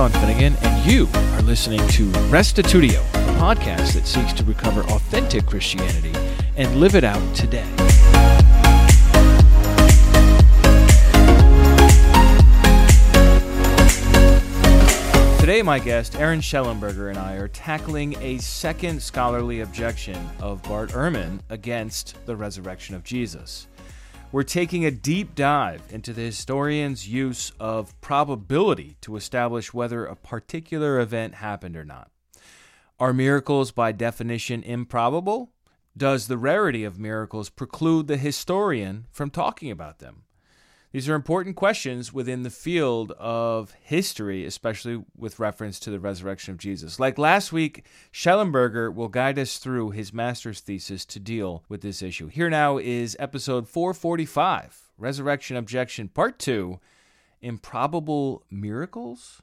Sean 0.00 0.10
Finnegan, 0.12 0.56
and 0.62 0.90
you 0.90 1.06
are 1.12 1.42
listening 1.42 1.86
to 1.88 2.06
Restitutio, 2.30 3.00
a 3.00 3.38
podcast 3.38 3.92
that 3.92 4.06
seeks 4.06 4.32
to 4.32 4.42
recover 4.44 4.80
authentic 4.84 5.44
Christianity 5.44 6.14
and 6.56 6.74
live 6.76 6.94
it 6.94 7.04
out 7.04 7.36
today. 7.36 7.68
Today, 15.38 15.60
my 15.60 15.78
guest, 15.78 16.16
Aaron 16.16 16.40
Shelenberger, 16.40 17.10
and 17.10 17.18
I 17.18 17.34
are 17.34 17.48
tackling 17.48 18.16
a 18.22 18.38
second 18.38 19.02
scholarly 19.02 19.60
objection 19.60 20.16
of 20.40 20.62
Bart 20.62 20.92
Ehrman 20.92 21.40
against 21.50 22.16
the 22.24 22.36
resurrection 22.36 22.94
of 22.94 23.04
Jesus. 23.04 23.66
We're 24.32 24.44
taking 24.44 24.84
a 24.84 24.92
deep 24.92 25.34
dive 25.34 25.82
into 25.90 26.12
the 26.12 26.22
historian's 26.22 27.08
use 27.08 27.50
of 27.58 28.00
probability 28.00 28.96
to 29.00 29.16
establish 29.16 29.74
whether 29.74 30.06
a 30.06 30.14
particular 30.14 31.00
event 31.00 31.34
happened 31.34 31.76
or 31.76 31.84
not. 31.84 32.12
Are 33.00 33.12
miracles 33.12 33.72
by 33.72 33.90
definition 33.90 34.62
improbable? 34.62 35.50
Does 35.96 36.28
the 36.28 36.38
rarity 36.38 36.84
of 36.84 36.96
miracles 36.96 37.50
preclude 37.50 38.06
the 38.06 38.16
historian 38.16 39.08
from 39.10 39.30
talking 39.30 39.68
about 39.68 39.98
them? 39.98 40.22
These 40.92 41.08
are 41.08 41.14
important 41.14 41.54
questions 41.54 42.12
within 42.12 42.42
the 42.42 42.50
field 42.50 43.12
of 43.12 43.72
history, 43.80 44.44
especially 44.44 45.04
with 45.16 45.38
reference 45.38 45.78
to 45.80 45.90
the 45.90 46.00
resurrection 46.00 46.50
of 46.52 46.58
Jesus. 46.58 46.98
Like 46.98 47.16
last 47.16 47.52
week, 47.52 47.84
Shelenberger 48.12 48.92
will 48.92 49.06
guide 49.06 49.38
us 49.38 49.58
through 49.58 49.90
his 49.90 50.12
master's 50.12 50.58
thesis 50.58 51.04
to 51.06 51.20
deal 51.20 51.62
with 51.68 51.80
this 51.82 52.02
issue. 52.02 52.26
Here 52.26 52.50
now 52.50 52.78
is 52.78 53.16
episode 53.20 53.68
445 53.68 54.90
Resurrection 54.98 55.56
Objection, 55.56 56.08
Part 56.08 56.40
2 56.40 56.80
Improbable 57.40 58.44
Miracles 58.50 59.42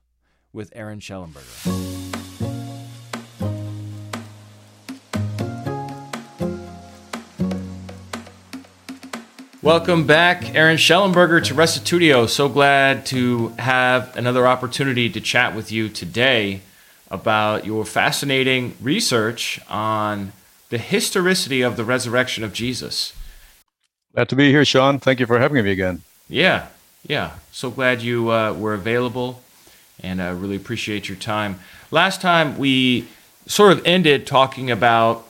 with 0.52 0.70
Aaron 0.76 1.00
Shelenberger. 1.00 2.47
Welcome 9.68 10.08
back, 10.08 10.56
Aaron 10.56 10.78
Shelenberger 10.78 11.44
to 11.44 11.54
Restitutio. 11.54 12.30
So 12.30 12.48
glad 12.48 13.06
to 13.08 13.50
have 13.60 14.16
another 14.16 14.48
opportunity 14.48 15.10
to 15.10 15.20
chat 15.20 15.54
with 15.54 15.74
you 15.74 15.90
today 15.90 16.62
about 17.12 17.66
your 17.66 17.84
fascinating 17.84 18.78
research 18.80 19.60
on 19.68 20.32
the 20.70 20.78
historicity 20.78 21.64
of 21.64 21.76
the 21.76 21.84
resurrection 21.84 22.46
of 22.46 22.54
Jesus. 22.54 23.12
Glad 24.16 24.30
to 24.30 24.38
be 24.38 24.52
here, 24.52 24.64
Sean. 24.64 25.00
Thank 25.00 25.20
you 25.20 25.26
for 25.26 25.38
having 25.38 25.62
me 25.62 25.70
again. 25.70 26.02
Yeah, 26.30 26.68
yeah. 27.06 27.32
So 27.52 27.70
glad 27.70 28.02
you 28.02 28.32
uh, 28.32 28.54
were 28.54 28.74
available, 28.74 29.42
and 30.00 30.22
I 30.22 30.30
really 30.30 30.56
appreciate 30.56 31.10
your 31.10 31.18
time. 31.18 31.60
Last 31.92 32.22
time 32.22 32.58
we 32.58 33.10
sort 33.48 33.74
of 33.74 33.86
ended 33.86 34.28
talking 34.28 34.72
about 34.72 35.28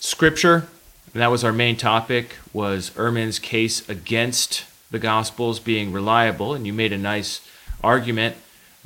scripture 0.00 0.66
and 1.16 1.22
that 1.22 1.30
was 1.30 1.44
our 1.44 1.52
main 1.54 1.76
topic 1.76 2.34
was 2.52 2.90
Ehrman's 2.90 3.38
case 3.38 3.88
against 3.88 4.66
the 4.90 4.98
Gospels 4.98 5.58
being 5.58 5.90
reliable, 5.90 6.52
and 6.52 6.66
you 6.66 6.74
made 6.74 6.92
a 6.92 6.98
nice 6.98 7.40
argument, 7.82 8.36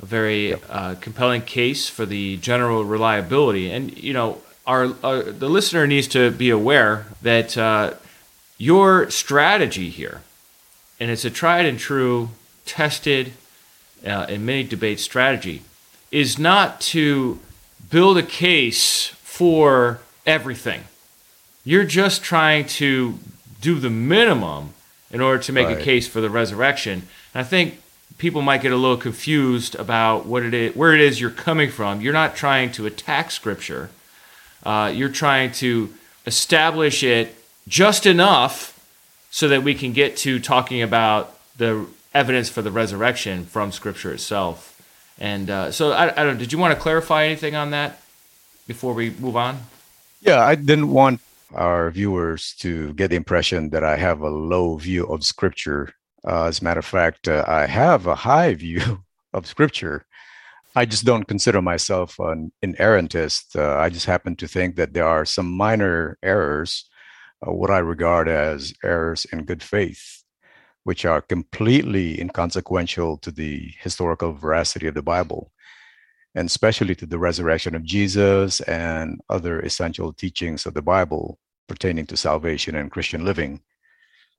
a 0.01 0.05
very 0.05 0.53
uh, 0.69 0.95
compelling 1.01 1.41
case 1.41 1.89
for 1.89 2.05
the 2.05 2.37
general 2.37 2.85
reliability. 2.85 3.69
And 3.69 4.01
you 4.01 4.13
know, 4.13 4.37
our, 4.65 4.95
our 5.03 5.23
the 5.23 5.49
listener 5.49 5.85
needs 5.85 6.07
to 6.07 6.31
be 6.31 6.49
aware 6.49 7.07
that 7.21 7.57
uh, 7.57 7.95
your 8.57 9.11
strategy 9.11 9.89
here, 9.89 10.21
and 11.01 11.11
it's 11.11 11.25
a 11.25 11.29
tried 11.29 11.65
and 11.65 11.77
true, 11.77 12.29
tested 12.65 13.33
uh, 14.07 14.27
in 14.29 14.45
many 14.45 14.63
debates 14.63 15.03
strategy, 15.03 15.63
is 16.11 16.39
not 16.39 16.79
to 16.79 17.39
build 17.89 18.17
a 18.17 18.23
case 18.23 19.07
for 19.21 19.99
everything 20.25 20.85
you're 21.63 21.85
just 21.85 22.23
trying 22.23 22.65
to 22.65 23.19
do 23.59 23.79
the 23.79 23.89
minimum 23.89 24.73
in 25.11 25.21
order 25.21 25.41
to 25.43 25.53
make 25.53 25.67
right. 25.67 25.77
a 25.77 25.81
case 25.81 26.07
for 26.07 26.21
the 26.21 26.29
resurrection. 26.29 27.03
And 27.33 27.41
I 27.41 27.43
think 27.43 27.81
people 28.17 28.41
might 28.41 28.61
get 28.61 28.71
a 28.71 28.75
little 28.75 28.97
confused 28.97 29.75
about 29.75 30.25
what 30.25 30.43
it 30.43 30.53
is, 30.53 30.75
where 30.75 30.93
it 30.93 31.01
is 31.01 31.19
you're 31.19 31.29
coming 31.29 31.69
from. 31.69 32.01
You're 32.01 32.13
not 32.13 32.35
trying 32.35 32.71
to 32.73 32.85
attack 32.85 33.31
Scripture. 33.31 33.89
Uh, 34.63 34.91
you're 34.93 35.09
trying 35.09 35.51
to 35.53 35.93
establish 36.25 37.03
it 37.03 37.35
just 37.67 38.05
enough 38.05 38.77
so 39.31 39.47
that 39.47 39.63
we 39.63 39.73
can 39.73 39.93
get 39.93 40.17
to 40.17 40.39
talking 40.39 40.81
about 40.81 41.37
the 41.57 41.87
evidence 42.13 42.49
for 42.49 42.61
the 42.61 42.71
resurrection 42.71 43.45
from 43.45 43.71
Scripture 43.71 44.13
itself. 44.13 44.67
And 45.19 45.49
uh, 45.49 45.71
so, 45.71 45.91
I, 45.91 46.11
I 46.19 46.23
don't. 46.23 46.37
Did 46.37 46.51
you 46.51 46.57
want 46.57 46.73
to 46.73 46.79
clarify 46.79 47.25
anything 47.25 47.55
on 47.55 47.71
that 47.71 48.01
before 48.67 48.93
we 48.93 49.11
move 49.11 49.35
on? 49.35 49.59
Yeah, 50.21 50.43
I 50.43 50.55
didn't 50.55 50.89
want 50.89 51.21
our 51.53 51.91
viewers 51.91 52.55
to 52.59 52.93
get 52.93 53.09
the 53.09 53.15
impression 53.15 53.69
that 53.71 53.83
I 53.83 53.97
have 53.97 54.21
a 54.21 54.29
low 54.29 54.77
view 54.77 55.05
of 55.05 55.23
scripture. 55.23 55.93
Uh, 56.27 56.45
as 56.45 56.61
a 56.61 56.63
matter 56.63 56.79
of 56.79 56.85
fact, 56.85 57.27
uh, 57.27 57.43
I 57.47 57.65
have 57.65 58.07
a 58.07 58.15
high 58.15 58.53
view 58.65 59.03
of 59.33 59.47
scripture. 59.47 60.05
I 60.75 60.85
just 60.85 61.03
don't 61.03 61.27
consider 61.27 61.61
myself 61.61 62.17
an 62.19 62.51
inerrantist. 62.63 63.55
Uh, 63.55 63.77
I 63.77 63.89
just 63.89 64.05
happen 64.05 64.35
to 64.37 64.47
think 64.47 64.77
that 64.77 64.93
there 64.93 65.07
are 65.07 65.25
some 65.25 65.51
minor 65.51 66.17
errors, 66.23 66.89
uh, 67.45 67.51
what 67.51 67.71
I 67.71 67.79
regard 67.79 68.29
as 68.29 68.73
errors 68.83 69.25
in 69.25 69.43
good 69.43 69.61
faith, 69.61 70.23
which 70.83 71.03
are 71.03 71.21
completely 71.21 72.21
inconsequential 72.21 73.17
to 73.17 73.31
the 73.31 73.73
historical 73.79 74.31
veracity 74.31 74.87
of 74.87 74.93
the 74.93 75.01
Bible 75.01 75.51
and 76.35 76.47
especially 76.47 76.95
to 76.95 77.05
the 77.05 77.19
resurrection 77.19 77.75
of 77.75 77.83
Jesus 77.83 78.61
and 78.61 79.19
other 79.29 79.59
essential 79.59 80.13
teachings 80.13 80.65
of 80.65 80.73
the 80.73 80.81
Bible 80.81 81.37
pertaining 81.67 82.05
to 82.07 82.17
salvation 82.17 82.75
and 82.75 82.91
Christian 82.91 83.25
living. 83.25 83.61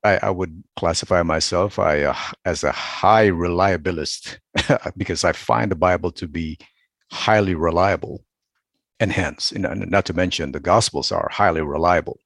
I, 0.04 0.18
I 0.22 0.30
would 0.30 0.64
classify 0.76 1.22
myself 1.22 1.78
I, 1.78 2.02
uh, 2.02 2.16
as 2.44 2.64
a 2.64 2.72
high 2.72 3.28
reliabilist 3.28 4.38
because 4.96 5.24
I 5.24 5.32
find 5.32 5.70
the 5.70 5.76
Bible 5.76 6.10
to 6.12 6.26
be 6.26 6.58
highly 7.10 7.54
reliable. 7.54 8.24
And 8.98 9.12
hence, 9.12 9.52
you 9.52 9.60
know, 9.60 9.72
not 9.74 10.04
to 10.06 10.14
mention 10.14 10.52
the 10.52 10.60
Gospels 10.60 11.12
are 11.12 11.28
highly 11.30 11.60
reliable. 11.60 12.18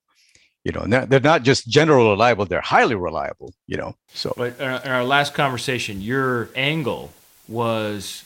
You 0.65 0.73
know, 0.73 0.85
they're 1.07 1.21
not 1.21 1.45
just 1.45 1.69
general 1.69 2.11
reliable; 2.11 2.45
they're 2.45 2.61
highly 2.61 2.97
reliable. 2.97 3.55
You 3.69 3.77
know, 3.77 3.95
so. 4.09 4.35
But 4.37 4.59
in 4.59 4.91
our 4.91 5.05
last 5.05 5.33
conversation, 5.33 6.01
your 6.01 6.51
angle 6.57 7.13
was 7.47 8.25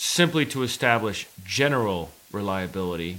simply 0.00 0.46
to 0.46 0.62
establish 0.62 1.26
general 1.44 2.10
reliability. 2.32 3.18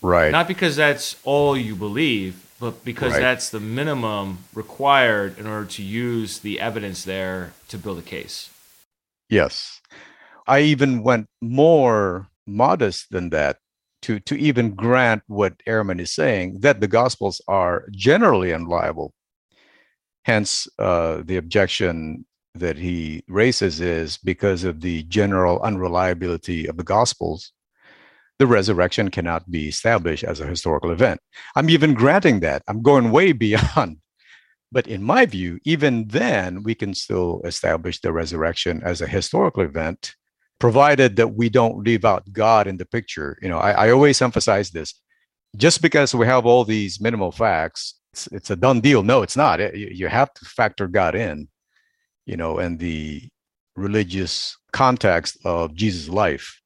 Right. 0.00 0.32
Not 0.32 0.48
because 0.48 0.74
that's 0.74 1.16
all 1.24 1.54
you 1.54 1.76
believe, 1.76 2.42
but 2.58 2.86
because 2.86 3.12
right. 3.12 3.20
that's 3.20 3.50
the 3.50 3.60
minimum 3.60 4.38
required 4.54 5.38
in 5.38 5.46
order 5.46 5.66
to 5.66 5.82
use 5.82 6.38
the 6.38 6.58
evidence 6.58 7.04
there 7.04 7.52
to 7.68 7.76
build 7.76 7.98
a 7.98 8.02
case. 8.02 8.48
Yes. 9.28 9.82
I 10.46 10.60
even 10.60 11.02
went 11.02 11.28
more 11.42 12.28
modest 12.46 13.10
than 13.10 13.28
that 13.30 13.58
to, 14.02 14.18
to 14.20 14.36
even 14.36 14.74
grant 14.74 15.22
what 15.26 15.60
Ehrman 15.68 16.00
is 16.00 16.14
saying 16.14 16.60
that 16.60 16.80
the 16.80 16.88
Gospels 16.88 17.42
are 17.46 17.84
generally 17.90 18.54
unreliable. 18.54 19.12
Hence, 20.24 20.66
uh, 20.78 21.20
the 21.22 21.36
objection 21.36 22.24
that 22.60 22.76
he 22.76 23.22
raises 23.28 23.80
is 23.80 24.16
because 24.18 24.64
of 24.64 24.80
the 24.80 25.02
general 25.04 25.60
unreliability 25.60 26.66
of 26.66 26.76
the 26.76 26.84
Gospels, 26.84 27.52
the 28.38 28.46
resurrection 28.46 29.10
cannot 29.10 29.50
be 29.50 29.68
established 29.68 30.24
as 30.24 30.40
a 30.40 30.46
historical 30.46 30.90
event. 30.90 31.20
I'm 31.54 31.70
even 31.70 31.94
granting 31.94 32.40
that. 32.40 32.62
I'm 32.68 32.82
going 32.82 33.10
way 33.10 33.32
beyond. 33.46 33.98
But 34.72 34.86
in 34.86 35.02
my 35.02 35.26
view, 35.26 35.58
even 35.64 36.08
then, 36.08 36.62
we 36.62 36.74
can 36.74 36.92
still 36.92 37.40
establish 37.44 38.00
the 38.00 38.12
resurrection 38.12 38.82
as 38.84 39.00
a 39.00 39.06
historical 39.06 39.62
event, 39.62 40.14
provided 40.58 41.16
that 41.16 41.34
we 41.34 41.48
don't 41.48 41.84
leave 41.84 42.04
out 42.04 42.30
God 42.32 42.66
in 42.66 42.76
the 42.76 42.84
picture. 42.84 43.38
You 43.40 43.48
know, 43.48 43.58
I, 43.58 43.86
I 43.86 43.90
always 43.90 44.20
emphasize 44.20 44.70
this. 44.70 44.94
Just 45.56 45.80
because 45.80 46.14
we 46.14 46.26
have 46.26 46.44
all 46.44 46.64
these 46.64 47.00
minimal 47.00 47.32
facts, 47.32 47.94
it's, 48.12 48.26
it's 48.28 48.50
a 48.50 48.56
done 48.56 48.80
deal. 48.80 49.02
No, 49.02 49.22
it's 49.22 49.36
not. 49.36 49.60
It, 49.60 49.74
you 49.74 50.08
have 50.08 50.34
to 50.34 50.44
factor 50.44 50.88
God 50.88 51.14
in 51.14 51.48
you 52.26 52.36
know, 52.36 52.58
and 52.58 52.78
the 52.78 53.28
religious 53.76 54.56
context 54.72 55.38
of 55.44 55.74
Jesus' 55.74 56.08
life. 56.08 56.60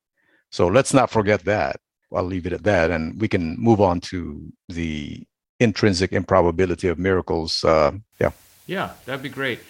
So 0.51 0.67
let's 0.67 0.93
not 0.93 1.11
forget 1.11 1.45
that. 1.45 1.77
I'll 2.13 2.25
leave 2.25 2.47
it 2.47 2.53
at 2.53 2.65
that, 2.65 2.91
and 2.91 3.21
we 3.21 3.29
can 3.29 3.57
move 3.59 3.81
on 3.81 4.01
to 4.13 4.53
the 4.69 5.23
intrinsic 5.61 6.13
improbability 6.13 6.89
of 6.89 6.99
miracles. 6.99 7.63
Uh, 7.63 7.93
yeah. 8.21 8.33
Yeah, 8.67 8.91
that'd 9.05 9.23
be 9.23 9.29
great. 9.29 9.61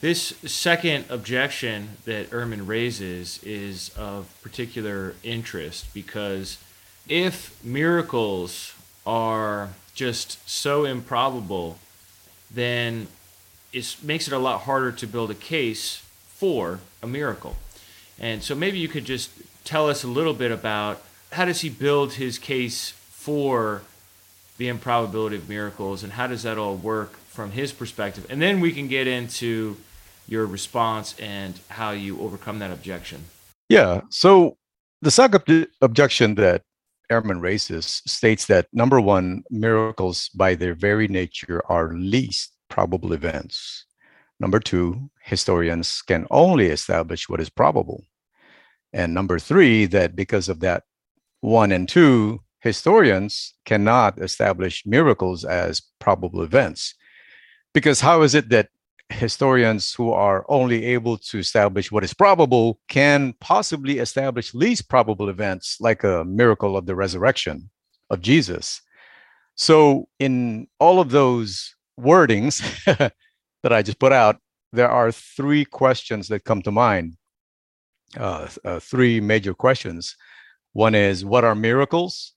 This 0.00 0.34
second 0.44 1.06
objection 1.08 1.90
that 2.04 2.30
Ehrman 2.30 2.66
raises 2.66 3.40
is 3.42 3.90
of 3.96 4.28
particular 4.42 5.14
interest 5.22 5.94
because 5.94 6.58
if 7.08 7.62
miracles 7.64 8.74
are 9.06 9.70
just 9.94 10.48
so 10.48 10.84
improbable, 10.84 11.78
then 12.50 13.06
it 13.72 13.96
makes 14.02 14.26
it 14.26 14.32
a 14.32 14.38
lot 14.38 14.62
harder 14.62 14.92
to 14.92 15.06
build 15.06 15.30
a 15.30 15.34
case 15.34 16.02
for 16.26 16.80
a 17.02 17.06
miracle. 17.06 17.56
And 18.18 18.42
so 18.42 18.54
maybe 18.54 18.78
you 18.78 18.88
could 18.88 19.04
just 19.04 19.30
tell 19.64 19.88
us 19.88 20.04
a 20.04 20.08
little 20.08 20.34
bit 20.34 20.50
about 20.50 21.02
how 21.32 21.44
does 21.44 21.62
he 21.62 21.68
build 21.68 22.14
his 22.14 22.38
case 22.38 22.90
for 22.90 23.82
the 24.58 24.68
improbability 24.68 25.36
of 25.36 25.48
miracles 25.48 26.02
and 26.02 26.12
how 26.12 26.26
does 26.26 26.42
that 26.42 26.58
all 26.58 26.76
work 26.76 27.14
from 27.26 27.52
his 27.52 27.72
perspective? 27.72 28.26
And 28.28 28.40
then 28.42 28.60
we 28.60 28.72
can 28.72 28.88
get 28.88 29.06
into 29.06 29.76
your 30.28 30.46
response 30.46 31.18
and 31.18 31.58
how 31.68 31.90
you 31.92 32.20
overcome 32.20 32.58
that 32.58 32.70
objection. 32.70 33.24
Yeah. 33.68 34.02
So 34.10 34.58
the 35.00 35.10
second 35.10 35.68
objection 35.80 36.34
that 36.36 36.62
Ehrman 37.10 37.40
raises 37.40 38.02
states 38.06 38.46
that 38.46 38.66
number 38.72 39.00
one, 39.00 39.42
miracles 39.50 40.28
by 40.30 40.54
their 40.54 40.74
very 40.74 41.08
nature 41.08 41.62
are 41.68 41.94
least 41.94 42.52
probable 42.72 43.12
events. 43.12 43.84
Number 44.40 44.58
two, 44.58 45.10
historians 45.20 46.00
can 46.00 46.26
only 46.30 46.68
establish 46.68 47.28
what 47.28 47.38
is 47.38 47.50
probable. 47.50 48.02
And 48.94 49.12
number 49.12 49.38
three, 49.38 49.84
that 49.86 50.16
because 50.16 50.48
of 50.48 50.60
that 50.60 50.84
one 51.42 51.70
and 51.70 51.86
two, 51.86 52.40
historians 52.60 53.54
cannot 53.66 54.18
establish 54.18 54.86
miracles 54.86 55.44
as 55.44 55.82
probable 55.98 56.42
events. 56.42 56.94
Because 57.74 58.00
how 58.00 58.22
is 58.22 58.34
it 58.34 58.48
that 58.48 58.68
historians 59.10 59.92
who 59.92 60.10
are 60.10 60.46
only 60.48 60.86
able 60.86 61.18
to 61.18 61.38
establish 61.38 61.92
what 61.92 62.04
is 62.04 62.14
probable 62.14 62.80
can 62.88 63.34
possibly 63.38 63.98
establish 63.98 64.54
least 64.54 64.88
probable 64.88 65.28
events 65.28 65.76
like 65.78 66.04
a 66.04 66.24
miracle 66.24 66.74
of 66.74 66.86
the 66.86 66.96
resurrection 66.96 67.68
of 68.08 68.22
Jesus. 68.22 68.80
So, 69.56 70.08
in 70.18 70.68
all 70.80 70.98
of 70.98 71.10
those 71.10 71.74
wordings 72.00 72.60
that 73.62 73.72
I 73.72 73.82
just 73.82 73.98
put 73.98 74.12
out, 74.12 74.38
there 74.72 74.90
are 74.90 75.12
three 75.12 75.64
questions 75.64 76.28
that 76.28 76.44
come 76.44 76.62
to 76.62 76.70
mind. 76.70 77.16
Uh, 78.16 78.48
uh, 78.64 78.78
three 78.78 79.20
major 79.20 79.54
questions. 79.54 80.16
One 80.72 80.94
is 80.94 81.24
what 81.24 81.44
are 81.44 81.54
miracles? 81.54 82.34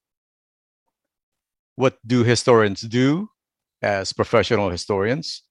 What 1.76 1.98
do 2.06 2.24
historians 2.24 2.82
do 2.82 3.30
as 3.82 4.14
professional 4.14 4.70
historians? 4.70 5.44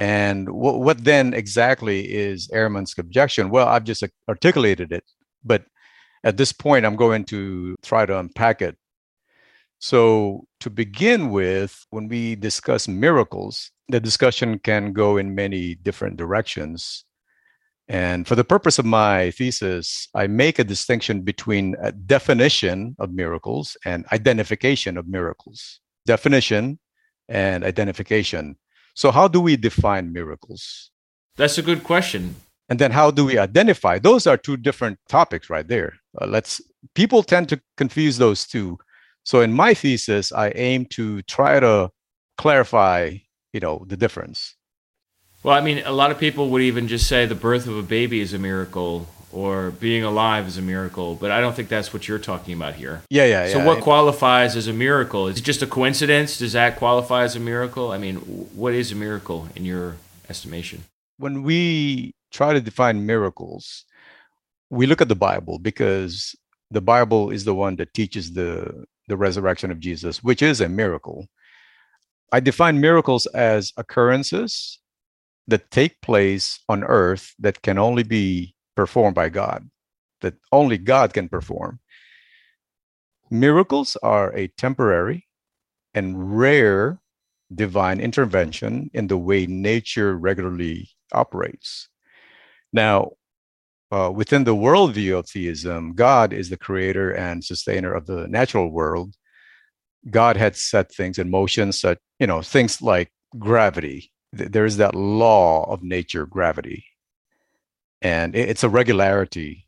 And 0.00 0.48
what, 0.48 0.80
what 0.80 1.04
then 1.04 1.34
exactly 1.34 2.12
is 2.12 2.48
Ehrman's 2.48 2.94
objection? 2.98 3.50
Well, 3.50 3.68
I've 3.68 3.84
just 3.84 4.02
articulated 4.28 4.92
it, 4.92 5.04
but 5.44 5.64
at 6.24 6.36
this 6.36 6.52
point, 6.52 6.84
I'm 6.84 6.96
going 6.96 7.24
to 7.26 7.76
try 7.82 8.06
to 8.06 8.18
unpack 8.18 8.62
it. 8.62 8.76
So, 9.84 10.46
to 10.60 10.70
begin 10.70 11.28
with, 11.28 11.84
when 11.90 12.08
we 12.08 12.36
discuss 12.36 12.88
miracles, 12.88 13.70
the 13.90 14.00
discussion 14.00 14.58
can 14.58 14.94
go 14.94 15.18
in 15.18 15.34
many 15.34 15.74
different 15.74 16.16
directions. 16.16 17.04
And 17.86 18.26
for 18.26 18.34
the 18.34 18.44
purpose 18.44 18.78
of 18.78 18.86
my 18.86 19.30
thesis, 19.32 20.08
I 20.14 20.26
make 20.26 20.58
a 20.58 20.64
distinction 20.64 21.20
between 21.20 21.76
a 21.82 21.92
definition 21.92 22.96
of 22.98 23.12
miracles 23.12 23.76
and 23.84 24.06
identification 24.10 24.96
of 24.96 25.06
miracles. 25.06 25.80
Definition 26.06 26.78
and 27.28 27.62
identification. 27.62 28.56
So, 28.94 29.10
how 29.10 29.28
do 29.28 29.38
we 29.38 29.54
define 29.54 30.14
miracles? 30.14 30.92
That's 31.36 31.58
a 31.58 31.62
good 31.62 31.84
question. 31.84 32.36
And 32.70 32.78
then, 32.78 32.90
how 32.90 33.10
do 33.10 33.26
we 33.26 33.36
identify? 33.36 33.98
Those 33.98 34.26
are 34.26 34.38
two 34.38 34.56
different 34.56 34.98
topics 35.10 35.50
right 35.50 35.68
there. 35.68 35.92
Uh, 36.18 36.26
let's 36.26 36.62
people 36.94 37.22
tend 37.22 37.50
to 37.50 37.60
confuse 37.76 38.16
those 38.16 38.46
two. 38.46 38.78
So, 39.24 39.40
in 39.40 39.52
my 39.52 39.74
thesis, 39.74 40.32
I 40.32 40.50
aim 40.50 40.86
to 40.90 41.22
try 41.22 41.60
to 41.60 41.90
clarify, 42.38 43.16
you 43.52 43.60
know, 43.60 43.84
the 43.86 43.96
difference. 43.96 44.54
Well, 45.42 45.54
I 45.54 45.60
mean, 45.60 45.82
a 45.84 45.92
lot 45.92 46.10
of 46.10 46.18
people 46.18 46.50
would 46.50 46.62
even 46.62 46.88
just 46.88 47.06
say 47.06 47.26
the 47.26 47.34
birth 47.34 47.66
of 47.66 47.76
a 47.76 47.82
baby 47.82 48.20
is 48.20 48.32
a 48.32 48.38
miracle, 48.38 49.08
or 49.34 49.72
being 49.72 50.04
alive 50.04 50.46
is 50.46 50.56
a 50.56 50.62
miracle, 50.62 51.16
but 51.16 51.30
I 51.30 51.40
don't 51.40 51.54
think 51.54 51.68
that's 51.68 51.92
what 51.92 52.06
you're 52.06 52.20
talking 52.20 52.54
about 52.54 52.74
here. 52.74 53.02
Yeah, 53.10 53.26
yeah, 53.26 53.48
so 53.48 53.58
yeah. 53.58 53.66
what 53.66 53.82
qualifies 53.82 54.56
as 54.56 54.68
a 54.68 54.72
miracle? 54.72 55.26
Is 55.26 55.38
it 55.38 55.42
just 55.42 55.60
a 55.60 55.66
coincidence? 55.66 56.38
Does 56.38 56.52
that 56.52 56.76
qualify 56.76 57.24
as 57.24 57.34
a 57.34 57.40
miracle? 57.40 57.90
I 57.90 57.98
mean, 57.98 58.16
what 58.16 58.74
is 58.74 58.92
a 58.92 58.94
miracle 58.94 59.48
in 59.56 59.64
your 59.64 59.96
estimation? 60.28 60.84
When 61.18 61.42
we 61.42 62.14
try 62.30 62.52
to 62.52 62.60
define 62.60 63.04
miracles, 63.06 63.84
we 64.70 64.86
look 64.86 65.00
at 65.00 65.08
the 65.08 65.16
Bible 65.16 65.58
because 65.58 66.36
the 66.70 66.80
Bible 66.80 67.30
is 67.30 67.44
the 67.44 67.54
one 67.54 67.76
that 67.76 67.92
teaches 67.92 68.32
the 68.32 68.84
the 69.08 69.16
resurrection 69.16 69.70
of 69.70 69.80
Jesus, 69.80 70.22
which 70.22 70.42
is 70.42 70.60
a 70.60 70.68
miracle. 70.68 71.28
I 72.32 72.40
define 72.40 72.80
miracles 72.80 73.26
as 73.26 73.72
occurrences 73.76 74.80
that 75.46 75.70
take 75.70 76.00
place 76.00 76.60
on 76.68 76.84
earth 76.84 77.34
that 77.38 77.62
can 77.62 77.78
only 77.78 78.02
be 78.02 78.54
performed 78.76 79.14
by 79.14 79.28
God, 79.28 79.68
that 80.20 80.34
only 80.52 80.78
God 80.78 81.12
can 81.12 81.28
perform. 81.28 81.80
Miracles 83.30 83.96
are 84.02 84.34
a 84.34 84.48
temporary 84.48 85.26
and 85.94 86.38
rare 86.38 87.00
divine 87.54 88.00
intervention 88.00 88.90
in 88.94 89.06
the 89.06 89.18
way 89.18 89.46
nature 89.46 90.16
regularly 90.16 90.88
operates. 91.12 91.88
Now, 92.72 93.12
uh, 93.94 94.10
within 94.10 94.44
the 94.44 94.56
worldview 94.56 95.18
of 95.18 95.28
theism, 95.28 95.94
God 95.94 96.32
is 96.32 96.48
the 96.50 96.56
creator 96.56 97.12
and 97.12 97.44
sustainer 97.44 97.92
of 97.94 98.06
the 98.06 98.26
natural 98.28 98.70
world. 98.70 99.14
God 100.10 100.36
had 100.36 100.56
set 100.56 100.92
things 100.92 101.18
in 101.18 101.30
motion, 101.30 101.72
such 101.72 101.98
you 102.18 102.26
know 102.26 102.42
things 102.42 102.82
like 102.82 103.08
gravity. 103.38 104.10
There 104.32 104.66
is 104.66 104.78
that 104.78 104.94
law 104.94 105.70
of 105.72 105.82
nature, 105.82 106.26
gravity, 106.26 106.84
and 108.02 108.36
it's 108.36 108.62
a 108.62 108.68
regularity 108.68 109.66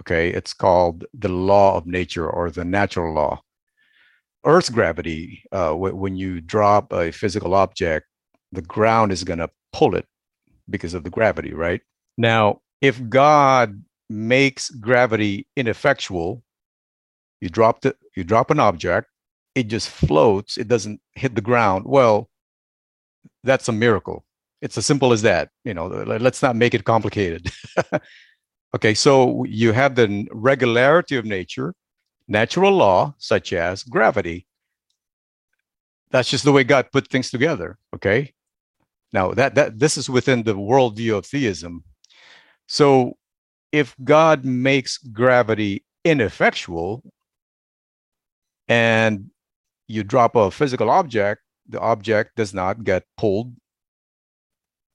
okay 0.00 0.30
it's 0.30 0.54
called 0.54 1.04
the 1.12 1.28
law 1.28 1.76
of 1.76 1.86
nature 1.86 2.28
or 2.28 2.50
the 2.50 2.64
natural 2.64 3.12
law 3.12 3.42
earth's 4.46 4.70
gravity 4.70 5.42
uh, 5.52 5.72
when 5.72 6.16
you 6.16 6.40
drop 6.40 6.92
a 6.92 7.10
physical 7.10 7.54
object 7.54 8.06
the 8.52 8.62
ground 8.62 9.12
is 9.12 9.24
going 9.24 9.38
to 9.38 9.50
pull 9.72 9.94
it 9.94 10.06
because 10.70 10.94
of 10.94 11.04
the 11.04 11.10
gravity 11.10 11.52
right 11.52 11.82
now 12.16 12.60
if 12.80 13.08
god 13.08 13.82
makes 14.08 14.70
gravity 14.70 15.46
ineffectual 15.56 16.42
you 17.40 17.48
drop 17.48 17.80
the 17.82 17.94
you 18.16 18.24
drop 18.24 18.50
an 18.50 18.60
object 18.60 19.08
it 19.54 19.64
just 19.64 19.88
floats 19.88 20.56
it 20.56 20.68
doesn't 20.68 21.00
hit 21.14 21.34
the 21.34 21.40
ground 21.40 21.84
well 21.86 22.28
that's 23.44 23.68
a 23.68 23.72
miracle 23.72 24.24
it's 24.60 24.76
as 24.76 24.86
simple 24.86 25.12
as 25.12 25.22
that. 25.22 25.50
You 25.64 25.74
know, 25.74 25.86
let's 25.86 26.42
not 26.42 26.56
make 26.56 26.74
it 26.74 26.84
complicated. 26.84 27.50
okay, 28.76 28.94
so 28.94 29.44
you 29.44 29.72
have 29.72 29.94
the 29.94 30.26
regularity 30.32 31.16
of 31.16 31.24
nature, 31.24 31.74
natural 32.28 32.72
law 32.72 33.14
such 33.18 33.52
as 33.52 33.82
gravity. 33.82 34.46
That's 36.10 36.28
just 36.28 36.44
the 36.44 36.52
way 36.52 36.64
God 36.64 36.90
put 36.92 37.08
things 37.08 37.30
together. 37.30 37.78
Okay. 37.94 38.34
Now 39.12 39.32
that 39.32 39.54
that 39.54 39.78
this 39.78 39.96
is 39.96 40.10
within 40.10 40.42
the 40.42 40.54
worldview 40.54 41.16
of 41.16 41.26
theism. 41.26 41.84
So 42.70 43.16
if 43.72 43.96
God 44.04 44.44
makes 44.44 44.96
gravity 44.96 45.84
ineffectual 46.04 47.02
and 48.68 49.30
you 49.88 50.04
drop 50.04 50.36
a 50.36 50.52
physical 50.52 50.88
object, 50.88 51.40
the 51.68 51.80
object 51.80 52.36
does 52.36 52.54
not 52.54 52.84
get 52.84 53.02
pulled 53.16 53.56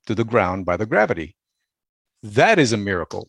to 0.05 0.15
the 0.15 0.23
ground 0.23 0.65
by 0.65 0.77
the 0.77 0.85
gravity. 0.85 1.35
That 2.23 2.59
is 2.59 2.71
a 2.71 2.77
miracle. 2.77 3.27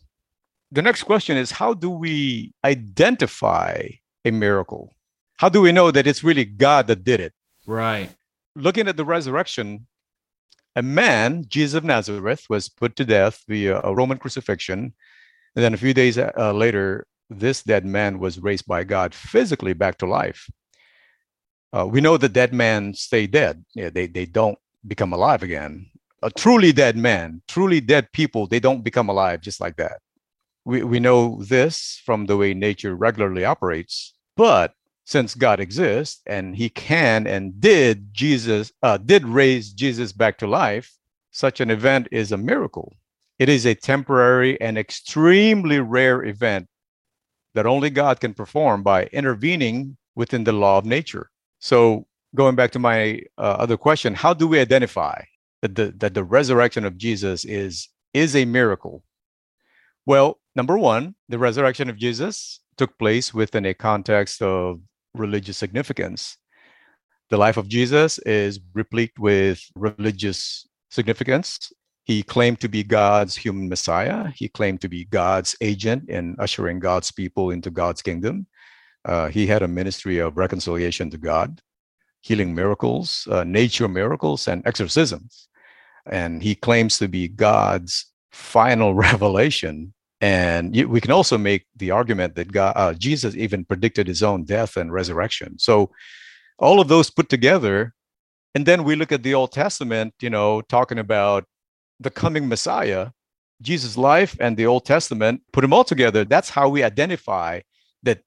The 0.71 0.83
next 0.83 1.03
question 1.03 1.37
is 1.37 1.51
how 1.51 1.75
do 1.75 1.91
we 1.91 2.53
identify 2.65 3.89
a 4.25 4.31
miracle? 4.31 4.95
How 5.39 5.49
do 5.49 5.61
we 5.61 5.73
know 5.73 5.91
that 5.91 6.07
it's 6.07 6.23
really 6.23 6.45
God 6.45 6.87
that 6.87 7.03
did 7.03 7.19
it? 7.19 7.33
Right. 7.67 8.11
Looking 8.55 8.87
at 8.87 8.97
the 8.97 9.05
resurrection, 9.05 9.89
a 10.77 10.83
man, 10.83 11.45
Jesus 11.49 11.75
of 11.75 11.85
Nazareth, 11.85 12.47
was 12.49 12.69
put 12.69 12.95
to 12.97 13.05
death 13.05 13.43
via 13.49 13.81
a 13.83 13.95
Roman 13.95 14.19
crucifixion. 14.19 14.95
And 15.57 15.65
then 15.65 15.75
a 15.75 15.79
few 15.79 15.95
days 15.95 16.19
uh, 16.19 16.53
later, 16.53 17.07
this 17.29 17.65
dead 17.65 17.85
man 17.85 18.21
was 18.21 18.39
raised 18.39 18.67
by 18.67 18.85
God 18.85 19.15
physically 19.15 19.73
back 19.73 19.99
to 19.99 20.07
life. 20.07 20.49
Uh, 21.73 21.87
we 21.87 22.01
know 22.01 22.17
the 22.17 22.29
dead 22.29 22.53
man 22.53 22.95
stay 22.95 23.27
dead. 23.27 23.65
Yeah, 23.75 23.91
they, 23.91 24.07
they 24.07 24.27
don't 24.27 24.59
become 24.87 25.13
alive 25.13 25.43
again 25.43 25.87
a 26.23 26.31
truly 26.31 26.73
dead 26.73 26.97
man, 26.97 27.43
truly 27.47 27.81
dead 27.81 28.11
people, 28.13 28.47
they 28.47 28.61
don't 28.61 28.83
become 28.83 29.09
alive 29.09 29.41
just 29.41 29.61
like 29.61 29.77
that. 29.77 30.01
We, 30.65 30.83
we 30.83 30.99
know 30.99 31.41
this 31.43 32.03
from 32.05 32.27
the 32.27 32.37
way 32.37 32.55
nature 32.55 32.95
regularly 32.95 33.45
operates, 33.45 34.15
but 34.37 34.75
since 35.07 35.35
God 35.35 35.59
exists 35.59 36.21
and 36.27 36.55
he 36.55 36.69
can 36.69 37.27
and 37.27 37.59
did 37.59 38.13
Jesus 38.13 38.73
uh, 38.83 38.99
did 38.99 39.25
raise 39.25 39.73
Jesus 39.73 40.13
back 40.13 40.37
to 40.39 40.47
life, 40.47 40.95
such 41.31 41.61
an 41.61 41.71
event 41.71 42.09
is 42.13 42.31
a 42.31 42.37
miracle. 42.37 42.95
It 43.39 43.49
is 43.49 43.65
a 43.65 43.75
temporary 43.75 44.61
and 44.61 44.77
extremely 44.77 45.81
rare 45.81 46.23
event 46.25 46.69
that 47.55 47.67
only 47.67 47.89
God 47.89 48.21
can 48.21 48.35
perform 48.35 48.83
by 48.83 49.07
intervening 49.07 49.97
within 50.15 50.45
the 50.45 50.53
law 50.53 50.77
of 50.77 50.85
nature. 50.85 51.31
So, 51.59 52.07
going 52.35 52.55
back 52.55 52.71
to 52.73 52.79
my 52.79 53.23
uh, 53.39 53.57
other 53.65 53.79
question, 53.79 54.13
how 54.15 54.35
do 54.35 54.47
we 54.47 54.59
identify 54.61 55.23
that 55.63 55.75
the 55.75 55.95
that 55.97 56.13
the 56.13 56.25
resurrection 56.25 56.85
of 56.85 56.99
Jesus 56.99 57.45
is 57.47 57.89
is 58.13 58.37
a 58.37 58.45
miracle. 58.45 59.03
Well, 60.05 60.39
Number 60.57 60.79
one, 60.79 61.15
the 61.29 61.39
resurrection 61.39 61.91
of 61.91 61.99
Jesus 61.99 62.61
took 62.79 62.99
place 62.99 63.35
within 63.35 63.67
a 63.67 63.75
context 63.75 64.41
of 64.41 64.81
religious 65.19 65.57
significance. 65.57 66.37
The 67.31 67.37
life 67.37 67.57
of 67.57 67.69
Jesus 67.69 68.19
is 68.21 68.61
replete 68.75 69.19
with 69.19 69.61
religious 69.75 70.67
significance. 70.91 71.73
He 72.05 72.23
claimed 72.23 72.61
to 72.61 72.69
be 72.69 72.85
God's 72.85 73.35
human 73.35 73.69
Messiah. 73.69 74.29
He 74.37 74.49
claimed 74.49 74.81
to 74.83 74.89
be 74.89 75.07
God's 75.07 75.57
agent 75.61 76.09
in 76.09 76.37
ushering 76.39 76.79
God's 76.79 77.11
people 77.11 77.51
into 77.51 77.71
God's 77.71 78.01
kingdom. 78.01 78.47
Uh, 79.05 79.29
he 79.29 79.47
had 79.47 79.63
a 79.63 79.69
ministry 79.69 80.19
of 80.19 80.37
reconciliation 80.37 81.11
to 81.11 81.19
God, 81.19 81.61
healing 82.21 82.55
miracles, 82.55 83.27
uh, 83.31 83.43
nature 83.43 83.89
miracles, 83.89 84.47
and 84.47 84.63
exorcisms. 84.67 85.49
And 86.07 86.43
he 86.43 86.55
claims 86.55 86.99
to 86.99 87.09
be 87.09 87.27
God's 87.27 88.07
final 88.31 88.95
revelation. 89.09 89.93
And 90.21 90.75
we 90.89 91.01
can 91.01 91.11
also 91.11 91.37
make 91.37 91.67
the 91.77 91.91
argument 91.91 92.37
that 92.37 92.51
God, 92.51 92.73
uh, 92.77 92.95
Jesus 92.95 93.35
even 93.35 93.65
predicted 93.65 94.07
his 94.07 94.23
own 94.23 94.45
death 94.45 94.77
and 94.77 94.93
resurrection. 94.93 95.59
So, 95.59 95.91
all 96.59 96.81
of 96.81 96.89
those 96.89 97.11
put 97.11 97.29
together, 97.29 97.93
and 98.55 98.65
then 98.65 98.85
we 98.85 98.97
look 98.97 99.13
at 99.13 99.23
the 99.23 99.35
Old 99.35 99.53
Testament, 99.53 100.15
you 100.21 100.31
know, 100.31 100.63
talking 100.63 100.99
about 100.99 101.45
the 102.01 102.11
coming 102.11 102.49
Messiah, 102.49 103.11
Jesus' 103.61 103.99
life 103.99 104.37
and 104.41 104.57
the 104.57 104.67
Old 104.67 104.87
Testament, 104.87 105.43
put 105.53 105.61
them 105.61 105.75
all 105.75 105.85
together. 105.85 106.25
That's 106.25 106.49
how 106.49 106.71
we 106.71 106.83
identify 106.83 107.61
that 108.05 108.23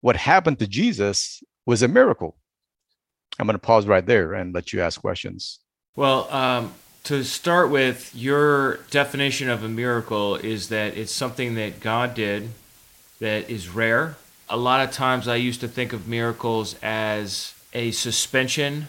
what 0.00 0.16
happened 0.16 0.58
to 0.60 0.66
Jesus 0.66 1.42
was 1.66 1.82
a 1.82 1.88
miracle. 1.88 2.38
I'm 3.38 3.46
going 3.46 3.54
to 3.54 3.58
pause 3.58 3.86
right 3.86 4.04
there 4.04 4.32
and 4.34 4.54
let 4.54 4.72
you 4.72 4.80
ask 4.80 5.00
questions. 5.00 5.60
Well, 5.96 6.32
um, 6.32 6.72
to 7.04 7.22
start 7.22 7.70
with, 7.70 8.14
your 8.14 8.76
definition 8.90 9.50
of 9.50 9.62
a 9.62 9.68
miracle 9.68 10.36
is 10.36 10.68
that 10.70 10.96
it's 10.96 11.12
something 11.12 11.54
that 11.54 11.80
God 11.80 12.14
did 12.14 12.50
that 13.20 13.48
is 13.48 13.68
rare. 13.68 14.16
A 14.48 14.56
lot 14.56 14.86
of 14.86 14.90
times 14.90 15.28
I 15.28 15.36
used 15.36 15.60
to 15.60 15.68
think 15.68 15.92
of 15.92 16.08
miracles 16.08 16.76
as 16.82 17.54
a 17.72 17.90
suspension 17.90 18.88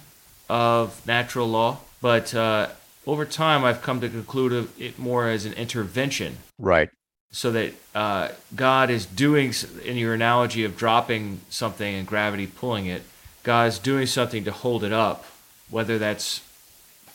of 0.49 1.05
natural 1.05 1.47
law, 1.47 1.79
but 2.01 2.33
uh, 2.33 2.69
over 3.05 3.25
time, 3.25 3.63
I've 3.63 3.81
come 3.81 4.01
to 4.01 4.09
conclude 4.09 4.69
it 4.79 4.97
more 4.97 5.27
as 5.27 5.45
an 5.45 5.53
intervention. 5.53 6.37
Right. 6.57 6.89
So 7.31 7.51
that 7.51 7.73
uh, 7.93 8.29
God 8.55 8.89
is 8.89 9.05
doing, 9.05 9.53
in 9.83 9.97
your 9.97 10.13
analogy 10.13 10.63
of 10.63 10.77
dropping 10.77 11.41
something 11.49 11.95
and 11.95 12.07
gravity 12.07 12.47
pulling 12.47 12.85
it, 12.85 13.03
God 13.43 13.67
is 13.67 13.77
doing 13.77 14.07
something 14.07 14.45
to 14.45 14.51
hold 14.51 14.83
it 14.83 14.93
up, 14.93 15.25
whether 15.69 15.99
that's 15.99 16.41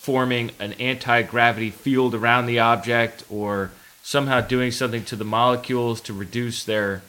forming 0.00 0.50
an 0.59 0.73
anti 0.75 1.21
gravity 1.21 1.71
field 1.71 2.14
around 2.14 2.47
the 2.47 2.59
object 2.59 3.23
or 3.28 3.71
somehow 4.02 4.40
doing 4.40 4.71
something 4.71 5.04
to 5.04 5.14
the 5.14 5.25
molecules 5.25 6.00
to 6.00 6.14
reduce 6.14 6.64
their 6.64 7.02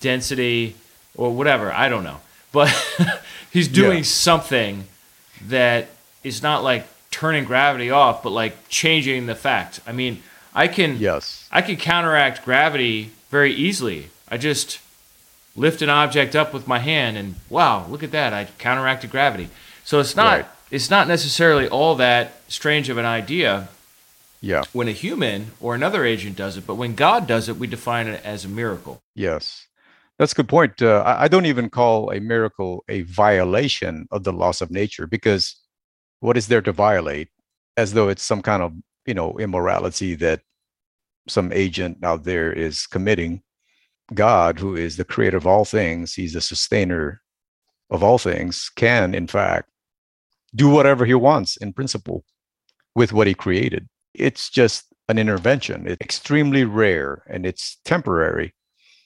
density 0.00 0.76
or 1.16 1.32
whatever. 1.32 1.72
I 1.72 1.88
don't 1.88 2.04
know. 2.04 2.20
But 2.52 2.68
he's 3.50 3.68
doing 3.68 3.98
yeah. 3.98 4.04
something 4.04 4.84
that 5.46 5.88
is 6.22 6.42
not 6.42 6.62
like 6.62 6.86
turning 7.10 7.46
gravity 7.46 7.90
off, 7.90 8.22
but 8.22 8.30
like 8.30 8.68
changing 8.68 9.24
the 9.24 9.34
fact. 9.34 9.80
I 9.86 9.92
mean, 9.92 10.22
I 10.54 10.68
can 10.68 10.98
yes, 10.98 11.48
I 11.50 11.62
can 11.62 11.76
counteract 11.76 12.44
gravity 12.44 13.12
very 13.30 13.54
easily. 13.54 14.10
I 14.28 14.36
just 14.36 14.78
lift 15.56 15.80
an 15.80 15.88
object 15.88 16.36
up 16.36 16.52
with 16.52 16.68
my 16.68 16.80
hand, 16.80 17.16
and 17.16 17.36
wow, 17.48 17.86
look 17.86 18.02
at 18.02 18.10
that! 18.10 18.34
I 18.34 18.44
counteracted 18.58 19.10
gravity. 19.10 19.48
So 19.84 20.00
it's 20.00 20.14
not 20.14 20.36
right. 20.36 20.46
It's 20.70 20.90
not 20.90 21.08
necessarily 21.08 21.68
all 21.68 21.94
that 21.96 22.40
strange 22.48 22.88
of 22.88 22.98
an 22.98 23.06
idea. 23.06 23.68
Yeah. 24.40 24.64
When 24.72 24.88
a 24.88 24.92
human 24.92 25.52
or 25.60 25.74
another 25.74 26.04
agent 26.04 26.36
does 26.36 26.56
it, 26.56 26.66
but 26.66 26.76
when 26.76 26.94
God 26.94 27.26
does 27.26 27.48
it, 27.48 27.56
we 27.56 27.66
define 27.66 28.06
it 28.06 28.24
as 28.24 28.44
a 28.44 28.48
miracle. 28.48 29.02
Yes. 29.14 29.66
That's 30.18 30.32
a 30.32 30.34
good 30.34 30.48
point. 30.48 30.80
Uh, 30.80 31.02
I 31.04 31.28
don't 31.28 31.46
even 31.46 31.70
call 31.70 32.10
a 32.10 32.20
miracle 32.20 32.84
a 32.88 33.02
violation 33.02 34.06
of 34.10 34.24
the 34.24 34.32
laws 34.32 34.60
of 34.60 34.70
nature 34.70 35.06
because 35.06 35.56
what 36.20 36.36
is 36.36 36.48
there 36.48 36.62
to 36.62 36.72
violate 36.72 37.28
as 37.76 37.94
though 37.94 38.08
it's 38.08 38.22
some 38.22 38.42
kind 38.42 38.62
of 38.62 38.74
you 39.06 39.14
know 39.14 39.38
immorality 39.38 40.14
that 40.14 40.42
some 41.28 41.52
agent 41.52 42.04
out 42.04 42.24
there 42.24 42.52
is 42.52 42.86
committing 42.86 43.42
god 44.12 44.58
who 44.58 44.76
is 44.76 44.96
the 44.96 45.04
creator 45.04 45.36
of 45.36 45.46
all 45.46 45.64
things 45.64 46.14
he's 46.14 46.34
the 46.34 46.40
sustainer 46.40 47.22
of 47.90 48.02
all 48.02 48.18
things 48.18 48.70
can 48.76 49.14
in 49.14 49.26
fact 49.26 49.69
do 50.54 50.68
whatever 50.68 51.04
he 51.04 51.14
wants 51.14 51.56
in 51.56 51.72
principle 51.72 52.24
with 52.94 53.12
what 53.12 53.26
he 53.26 53.34
created 53.34 53.88
it's 54.14 54.50
just 54.50 54.86
an 55.08 55.18
intervention 55.18 55.86
it's 55.86 56.00
extremely 56.00 56.64
rare 56.64 57.22
and 57.28 57.46
it's 57.46 57.78
temporary 57.84 58.54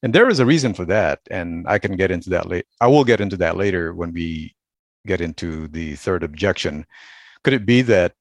and 0.02 0.14
there 0.14 0.28
is 0.28 0.40
a 0.40 0.46
reason 0.46 0.74
for 0.74 0.84
that 0.84 1.20
and 1.30 1.66
i 1.68 1.78
can 1.78 1.96
get 1.96 2.10
into 2.10 2.30
that 2.30 2.48
later 2.48 2.66
i 2.80 2.86
will 2.86 3.04
get 3.04 3.20
into 3.20 3.36
that 3.36 3.56
later 3.56 3.94
when 3.94 4.12
we 4.12 4.54
get 5.06 5.20
into 5.20 5.68
the 5.68 5.94
third 5.96 6.22
objection. 6.22 6.86
Could 7.42 7.52
it 7.52 7.66
be 7.66 7.82
that 7.82 8.14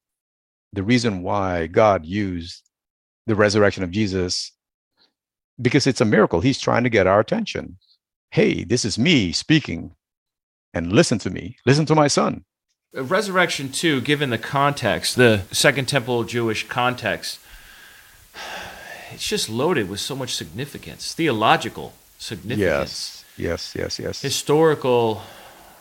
the 0.72 0.82
reason 0.82 1.22
why 1.22 1.66
God 1.66 2.04
used 2.04 2.62
the 3.26 3.34
resurrection 3.34 3.82
of 3.82 3.90
Jesus 3.90 4.52
because 5.60 5.86
it's 5.86 6.00
a 6.00 6.04
miracle. 6.04 6.40
He's 6.40 6.60
trying 6.60 6.82
to 6.82 6.90
get 6.90 7.06
our 7.06 7.20
attention. 7.20 7.78
Hey, 8.32 8.64
this 8.64 8.84
is 8.84 8.98
me 8.98 9.30
speaking, 9.30 9.94
and 10.74 10.92
listen 10.92 11.18
to 11.20 11.30
me. 11.30 11.56
Listen 11.64 11.86
to 11.86 11.94
my 11.94 12.08
son. 12.08 12.44
Resurrection, 12.94 13.72
too, 13.72 14.00
given 14.00 14.30
the 14.30 14.38
context, 14.38 15.16
the 15.16 15.42
Second 15.50 15.88
Temple 15.88 16.22
Jewish 16.22 16.68
context, 16.68 17.40
it's 19.12 19.26
just 19.26 19.48
loaded 19.48 19.88
with 19.88 19.98
so 19.98 20.14
much 20.14 20.34
significance, 20.34 21.12
theological 21.12 21.94
significance. 22.18 23.24
Yes, 23.36 23.74
yes, 23.74 23.74
yes, 23.76 23.98
yes. 23.98 24.22
Historical 24.22 25.22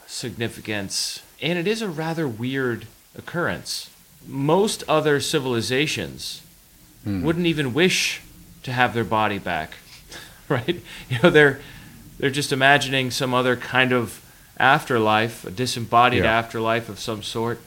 significance. 0.08 1.22
And 1.39 1.60
it 1.60 1.67
is 1.67 1.84
a 1.84 1.88
rather 1.88 2.27
weird 2.27 2.88
occurrence. 3.15 3.91
Most 4.25 4.84
other 4.88 5.20
civilizations 5.20 6.41
hmm. 7.03 7.24
wouldn't 7.24 7.46
even 7.46 7.75
wish 7.75 8.22
to 8.63 8.72
have 8.72 8.96
their 8.96 9.03
body 9.03 9.38
back, 9.38 9.74
right? 10.50 10.82
You 11.10 11.20
know, 11.22 11.29
they're 11.29 11.60
they're 12.17 12.29
just 12.29 12.51
imagining 12.51 13.12
some 13.12 13.34
other 13.34 13.55
kind 13.55 13.91
of 13.91 14.23
afterlife, 14.57 15.45
a 15.45 15.51
disembodied 15.51 16.24
yeah. 16.24 16.38
afterlife 16.38 16.89
of 16.89 17.00
some 17.00 17.24
sort. 17.24 17.60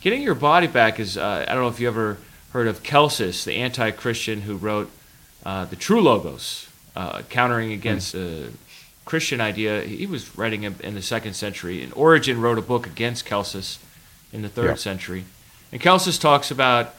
Getting 0.00 0.22
your 0.22 0.34
body 0.34 0.66
back 0.66 0.98
is 0.98 1.16
uh, 1.16 1.44
I 1.46 1.52
don't 1.52 1.62
know 1.62 1.68
if 1.68 1.80
you 1.80 1.88
ever 1.88 2.18
heard 2.52 2.66
of 2.66 2.82
Celsus, 2.82 3.44
the 3.44 3.54
anti-Christian 3.54 4.42
who 4.42 4.56
wrote 4.56 4.90
uh, 5.44 5.64
the 5.66 5.76
True 5.76 6.00
Logos, 6.00 6.68
uh, 6.96 7.22
countering 7.28 7.72
against 7.72 8.14
hmm. 8.14 8.48
Christian 9.04 9.40
idea. 9.40 9.82
He 9.82 10.06
was 10.06 10.36
writing 10.36 10.62
in 10.62 10.94
the 10.94 11.02
second 11.02 11.34
century, 11.34 11.82
and 11.82 11.92
Origen 11.94 12.40
wrote 12.40 12.58
a 12.58 12.62
book 12.62 12.86
against 12.86 13.26
Celsus 13.26 13.78
in 14.32 14.42
the 14.42 14.48
third 14.48 14.68
yeah. 14.68 14.74
century. 14.74 15.24
And 15.72 15.80
Celsus 15.80 16.18
talks 16.18 16.50
about 16.50 16.94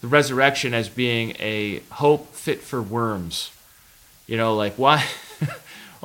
the 0.00 0.08
resurrection 0.08 0.74
as 0.74 0.88
being 0.88 1.36
a 1.38 1.80
hope 1.90 2.34
fit 2.34 2.60
for 2.60 2.82
worms. 2.82 3.50
You 4.26 4.36
know, 4.36 4.54
like 4.54 4.74
why? 4.74 5.04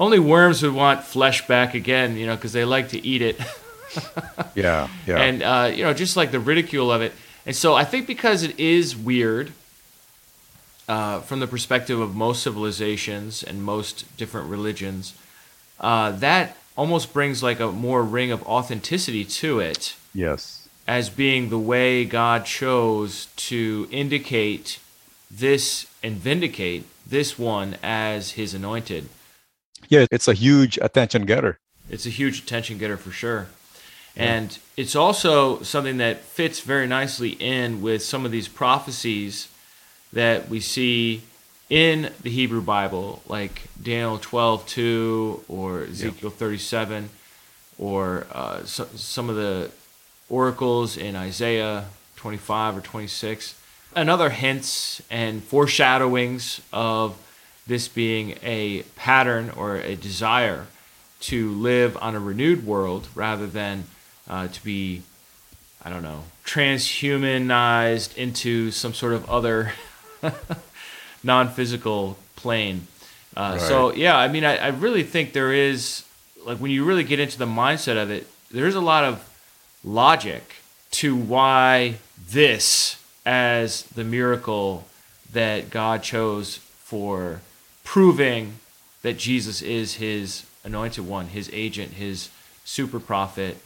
Only 0.02 0.18
worms 0.18 0.64
would 0.64 0.74
want 0.74 1.04
flesh 1.04 1.46
back 1.46 1.76
again, 1.76 2.18
you 2.18 2.26
know, 2.26 2.36
because 2.36 2.54
they 2.54 2.66
like 2.66 2.90
to 2.90 3.06
eat 3.06 3.22
it. 3.22 3.40
yeah, 4.56 4.88
yeah. 5.06 5.18
And, 5.20 5.44
uh, 5.44 5.72
you 5.72 5.84
know, 5.84 5.94
just 5.94 6.18
like 6.18 6.32
the 6.32 6.40
ridicule 6.40 6.92
of 6.92 7.04
it. 7.04 7.14
And 7.46 7.56
so 7.56 7.76
I 7.76 7.84
think 7.84 8.08
because 8.08 8.42
it 8.42 8.60
is 8.60 8.96
weird 8.96 9.52
uh, 10.90 11.20
from 11.20 11.40
the 11.40 11.46
perspective 11.46 12.00
of 12.00 12.16
most 12.16 12.42
civilizations 12.42 13.44
and 13.44 13.62
most 13.64 14.18
different 14.18 14.50
religions, 14.50 15.14
uh, 15.80 16.14
that 16.14 16.58
almost 16.76 17.14
brings 17.14 17.44
like 17.44 17.60
a 17.60 17.72
more 17.72 18.02
ring 18.02 18.32
of 18.32 18.42
authenticity 18.48 19.24
to 19.24 19.60
it. 19.60 19.96
Yes. 20.16 20.68
As 20.88 21.12
being 21.12 21.50
the 21.50 21.60
way 21.60 22.06
God 22.06 22.46
chose 22.46 23.28
to 23.36 23.88
indicate 23.92 24.80
this 25.30 25.86
and 26.02 26.16
vindicate 26.16 26.86
this 27.06 27.38
one 27.38 27.78
as 27.84 28.32
his 28.32 28.56
anointed. 28.56 29.08
Yeah, 29.90 30.06
it's 30.12 30.28
a 30.28 30.34
huge 30.34 30.78
attention 30.82 31.26
getter. 31.26 31.60
It's 31.90 32.06
a 32.06 32.10
huge 32.10 32.40
attention 32.40 32.78
getter 32.78 32.98
for 32.98 33.12
sure. 33.12 33.48
And 34.16 34.58
it's 34.76 34.96
also 34.96 35.62
something 35.62 35.98
that 35.98 36.22
fits 36.22 36.60
very 36.60 36.88
nicely 36.88 37.30
in 37.30 37.82
with 37.82 38.04
some 38.04 38.26
of 38.26 38.32
these 38.32 38.48
prophecies 38.48 39.48
that 40.12 40.50
we 40.50 40.60
see 40.60 41.22
in 41.70 42.12
the 42.22 42.30
Hebrew 42.30 42.62
Bible, 42.62 43.22
like 43.28 43.62
Daniel 43.82 44.18
12 44.18 44.68
2 44.68 45.46
or 45.48 45.84
Ezekiel 45.84 46.30
37, 46.30 47.10
or 47.78 48.28
uh, 48.34 48.66
so, 48.66 48.86
some 48.96 49.30
of 49.30 49.38
the 49.38 49.72
oracles 50.30 50.98
in 50.98 51.16
Isaiah 51.16 51.86
25 52.18 52.78
or 52.78 52.82
26, 52.82 53.56
and 53.96 54.10
other 54.10 54.30
hints 54.30 55.02
and 55.10 55.42
foreshadowings 55.42 56.60
of 56.74 57.18
this 57.68 57.88
being 57.88 58.38
a 58.44 58.84
pattern 58.96 59.52
or 59.56 59.78
a 59.78 59.96
desire 59.96 60.68
to 61.22 61.52
live 61.52 61.98
on 62.02 62.16
a 62.16 62.20
renewed 62.20 62.66
world 62.66 63.08
rather 63.14 63.48
than 63.48 63.84
uh, 64.28 64.48
to 64.48 64.64
be, 64.64 65.04
I 65.84 65.90
don't 65.90 66.04
know, 66.04 66.24
transhumanized 66.46 68.18
into 68.18 68.72
some 68.72 68.94
sort 68.94 69.14
of 69.14 69.30
other 69.30 69.74
non 71.24 71.50
physical 71.50 72.18
plane. 72.36 72.88
Uh, 73.38 73.58
right. 73.58 73.62
So 73.62 73.94
yeah, 73.94 74.18
I 74.18 74.28
mean, 74.28 74.44
I, 74.44 74.58
I 74.58 74.68
really 74.70 75.04
think 75.04 75.34
there 75.34 75.54
is 75.54 76.04
like 76.46 76.58
when 76.58 76.72
you 76.72 76.84
really 76.84 77.04
get 77.04 77.20
into 77.20 77.38
the 77.38 77.46
mindset 77.46 78.02
of 78.02 78.10
it, 78.10 78.28
there's 78.50 78.76
a 78.76 78.82
lot 78.82 79.04
of 79.04 79.28
logic 79.84 80.56
to 80.92 81.16
why 81.16 81.96
this 82.30 83.02
as 83.26 83.84
the 83.84 84.04
miracle 84.04 84.86
that 85.32 85.70
God 85.70 86.04
chose 86.04 86.58
for 86.58 87.42
proving 87.84 88.60
that 89.02 89.18
Jesus 89.18 89.62
is 89.62 89.96
his 89.96 90.46
anointed 90.64 91.08
one, 91.08 91.28
his 91.28 91.50
agent, 91.54 91.94
his 91.94 92.30
super 92.64 93.00
prophet, 93.00 93.58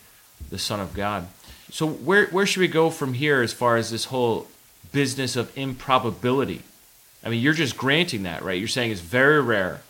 the 0.50 0.60
Son 0.60 0.79
of 0.79 0.93
God. 0.93 1.27
So 1.72 1.88
where 1.88 2.27
where 2.27 2.45
should 2.45 2.62
we 2.62 2.67
go 2.67 2.89
from 2.89 3.13
here 3.13 3.41
as 3.41 3.53
far 3.53 3.77
as 3.77 3.91
this 3.91 4.05
whole 4.05 4.48
business 4.91 5.36
of 5.36 5.55
improbability? 5.57 6.62
I 7.24 7.29
mean, 7.29 7.41
you're 7.41 7.53
just 7.53 7.75
granting 7.75 8.24
that, 8.24 8.43
right? 8.43 8.57
You're 8.57 8.67
saying 8.67 8.91
it's 8.91 9.01
very 9.01 9.41
rare. 9.41 9.81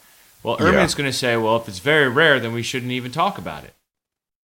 Well, 0.42 0.58
Ehrman's 0.58 0.94
yeah. 0.94 0.98
going 0.98 1.12
to 1.12 1.18
say, 1.18 1.36
well, 1.38 1.58
if 1.58 1.68
it's 1.68 1.80
very 1.80 2.08
rare, 2.08 2.40
then 2.40 2.54
we 2.54 2.64
shouldn't 2.64 2.92
even 2.92 3.12
talk 3.12 3.38
about 3.38 3.64
it. 3.64 3.74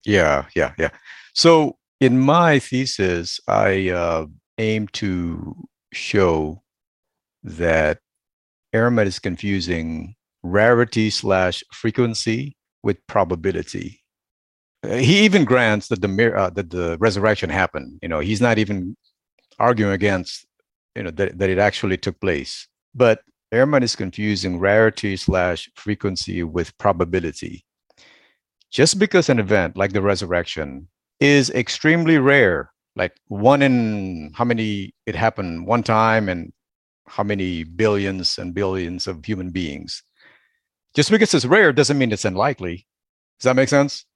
Yeah, 0.04 0.46
yeah, 0.54 0.72
yeah. 0.76 0.90
So 1.32 1.78
in 2.00 2.18
my 2.18 2.58
thesis, 2.58 3.40
I 3.46 3.90
uh, 3.90 4.26
aim 4.58 4.88
to 4.88 5.56
show 5.92 6.62
that 7.44 8.00
Ehrman 8.74 9.06
is 9.06 9.18
confusing 9.18 10.14
rarity 10.42 11.10
slash 11.10 11.62
frequency 11.72 12.56
with 12.82 13.04
probability. 13.06 14.02
Uh, 14.82 14.96
he 14.96 15.20
even 15.24 15.44
grants 15.44 15.88
that 15.88 16.00
the 16.02 16.34
uh, 16.34 16.50
that 16.50 16.70
the 16.70 16.96
resurrection 16.98 17.50
happened. 17.50 17.98
You 18.02 18.08
know, 18.08 18.20
he's 18.20 18.40
not 18.40 18.58
even 18.58 18.96
arguing 19.58 19.92
against 19.92 20.46
you 20.96 21.02
know 21.02 21.10
that, 21.12 21.38
that 21.38 21.50
it 21.50 21.58
actually 21.58 21.96
took 21.96 22.20
place. 22.20 22.66
But 22.94 23.20
Ehrman 23.52 23.82
is 23.82 23.94
confusing 23.94 24.58
rarity 24.58 25.16
slash 25.16 25.70
frequency 25.74 26.42
with 26.42 26.76
probability. 26.78 27.64
Just 28.70 28.98
because 28.98 29.28
an 29.28 29.38
event 29.38 29.76
like 29.76 29.92
the 29.92 30.00
resurrection 30.00 30.88
is 31.20 31.50
extremely 31.50 32.18
rare, 32.18 32.72
like 32.96 33.12
one 33.28 33.60
in 33.62 34.32
how 34.34 34.44
many 34.44 34.94
it 35.06 35.14
happened 35.14 35.66
one 35.66 35.82
time 35.82 36.28
and 36.28 36.52
how 37.12 37.22
many 37.22 37.62
billions 37.62 38.38
and 38.38 38.54
billions 38.54 39.06
of 39.06 39.22
human 39.22 39.50
beings. 39.50 40.02
Just 40.94 41.10
because 41.10 41.34
it's 41.34 41.44
rare 41.44 41.70
doesn't 41.70 41.98
mean 41.98 42.10
it's 42.10 42.24
unlikely. 42.24 42.86
Does 43.38 43.44
that 43.44 43.56
make 43.56 43.68
sense? 43.68 44.06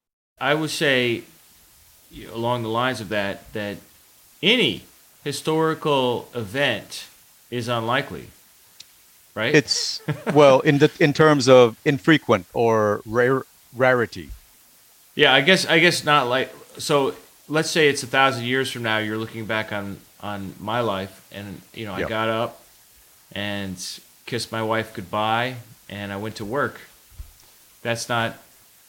I 0.40 0.54
would 0.54 0.70
say, 0.70 1.24
along 2.32 2.62
the 2.62 2.70
lines 2.70 3.02
of 3.02 3.10
that, 3.10 3.52
that 3.52 3.76
any 4.42 4.84
historical 5.24 6.28
event 6.34 7.06
is 7.50 7.68
unlikely, 7.68 8.28
right? 9.34 9.54
It's 9.54 10.00
well 10.32 10.60
in 10.60 10.78
the 10.78 10.90
in 10.98 11.12
terms 11.12 11.48
of 11.48 11.76
infrequent 11.84 12.46
or 12.54 13.02
rare 13.04 13.42
rarity. 13.74 14.30
Yeah, 15.14 15.34
I 15.34 15.42
guess 15.42 15.66
I 15.66 15.80
guess 15.80 16.04
not 16.04 16.28
like 16.28 16.54
so. 16.78 17.14
Let's 17.48 17.70
say 17.70 17.88
it's 17.88 18.02
a 18.02 18.06
thousand 18.06 18.44
years 18.44 18.70
from 18.70 18.82
now. 18.82 18.98
You're 18.98 19.18
looking 19.18 19.44
back 19.44 19.72
on 19.72 19.98
on 20.20 20.54
my 20.58 20.80
life, 20.80 21.26
and 21.30 21.60
you 21.74 21.84
know 21.84 21.92
I 21.92 22.04
got 22.04 22.28
up 22.28 22.62
and 23.36 24.00
kissed 24.24 24.50
my 24.50 24.62
wife 24.62 24.94
goodbye, 24.94 25.56
and 25.90 26.10
I 26.10 26.16
went 26.16 26.36
to 26.36 26.44
work. 26.44 26.80
That's 27.82 28.08
not 28.08 28.38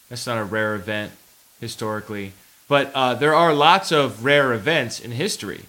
that's 0.09 0.25
not 0.25 0.37
a 0.37 0.43
rare 0.43 0.73
event 0.73 1.11
historically, 1.59 2.31
but 2.69 2.91
uh, 2.95 3.13
there 3.13 3.35
are 3.35 3.53
lots 3.53 3.91
of 3.91 4.23
rare 4.23 4.53
events 4.53 5.01
in 5.01 5.11
history, 5.11 5.65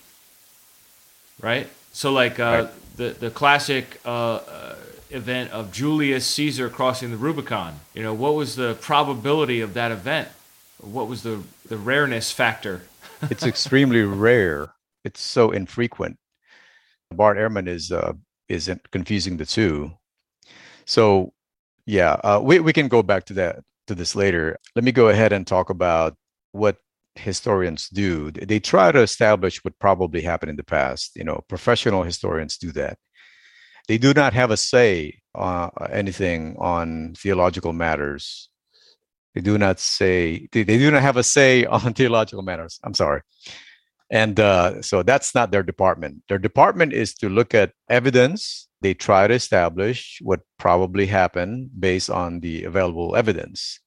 right? 1.43 1.67
So 1.93 2.13
like 2.13 2.39
uh, 2.39 2.45
right. 2.71 2.97
the 2.97 3.09
the 3.11 3.31
classic 3.31 4.01
uh, 4.07 4.37
uh, 4.37 4.75
event 5.11 5.51
of 5.51 5.73
Julius 5.73 6.25
Caesar 6.27 6.71
crossing 6.71 7.11
the 7.11 7.17
Rubicon. 7.17 7.81
You 7.95 8.05
know, 8.05 8.15
what 8.15 8.37
was 8.37 8.55
the 8.55 8.77
probability 8.81 9.61
of 9.61 9.75
that 9.75 9.91
event? 9.91 10.29
What 10.81 11.09
was 11.09 11.25
the 11.25 11.43
the 11.69 11.77
rareness 11.77 12.31
factor? 12.31 12.83
it's 13.23 13.45
extremely 13.45 14.03
rare. 14.03 14.71
It's 15.05 15.21
so 15.21 15.51
infrequent. 15.51 16.17
Bart 17.11 17.39
Ehrman 17.39 17.67
is 17.67 17.91
uh, 17.91 18.13
is 18.49 18.71
confusing 18.91 19.37
the 19.37 19.47
two. 19.47 19.93
So 20.85 21.33
yeah, 21.87 22.13
uh, 22.25 22.41
we 22.43 22.61
we 22.61 22.73
can 22.73 22.89
go 22.89 23.03
back 23.03 23.25
to 23.27 23.35
that 23.35 23.61
to 23.87 23.95
this 23.95 24.15
later. 24.15 24.59
Let 24.75 24.85
me 24.85 24.93
go 24.93 25.09
ahead 25.09 25.33
and 25.33 25.47
talk 25.47 25.71
about 25.71 26.17
what 26.53 26.77
historians 27.15 27.89
do. 27.89 28.31
They 28.31 28.61
try 28.61 28.93
to 28.93 29.01
establish 29.01 29.63
what 29.65 29.79
probably 29.79 30.23
happened 30.23 30.51
in 30.51 30.57
the 30.57 30.65
past. 30.65 31.17
You 31.17 31.25
know, 31.25 31.43
professional 31.49 32.03
historians 32.03 32.59
do 32.59 32.73
that. 32.73 32.99
They 33.89 33.99
do 33.99 34.13
not 34.13 34.35
have 34.35 34.51
a 34.51 34.57
say 34.57 35.21
uh, 35.35 35.71
anything 35.91 36.57
on 36.59 37.15
theological 37.17 37.73
matters. 37.73 38.51
They 39.35 39.41
do 39.41 39.57
not 39.57 39.81
say 39.81 40.49
they, 40.53 40.63
they 40.63 40.79
do 40.79 40.91
not 40.91 41.03
have 41.03 41.17
a 41.17 41.23
say 41.23 41.65
on 41.77 41.95
theological 41.95 42.43
matters. 42.43 42.79
I'm 42.85 42.95
sorry. 42.95 43.23
And 44.11 44.41
uh, 44.41 44.81
so 44.83 45.03
that's 45.03 45.35
not 45.35 45.51
their 45.51 45.63
department. 45.63 46.23
Their 46.29 46.39
department 46.39 46.93
is 46.93 47.15
to 47.15 47.29
look 47.29 47.55
at 47.55 47.73
evidence. 47.91 48.69
They 48.81 48.95
try 48.95 49.27
to 49.27 49.35
establish 49.35 50.19
what 50.23 50.41
probably 50.59 51.07
happened 51.07 51.71
based 51.79 52.09
on 52.09 52.41
the 52.41 52.65
available 52.65 53.17
evidence. 53.17 53.81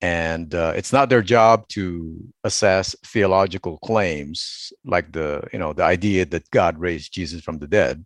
And 0.00 0.54
uh, 0.54 0.72
it's 0.76 0.92
not 0.92 1.08
their 1.08 1.22
job 1.22 1.68
to 1.68 2.16
assess 2.42 2.96
theological 3.06 3.78
claims 3.78 4.72
like 4.84 5.12
the, 5.12 5.44
you 5.52 5.58
know, 5.58 5.72
the 5.72 5.84
idea 5.84 6.26
that 6.26 6.50
God 6.50 6.78
raised 6.78 7.14
Jesus 7.14 7.40
from 7.40 7.58
the 7.58 7.68
dead. 7.68 8.04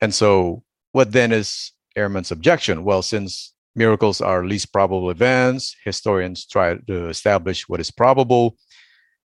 And 0.00 0.12
so 0.12 0.64
what 0.92 1.12
then 1.12 1.32
is 1.32 1.72
Ehrman's 1.96 2.32
objection? 2.32 2.84
Well, 2.84 3.02
since 3.02 3.54
miracles 3.74 4.20
are 4.20 4.44
least 4.44 4.72
probable 4.72 5.10
events, 5.10 5.76
historians 5.84 6.46
try 6.46 6.74
to 6.74 7.08
establish 7.08 7.68
what 7.68 7.80
is 7.80 7.90
probable 7.90 8.56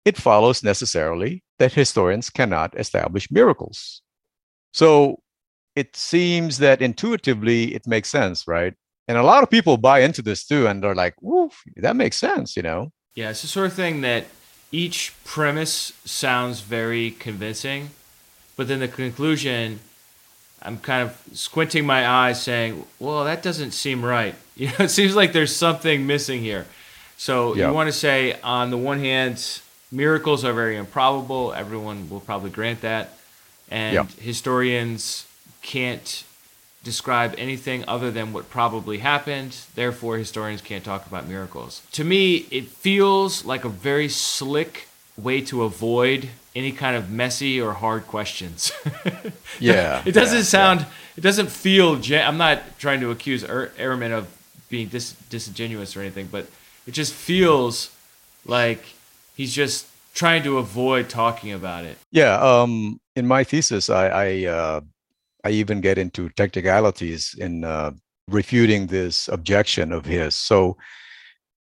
it 0.06 0.18
follows 0.18 0.64
necessarily 0.64 1.44
that 1.60 1.74
historians 1.74 2.30
cannot 2.30 2.78
establish 2.80 3.30
miracles. 3.32 4.02
So 4.74 5.22
it 5.76 5.96
seems 5.96 6.58
that 6.58 6.82
intuitively 6.82 7.76
it 7.76 7.88
makes 7.88 8.10
sense, 8.10 8.48
right? 8.48 8.74
And 9.08 9.18
a 9.18 9.24
lot 9.24 9.44
of 9.44 9.50
people 9.50 9.78
buy 9.78 10.00
into 10.00 10.22
this 10.22 10.46
too, 10.46 10.68
and 10.68 10.82
they're 10.82 10.96
like, 10.96 11.16
"Woof, 11.22 11.64
that 11.78 11.96
makes 11.96 12.18
sense," 12.18 12.56
you 12.56 12.64
know? 12.64 12.92
Yeah, 13.16 13.30
it's 13.32 13.42
the 13.42 13.48
sort 13.48 13.68
of 13.68 13.74
thing 13.74 14.02
that 14.02 14.26
each 14.72 15.14
premise 15.26 15.94
sounds 16.06 16.62
very 16.62 17.12
convincing, 17.12 17.90
but 18.56 18.68
then 18.68 18.80
the 18.80 18.88
conclusion, 18.88 19.82
I'm 20.62 20.78
kind 20.78 21.04
of 21.04 21.22
squinting 21.38 21.86
my 21.86 22.08
eyes, 22.08 22.42
saying, 22.42 22.86
"Well, 23.00 23.26
that 23.26 23.44
doesn't 23.44 23.72
seem 23.72 24.04
right." 24.04 24.36
You 24.56 24.68
know, 24.68 24.86
it 24.86 24.92
seems 24.92 25.16
like 25.16 25.34
there's 25.34 25.56
something 25.56 26.06
missing 26.06 26.42
here. 26.42 26.68
So 27.18 27.56
yeah. 27.56 27.68
you 27.68 27.74
want 27.74 27.88
to 27.88 27.94
say, 27.94 28.40
on 28.44 28.70
the 28.70 28.78
one 28.78 29.00
hand, 29.00 29.62
miracles 29.92 30.46
are 30.46 30.54
very 30.54 30.78
improbable. 30.78 31.54
Everyone 31.54 32.10
will 32.10 32.20
probably 32.20 32.50
grant 32.50 32.82
that. 32.82 33.18
And 33.70 33.94
yeah. 33.94 34.06
historians 34.20 35.28
can't 35.62 36.24
describe 36.84 37.36
anything 37.38 37.84
other 37.88 38.10
than 38.12 38.34
what 38.34 38.50
probably 38.50 39.00
happened. 39.00 39.58
Therefore, 39.76 40.18
historians 40.18 40.62
can't 40.62 40.84
talk 40.84 41.06
about 41.06 41.28
miracles. 41.28 41.82
To 41.94 42.04
me, 42.04 42.48
it 42.52 42.68
feels 42.68 43.46
like 43.46 43.64
a 43.64 43.70
very 43.70 44.10
slick 44.10 44.88
way 45.18 45.42
to 45.42 45.64
avoid 45.64 46.30
any 46.56 46.72
kind 46.72 46.96
of 46.96 47.10
messy 47.10 47.62
or 47.62 47.74
hard 47.74 48.08
questions. 48.08 48.72
yeah. 49.60 50.02
it 50.06 50.12
doesn't 50.14 50.38
yeah, 50.38 50.44
sound, 50.44 50.80
yeah. 50.82 50.88
it 51.18 51.22
doesn't 51.22 51.50
feel, 51.50 51.98
gen- 51.98 52.28
I'm 52.28 52.38
not 52.38 52.80
trying 52.80 53.00
to 53.02 53.12
accuse 53.12 53.44
er- 53.44 53.72
Ehrman 53.78 54.12
of 54.12 54.28
being 54.70 54.88
dis- 54.88 55.14
disingenuous 55.30 55.96
or 55.96 56.02
anything, 56.02 56.28
but 56.32 56.48
it 56.88 56.92
just 56.92 57.14
feels 57.14 57.96
like 58.46 58.84
he's 59.36 59.54
just 59.54 59.88
trying 60.14 60.44
to 60.44 60.58
avoid 60.58 61.10
talking 61.10 61.52
about 61.54 61.86
it. 61.86 61.98
Yeah. 62.12 62.36
Um, 62.36 63.00
in 63.16 63.28
my 63.28 63.44
thesis, 63.44 63.90
I 63.90 64.08
I, 64.08 64.46
uh, 64.46 64.82
I 65.44 65.50
even 65.52 65.82
get 65.82 65.98
into 65.98 66.30
technicalities 66.30 67.36
in 67.38 67.64
uh, 67.64 67.92
refuting 68.28 68.88
this 68.88 69.28
objection 69.28 69.92
of 69.92 70.06
his. 70.06 70.36
So 70.36 70.78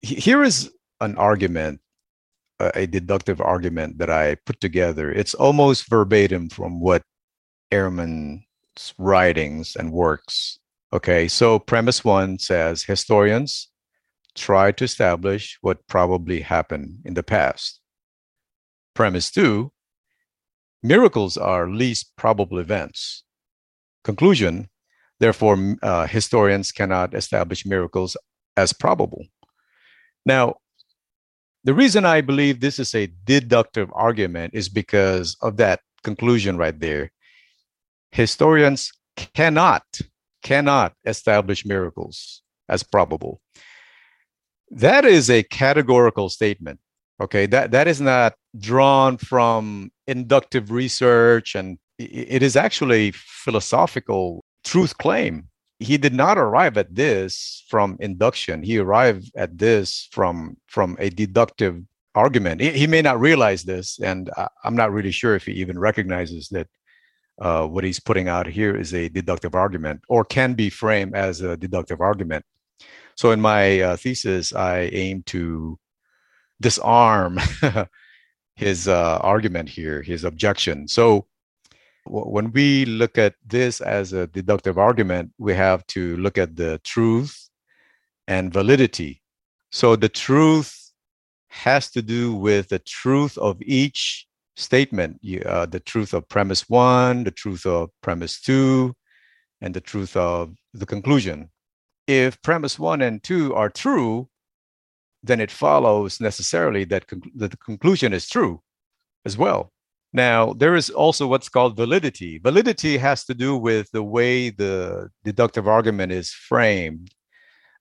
here 0.02 0.44
is 0.44 0.72
an 1.02 1.16
argument, 1.16 1.80
a 2.60 2.86
deductive 2.88 3.40
argument 3.40 3.98
that 4.00 4.10
I 4.10 4.36
put 4.46 4.60
together. 4.60 5.12
It's 5.12 5.34
almost 5.34 5.90
verbatim 5.90 6.50
from 6.50 6.80
what 6.80 7.04
Ehrman's 7.72 8.94
writings 8.98 9.76
and 9.78 9.92
works. 9.92 10.60
Okay, 10.92 11.28
so 11.28 11.60
premise 11.60 12.04
one 12.04 12.40
says 12.40 12.84
historians 12.84 13.69
try 14.40 14.72
to 14.72 14.84
establish 14.84 15.58
what 15.62 15.86
probably 15.88 16.42
happened 16.42 17.00
in 17.06 17.14
the 17.14 17.24
past. 17.24 17.82
Premise 18.96 19.32
two 19.32 19.72
miracles 20.82 21.38
are 21.38 21.70
least 21.70 22.16
probable 22.16 22.58
events. 22.58 23.24
Conclusion 24.04 24.70
therefore, 25.20 25.76
uh, 25.84 26.08
historians 26.08 26.72
cannot 26.72 27.14
establish 27.14 27.66
miracles 27.66 28.16
as 28.56 28.74
probable. 28.74 29.26
Now, 30.26 30.56
the 31.66 31.74
reason 31.74 32.06
I 32.06 32.22
believe 32.22 32.60
this 32.60 32.80
is 32.80 32.96
a 32.96 33.12
deductive 33.26 33.90
argument 33.94 34.54
is 34.54 34.70
because 34.70 35.36
of 35.42 35.58
that 35.58 35.82
conclusion 36.04 36.58
right 36.58 36.80
there. 36.80 37.12
Historians 38.12 38.92
cannot 39.36 39.84
cannot 40.42 40.94
establish 41.06 41.66
miracles 41.66 42.42
as 42.70 42.82
probable. 42.84 43.42
That 44.72 45.06
is 45.06 45.30
a 45.30 45.44
categorical 45.44 46.30
statement. 46.30 46.80
Okay, 47.22 47.46
that, 47.48 47.72
that 47.72 47.88
is 47.88 48.00
not 48.00 48.36
drawn 48.58 49.18
from 49.18 49.92
inductive 50.08 50.72
research, 50.72 51.56
and 51.56 51.78
it 51.98 52.42
is 52.42 52.56
actually 52.56 53.12
philosophical 53.12 54.44
truth 54.64 54.98
claim. 54.98 55.50
He 55.80 55.98
did 55.98 56.14
not 56.14 56.38
arrive 56.38 56.78
at 56.78 56.94
this 56.96 57.66
from 57.70 57.98
induction. 58.00 58.64
He 58.64 58.78
arrived 58.78 59.32
at 59.36 59.58
this 59.58 60.08
from 60.12 60.58
from 60.68 60.98
a 61.00 61.10
deductive 61.10 61.82
argument. 62.16 62.62
He, 62.62 62.72
he 62.72 62.88
may 62.88 63.02
not 63.02 63.20
realize 63.20 63.64
this, 63.64 64.00
and 64.00 64.30
I'm 64.64 64.76
not 64.76 64.92
really 64.92 65.12
sure 65.12 65.36
if 65.36 65.46
he 65.46 65.54
even 65.54 65.80
recognizes 65.80 66.50
that 66.50 66.68
uh, 67.40 67.66
what 67.66 67.84
he's 67.84 68.00
putting 68.00 68.28
out 68.28 68.48
here 68.48 68.76
is 68.76 68.94
a 68.94 69.10
deductive 69.10 69.56
argument 69.56 70.02
or 70.10 70.26
can 70.26 70.54
be 70.54 70.70
framed 70.70 71.16
as 71.16 71.42
a 71.42 71.56
deductive 71.56 72.02
argument. 72.02 72.46
So 73.20 73.32
in 73.32 73.42
my 73.42 73.82
uh, 73.82 73.98
thesis, 73.98 74.54
I 74.54 74.90
aim 74.94 75.24
to 75.24 75.78
disarm 76.62 77.38
his 78.56 78.88
uh, 78.88 79.18
argument 79.18 79.68
here, 79.68 80.02
his 80.02 80.24
objection. 80.24 80.88
So 80.88 81.28
w- 82.06 82.28
when 82.28 82.54
we 82.54 82.86
look 82.86 83.18
at 83.18 83.36
this 83.46 83.82
as 83.82 84.14
a 84.14 84.28
deductive 84.28 84.78
argument, 84.78 85.34
we 85.38 85.54
have 85.54 85.86
to 85.88 86.16
look 86.16 86.38
at 86.38 86.56
the 86.56 86.80
truth 86.86 87.50
and 88.30 88.54
validity. 88.54 89.22
So 89.70 89.98
the 89.98 90.08
truth 90.08 90.74
has 91.50 91.92
to 91.92 92.02
do 92.02 92.34
with 92.34 92.70
the 92.70 92.80
truth 92.80 93.38
of 93.38 93.62
each 93.62 94.28
statement 94.56 95.20
uh, 95.46 95.66
the 95.66 95.82
truth 95.82 96.14
of 96.14 96.30
premise 96.30 96.70
one, 96.70 97.26
the 97.26 97.32
truth 97.32 97.66
of 97.66 97.90
premise 98.02 98.40
two, 98.40 98.96
and 99.60 99.74
the 99.74 99.82
truth 99.82 100.16
of 100.16 100.56
the 100.74 100.86
conclusion. 100.86 101.50
If 102.10 102.42
premise 102.42 102.80
one 102.80 103.04
and 103.04 103.22
two 103.22 103.54
are 103.54 103.70
true, 103.70 104.30
then 105.22 105.40
it 105.40 105.52
follows 105.52 106.20
necessarily 106.20 106.84
that, 106.86 107.06
conc- 107.06 107.32
that 107.36 107.52
the 107.52 107.58
conclusion 107.58 108.14
is 108.14 108.28
true 108.28 108.64
as 109.26 109.38
well. 109.38 109.72
Now, 110.12 110.54
there 110.54 110.76
is 110.76 110.90
also 110.90 111.28
what's 111.28 111.50
called 111.50 111.76
validity. 111.76 112.40
Validity 112.40 112.98
has 112.98 113.26
to 113.26 113.36
do 113.36 113.56
with 113.56 113.92
the 113.92 114.02
way 114.02 114.50
the 114.50 115.10
deductive 115.24 115.68
argument 115.68 116.12
is 116.12 116.32
framed. 116.32 117.14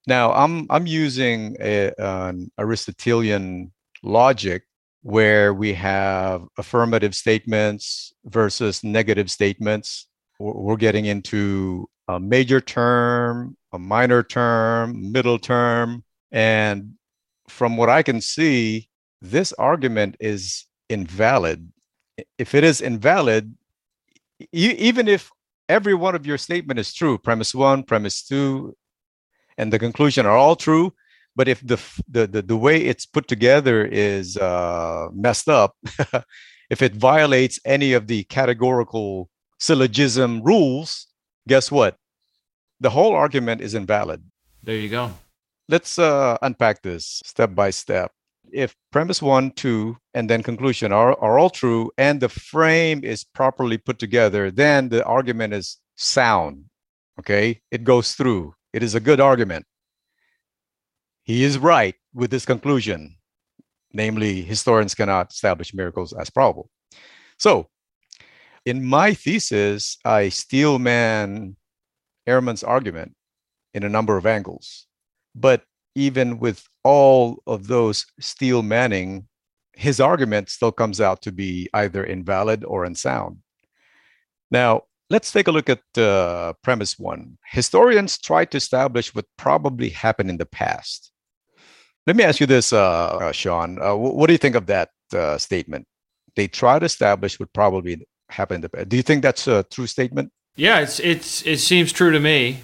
Now, 0.06 0.32
I'm, 0.32 0.66
I'm 0.68 0.86
using 0.86 1.56
a, 1.58 1.92
an 1.96 2.50
Aristotelian 2.58 3.72
logic 4.02 4.64
where 5.00 5.54
we 5.54 5.72
have 5.72 6.42
affirmative 6.58 7.14
statements 7.14 8.12
versus 8.26 8.84
negative 8.84 9.30
statements. 9.30 10.06
We're 10.38 10.76
getting 10.76 11.06
into 11.06 11.88
a 12.08 12.20
major 12.20 12.60
term, 12.60 13.56
a 13.72 13.78
minor 13.78 14.22
term, 14.22 15.12
middle 15.12 15.38
term. 15.38 16.04
And 16.32 16.94
from 17.48 17.76
what 17.76 17.88
I 17.88 18.02
can 18.02 18.20
see, 18.20 18.88
this 19.20 19.52
argument 19.54 20.16
is 20.20 20.64
invalid. 20.88 21.70
If 22.38 22.54
it 22.54 22.64
is 22.64 22.80
invalid, 22.80 23.54
you, 24.52 24.70
even 24.78 25.08
if 25.08 25.30
every 25.68 25.94
one 25.94 26.14
of 26.14 26.26
your 26.26 26.38
statement 26.38 26.78
is 26.78 26.92
true, 26.92 27.18
premise 27.18 27.54
one, 27.54 27.82
premise 27.82 28.22
two, 28.22 28.76
and 29.56 29.72
the 29.72 29.78
conclusion 29.78 30.26
are 30.26 30.36
all 30.36 30.56
true, 30.56 30.92
but 31.38 31.48
if 31.48 31.64
the 31.64 31.80
the 32.08 32.26
the, 32.26 32.42
the 32.42 32.56
way 32.56 32.84
it's 32.84 33.06
put 33.06 33.28
together 33.28 33.84
is 33.84 34.36
uh, 34.36 35.08
messed 35.14 35.48
up 35.48 35.76
if 36.70 36.82
it 36.82 36.94
violates 36.94 37.60
any 37.64 37.92
of 37.92 38.08
the 38.08 38.24
categorical 38.24 39.30
syllogism 39.58 40.42
rules 40.42 41.06
guess 41.46 41.70
what 41.70 41.96
the 42.80 42.90
whole 42.90 43.14
argument 43.14 43.60
is 43.60 43.74
invalid. 43.74 44.22
There 44.62 44.76
you 44.76 44.88
go. 44.88 45.12
Let's 45.68 45.98
uh, 45.98 46.38
unpack 46.42 46.82
this 46.82 47.20
step 47.24 47.54
by 47.54 47.70
step. 47.70 48.10
If 48.50 48.74
premise 48.90 49.20
one 49.20 49.50
two 49.50 49.98
and 50.14 50.30
then 50.30 50.42
conclusion 50.42 50.92
are, 50.92 51.18
are 51.20 51.38
all 51.38 51.50
true 51.50 51.90
and 51.98 52.20
the 52.20 52.30
frame 52.30 53.04
is 53.04 53.22
properly 53.22 53.76
put 53.76 53.98
together 53.98 54.50
then 54.50 54.88
the 54.88 55.04
argument 55.04 55.52
is 55.52 55.76
sound 55.96 56.64
okay? 57.18 57.60
It 57.70 57.84
goes 57.84 58.14
through. 58.14 58.54
It 58.72 58.82
is 58.82 58.94
a 58.94 59.00
good 59.00 59.20
argument. 59.20 59.66
He 61.22 61.44
is 61.44 61.58
right 61.58 61.94
with 62.14 62.30
this 62.30 62.46
conclusion, 62.46 63.16
namely, 63.92 64.42
historians 64.42 64.94
cannot 64.94 65.32
establish 65.32 65.74
miracles 65.74 66.12
as 66.12 66.30
probable. 66.30 66.70
So, 67.38 67.68
in 68.64 68.84
my 68.84 69.14
thesis, 69.14 69.98
I 70.04 70.30
steel 70.30 70.78
man 70.78 71.56
Ehrman's 72.28 72.62
argument 72.62 73.14
in 73.74 73.82
a 73.82 73.88
number 73.88 74.16
of 74.16 74.26
angles. 74.26 74.86
But 75.34 75.62
even 75.94 76.38
with 76.38 76.64
all 76.84 77.42
of 77.46 77.66
those 77.66 78.06
steel 78.20 78.62
manning, 78.62 79.26
his 79.74 80.00
argument 80.00 80.48
still 80.48 80.72
comes 80.72 81.00
out 81.00 81.22
to 81.22 81.32
be 81.32 81.68
either 81.74 82.04
invalid 82.04 82.64
or 82.64 82.84
unsound. 82.84 83.38
Now, 84.50 84.82
let's 85.10 85.32
take 85.32 85.48
a 85.48 85.52
look 85.52 85.68
at 85.68 85.82
uh, 85.96 86.52
premise 86.62 86.98
one. 86.98 87.38
Historians 87.46 88.18
try 88.18 88.44
to 88.46 88.56
establish 88.56 89.14
what 89.14 89.26
probably 89.36 89.88
happened 89.90 90.30
in 90.30 90.38
the 90.38 90.46
past. 90.46 91.12
Let 92.06 92.16
me 92.16 92.24
ask 92.24 92.40
you 92.40 92.46
this, 92.46 92.72
uh, 92.72 93.18
uh, 93.20 93.32
Sean. 93.32 93.80
Uh, 93.80 93.94
what 93.94 94.26
do 94.28 94.32
you 94.32 94.38
think 94.38 94.56
of 94.56 94.66
that 94.66 94.90
uh, 95.14 95.36
statement? 95.38 95.86
They 96.36 96.48
try 96.48 96.78
to 96.78 96.86
establish 96.86 97.38
what 97.38 97.52
probably 97.52 98.06
happened. 98.30 98.56
In 98.56 98.62
the 98.62 98.68
past. 98.70 98.88
Do 98.88 98.96
you 98.96 99.02
think 99.02 99.22
that's 99.22 99.46
a 99.46 99.64
true 99.70 99.86
statement? 99.86 100.32
Yeah, 100.58 100.80
it's 100.80 100.98
it's 100.98 101.46
it 101.46 101.58
seems 101.58 101.92
true 101.92 102.10
to 102.10 102.18
me. 102.18 102.62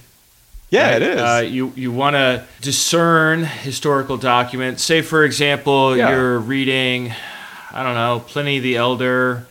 Yeah, 0.69 0.91
right? 0.91 1.03
it 1.03 1.03
is. 1.03 1.21
Uh, 1.21 1.45
you 1.49 1.73
you 1.77 1.93
want 1.93 2.15
to 2.15 2.45
discern 2.61 3.45
historical 3.45 4.17
documents. 4.17 4.83
Say, 4.83 5.01
for 5.01 5.25
example, 5.25 5.97
yeah. 5.97 6.11
you're 6.11 6.41
reading, 6.41 7.13
I 7.71 7.85
don't 7.85 7.95
know, 7.95 8.25
Pliny 8.27 8.59
the 8.59 8.75
Elder, 8.75 9.47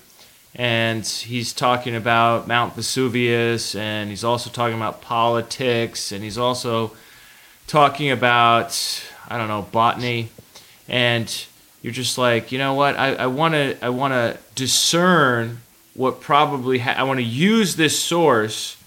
and 0.54 1.06
he's 1.06 1.54
talking 1.54 1.96
about 1.96 2.46
Mount 2.46 2.76
Vesuvius, 2.76 3.76
and 3.76 4.10
he's 4.10 4.26
also 4.26 4.50
talking 4.50 4.76
about 4.76 5.02
politics, 5.02 6.12
and 6.12 6.22
he's 6.22 6.38
also 6.38 6.92
talking 7.66 8.12
about 8.12 8.78
I 9.30 9.38
don't 9.38 9.48
know, 9.48 9.62
botany, 9.72 10.32
and 10.90 11.34
you're 11.82 11.94
just 11.94 12.18
like, 12.18 12.52
you 12.52 12.58
know 12.58 12.74
what? 12.74 12.98
I 12.98 13.28
want 13.28 13.54
to 13.54 13.78
I 13.82 13.88
want 13.88 14.12
to 14.12 14.38
discern 14.54 15.62
what 15.96 16.22
probably 16.22 16.80
ha- 16.80 16.96
I 16.98 17.04
want 17.04 17.20
to 17.20 17.26
use 17.26 17.76
this 17.76 18.00
source 18.00 18.78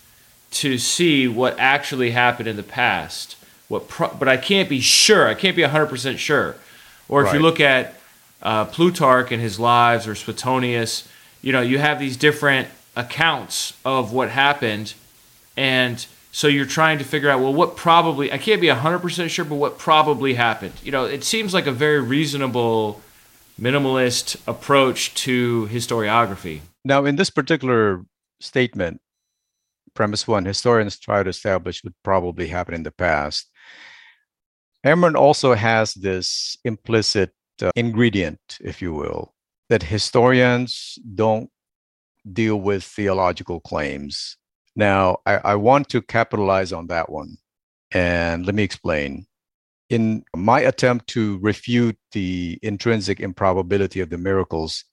to 0.52 0.78
see 0.78 1.28
what 1.28 1.58
actually 1.58 2.12
happened 2.12 2.48
in 2.48 2.56
the 2.56 2.62
past. 2.62 3.36
What, 3.68 3.88
pro- 3.88 4.14
but 4.14 4.28
I 4.28 4.36
can't 4.36 4.68
be 4.68 4.80
sure. 4.80 5.28
I 5.28 5.34
can't 5.34 5.56
be 5.56 5.62
100% 5.62 6.18
sure. 6.18 6.56
Or 7.08 7.22
if 7.22 7.26
right. 7.26 7.34
you 7.34 7.40
look 7.40 7.60
at 7.60 7.94
uh, 8.42 8.64
Plutarch 8.66 9.32
and 9.32 9.40
his 9.40 9.58
lives 9.58 10.06
or 10.06 10.14
Suetonius, 10.14 11.08
you 11.42 11.52
know, 11.52 11.60
you 11.60 11.78
have 11.78 11.98
these 11.98 12.16
different 12.16 12.68
accounts 12.96 13.74
of 13.84 14.12
what 14.12 14.30
happened, 14.30 14.94
and 15.56 16.04
so 16.32 16.48
you're 16.48 16.66
trying 16.66 16.98
to 16.98 17.04
figure 17.04 17.30
out, 17.30 17.40
well, 17.40 17.54
what 17.54 17.76
probably, 17.76 18.32
I 18.32 18.38
can't 18.38 18.60
be 18.60 18.66
100% 18.66 19.30
sure, 19.30 19.44
but 19.44 19.54
what 19.54 19.78
probably 19.78 20.34
happened. 20.34 20.74
You 20.82 20.92
know, 20.92 21.04
it 21.04 21.24
seems 21.24 21.54
like 21.54 21.66
a 21.66 21.72
very 21.72 22.00
reasonable, 22.00 23.00
minimalist 23.60 24.36
approach 24.46 25.14
to 25.14 25.66
historiography. 25.72 26.60
Now, 26.86 27.04
in 27.04 27.16
this 27.16 27.30
particular 27.30 28.04
statement, 28.40 29.00
premise 29.94 30.26
one, 30.28 30.44
historians 30.44 30.98
try 30.98 31.22
to 31.22 31.30
establish 31.30 31.82
what 31.82 31.94
probably 32.02 32.46
happened 32.48 32.76
in 32.76 32.82
the 32.82 32.92
past. 32.92 33.50
Ehrman 34.84 35.16
also 35.16 35.54
has 35.54 35.94
this 35.94 36.56
implicit 36.64 37.32
uh, 37.60 37.70
ingredient, 37.74 38.58
if 38.60 38.80
you 38.80 38.92
will, 38.92 39.34
that 39.68 39.82
historians 39.82 40.98
don't 41.14 41.50
deal 42.32 42.56
with 42.56 42.84
theological 42.84 43.58
claims 43.60 44.36
now, 44.76 45.20
I, 45.24 45.36
I 45.36 45.54
want 45.54 45.88
to 45.88 46.02
capitalize 46.02 46.70
on 46.70 46.86
that 46.88 47.10
one. 47.10 47.38
And 47.92 48.44
let 48.44 48.54
me 48.54 48.62
explain. 48.62 49.26
In 49.88 50.24
my 50.36 50.60
attempt 50.60 51.06
to 51.08 51.38
refute 51.38 51.96
the 52.12 52.58
intrinsic 52.62 53.20
improbability 53.20 54.00
of 54.00 54.10
the 54.10 54.18
miracles, 54.18 54.84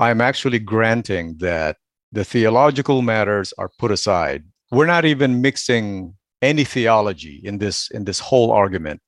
I'm 0.00 0.22
actually 0.22 0.58
granting 0.58 1.36
that 1.40 1.76
the 2.10 2.24
theological 2.24 3.02
matters 3.02 3.52
are 3.58 3.70
put 3.78 3.90
aside. 3.90 4.44
We're 4.70 4.86
not 4.86 5.04
even 5.04 5.42
mixing 5.42 6.14
any 6.40 6.64
theology 6.64 7.38
in 7.44 7.58
this 7.58 7.90
in 7.90 8.04
this 8.06 8.18
whole 8.18 8.50
argument. 8.50 9.02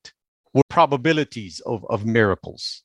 We're 0.53 0.69
probabilities 0.69 1.61
of, 1.65 1.87
of 1.89 2.05
miracles. 2.05 2.83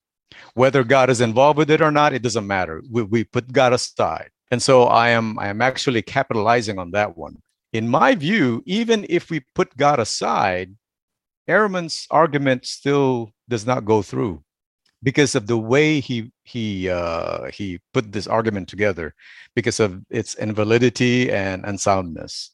Whether 0.53 0.85
God 0.85 1.09
is 1.09 1.19
involved 1.19 1.57
with 1.57 1.69
it 1.69 1.81
or 1.81 1.91
not, 1.91 2.13
it 2.13 2.23
doesn't 2.23 2.47
matter. 2.47 2.81
We, 2.89 3.03
we 3.03 3.23
put 3.25 3.51
God 3.51 3.73
aside. 3.73 4.29
And 4.51 4.63
so 4.63 4.83
I 4.83 5.09
am 5.09 5.37
I 5.37 5.49
am 5.49 5.61
actually 5.61 6.01
capitalizing 6.01 6.79
on 6.79 6.91
that 6.91 7.17
one. 7.17 7.35
In 7.73 7.89
my 7.89 8.15
view, 8.15 8.63
even 8.65 9.05
if 9.09 9.29
we 9.29 9.41
put 9.53 9.75
God 9.75 9.99
aside, 9.99 10.73
Ehrman's 11.49 12.07
argument 12.09 12.65
still 12.65 13.33
does 13.49 13.65
not 13.65 13.83
go 13.83 14.01
through 14.01 14.43
because 15.03 15.35
of 15.35 15.47
the 15.47 15.57
way 15.57 15.99
he 15.99 16.31
he 16.43 16.89
uh, 16.89 17.49
he 17.51 17.79
put 17.93 18.11
this 18.11 18.27
argument 18.27 18.67
together, 18.67 19.13
because 19.55 19.79
of 19.79 20.01
its 20.09 20.35
invalidity 20.35 21.31
and 21.31 21.63
unsoundness. 21.65 22.49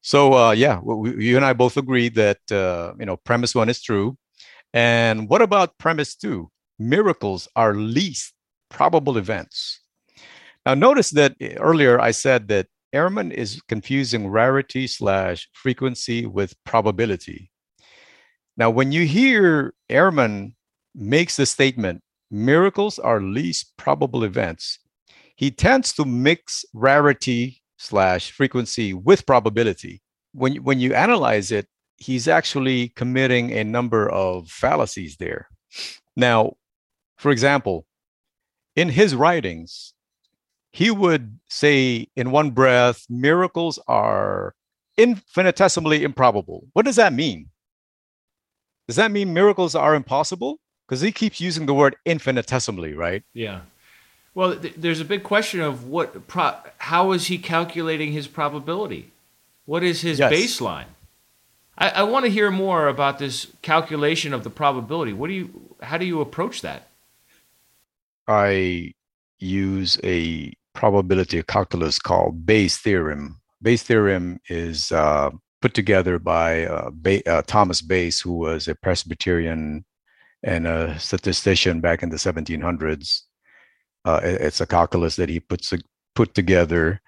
So 0.00 0.34
uh, 0.34 0.52
yeah, 0.52 0.80
we, 0.80 1.24
you 1.24 1.36
and 1.36 1.44
I 1.44 1.52
both 1.52 1.76
agree 1.76 2.08
that 2.10 2.38
uh, 2.50 2.94
you 2.98 3.06
know 3.06 3.16
premise 3.16 3.54
one 3.54 3.68
is 3.68 3.82
true. 3.82 4.16
And 4.72 5.28
what 5.28 5.42
about 5.42 5.78
premise 5.78 6.14
two? 6.14 6.50
Miracles 6.78 7.48
are 7.56 7.74
least 7.74 8.34
probable 8.68 9.16
events. 9.16 9.80
Now 10.64 10.74
notice 10.74 11.10
that 11.10 11.34
earlier 11.58 12.00
I 12.00 12.12
said 12.12 12.48
that 12.48 12.66
Ehrman 12.94 13.32
is 13.32 13.60
confusing 13.68 14.28
rarity 14.28 14.86
slash 14.86 15.48
frequency 15.52 16.26
with 16.26 16.54
probability. 16.64 17.50
Now, 18.56 18.70
when 18.70 18.92
you 18.92 19.06
hear 19.06 19.74
Ehrman 19.88 20.54
makes 20.98 21.36
the 21.36 21.46
statement, 21.46 22.02
miracles 22.30 22.98
are 22.98 23.20
least 23.20 23.76
probable 23.76 24.24
events, 24.24 24.78
he 25.36 25.50
tends 25.50 25.92
to 25.92 26.04
mix 26.04 26.64
rarity 26.74 27.62
slash 27.76 28.32
frequency 28.32 28.92
with 28.92 29.24
probability. 29.24 30.02
When, 30.32 30.56
when 30.56 30.80
you 30.80 30.94
analyze 30.94 31.52
it, 31.52 31.68
he's 31.96 32.28
actually 32.28 32.88
committing 32.90 33.52
a 33.52 33.64
number 33.64 34.10
of 34.10 34.48
fallacies 34.48 35.16
there. 35.16 35.48
Now, 36.16 36.54
for 37.16 37.30
example, 37.30 37.86
in 38.74 38.88
his 38.88 39.14
writings, 39.14 39.94
he 40.72 40.90
would 40.90 41.38
say 41.48 42.08
in 42.16 42.30
one 42.30 42.50
breath, 42.50 43.04
miracles 43.08 43.78
are 43.88 44.54
infinitesimally 44.96 46.02
improbable. 46.02 46.66
What 46.72 46.84
does 46.84 46.96
that 46.96 47.12
mean? 47.12 47.50
Does 48.86 48.96
that 48.96 49.10
mean 49.10 49.32
miracles 49.32 49.74
are 49.74 49.94
impossible? 49.94 50.58
Because 50.88 51.02
he 51.02 51.12
keeps 51.12 51.40
using 51.40 51.66
the 51.66 51.74
word 51.74 51.96
infinitesimally, 52.06 52.94
right? 52.94 53.22
Yeah. 53.34 53.60
Well, 54.34 54.56
th- 54.56 54.74
there's 54.76 55.00
a 55.00 55.04
big 55.04 55.22
question 55.22 55.60
of 55.60 55.86
what 55.86 56.26
pro- 56.26 56.56
how 56.78 57.12
is 57.12 57.26
he 57.26 57.36
calculating 57.36 58.12
his 58.12 58.26
probability? 58.26 59.10
What 59.66 59.82
is 59.82 60.00
his 60.00 60.18
yes. 60.18 60.32
baseline? 60.32 60.86
I, 61.76 61.90
I 61.90 62.02
want 62.04 62.24
to 62.24 62.30
hear 62.30 62.50
more 62.50 62.88
about 62.88 63.18
this 63.18 63.48
calculation 63.60 64.32
of 64.32 64.44
the 64.44 64.50
probability. 64.50 65.12
What 65.12 65.28
do 65.28 65.34
you 65.34 65.76
how 65.82 65.98
do 65.98 66.06
you 66.06 66.20
approach 66.20 66.62
that? 66.62 66.88
I 68.26 68.94
use 69.38 69.98
a 70.02 70.52
probability 70.74 71.42
calculus 71.42 71.98
called 71.98 72.46
Bayes 72.46 72.78
theorem. 72.78 73.40
Bayes 73.60 73.82
theorem 73.82 74.40
is 74.48 74.90
uh, 74.92 75.30
put 75.60 75.74
together 75.74 76.18
by 76.18 76.66
uh, 76.66 76.90
ba- 76.92 77.28
uh, 77.28 77.42
Thomas 77.46 77.82
Bayes, 77.82 78.20
who 78.20 78.32
was 78.32 78.68
a 78.68 78.74
Presbyterian 78.74 79.84
and 80.42 80.66
a 80.66 80.98
statistician 80.98 81.80
back 81.80 82.02
in 82.02 82.10
the 82.10 82.16
1700s. 82.16 83.22
Uh, 84.04 84.20
it's 84.22 84.60
a 84.60 84.66
calculus 84.66 85.16
that 85.16 85.28
he 85.28 85.40
puts 85.40 85.72
put 86.14 86.34
together 86.34 87.00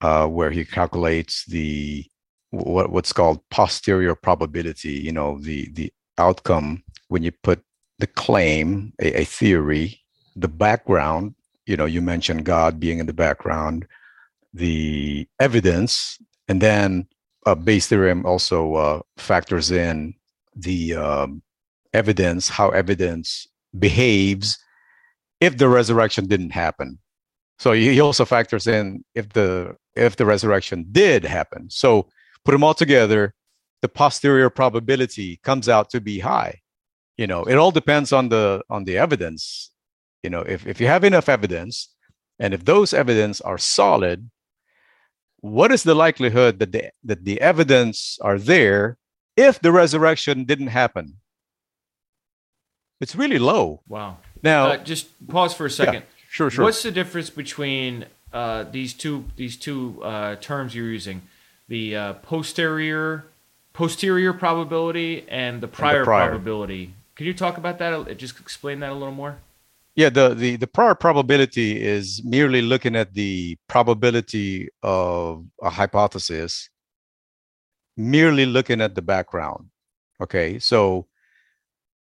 uh, 0.00 0.26
where 0.26 0.50
he 0.50 0.64
calculates 0.64 1.44
the 1.46 2.04
what 2.50 2.90
what's 2.90 3.12
called 3.12 3.40
posterior 3.50 4.14
probability. 4.14 4.92
You 4.92 5.12
know, 5.12 5.38
the 5.40 5.70
the 5.72 5.92
outcome 6.18 6.82
when 7.08 7.22
you 7.22 7.32
put 7.42 7.62
the 7.98 8.06
claim, 8.06 8.92
a, 9.00 9.22
a 9.22 9.24
theory, 9.24 10.00
the 10.36 10.48
background. 10.48 11.34
You 11.66 11.76
know, 11.76 11.84
you 11.84 12.00
mentioned 12.00 12.44
God 12.44 12.80
being 12.80 12.98
in 12.98 13.06
the 13.06 13.12
background, 13.12 13.86
the 14.54 15.26
evidence, 15.38 16.18
and 16.48 16.62
then 16.62 17.06
uh, 17.46 17.54
Bayes 17.54 17.88
theorem 17.88 18.24
also 18.24 18.74
uh, 18.74 19.00
factors 19.16 19.70
in 19.70 20.14
the 20.54 20.94
um, 20.94 21.42
evidence, 21.92 22.48
how 22.48 22.70
evidence 22.70 23.46
behaves 23.78 24.58
if 25.40 25.56
the 25.56 25.68
resurrection 25.68 26.26
didn't 26.26 26.50
happen. 26.50 26.98
So 27.58 27.72
he 27.72 28.00
also 28.00 28.24
factors 28.24 28.66
in 28.66 29.04
if 29.14 29.30
the 29.30 29.76
if 29.96 30.16
the 30.16 30.26
resurrection 30.26 30.86
did 30.92 31.24
happen. 31.24 31.68
So 31.70 32.08
put 32.44 32.52
them 32.52 32.62
all 32.62 32.74
together, 32.74 33.34
the 33.82 33.88
posterior 33.88 34.48
probability 34.48 35.40
comes 35.42 35.68
out 35.68 35.90
to 35.90 36.00
be 36.00 36.20
high. 36.20 36.60
You 37.16 37.26
know, 37.26 37.42
it 37.44 37.56
all 37.56 37.72
depends 37.72 38.12
on 38.12 38.28
the 38.28 38.62
on 38.70 38.84
the 38.84 38.96
evidence. 38.96 39.72
You 40.22 40.30
know, 40.30 40.42
if 40.42 40.66
if 40.66 40.80
you 40.80 40.86
have 40.86 41.02
enough 41.02 41.28
evidence, 41.28 41.92
and 42.38 42.54
if 42.54 42.64
those 42.64 42.94
evidence 42.94 43.40
are 43.40 43.58
solid, 43.58 44.30
what 45.40 45.72
is 45.72 45.82
the 45.82 45.94
likelihood 45.94 46.60
that 46.60 46.70
the 46.70 46.90
that 47.02 47.24
the 47.24 47.40
evidence 47.40 48.18
are 48.22 48.38
there 48.38 48.98
if 49.36 49.60
the 49.60 49.72
resurrection 49.72 50.44
didn't 50.44 50.68
happen? 50.68 51.16
It's 53.00 53.14
really 53.14 53.38
low. 53.38 53.80
Wow. 53.88 54.18
Now, 54.42 54.66
uh, 54.68 54.76
just 54.78 55.06
pause 55.28 55.54
for 55.54 55.66
a 55.66 55.70
second. 55.70 55.94
Yeah, 55.94 56.24
sure, 56.28 56.50
sure. 56.50 56.64
What's 56.64 56.82
the 56.82 56.90
difference 56.90 57.30
between 57.30 58.06
uh, 58.32 58.64
these 58.70 58.94
two 58.94 59.24
these 59.36 59.56
two 59.56 60.02
uh, 60.02 60.36
terms 60.36 60.74
you're 60.74 60.90
using? 60.90 61.22
The 61.68 61.96
uh, 61.96 62.12
posterior 62.14 63.26
posterior 63.72 64.32
probability 64.32 65.24
and 65.28 65.60
the 65.60 65.68
prior, 65.68 65.96
and 65.96 66.00
the 66.00 66.04
prior 66.04 66.28
probability. 66.30 66.94
Can 67.14 67.26
you 67.26 67.34
talk 67.34 67.58
about 67.58 67.78
that? 67.78 68.16
Just 68.18 68.40
explain 68.40 68.80
that 68.80 68.90
a 68.90 68.94
little 68.94 69.14
more. 69.14 69.38
Yeah, 69.94 70.10
the, 70.10 70.32
the, 70.32 70.54
the 70.54 70.68
prior 70.68 70.94
probability 70.94 71.82
is 71.82 72.22
merely 72.24 72.62
looking 72.62 72.94
at 72.94 73.14
the 73.14 73.56
probability 73.66 74.68
of 74.84 75.44
a 75.60 75.70
hypothesis, 75.70 76.70
merely 77.96 78.46
looking 78.46 78.80
at 78.80 78.94
the 78.94 79.02
background. 79.02 79.70
Okay, 80.20 80.60
so 80.60 81.06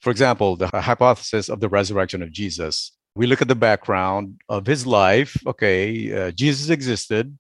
for 0.01 0.11
example, 0.11 0.57
the 0.57 0.69
hypothesis 0.69 1.49
of 1.49 1.61
the 1.61 1.69
resurrection 1.69 2.23
of 2.23 2.33
Jesus, 2.33 2.93
we 3.15 3.27
look 3.27 3.43
at 3.43 3.49
the 3.49 3.55
background 3.55 4.41
of 4.49 4.67
his 4.67 4.87
life. 4.87 5.37
Okay, 5.47 6.13
uh, 6.13 6.31
Jesus 6.33 6.71
existed, 6.71 7.37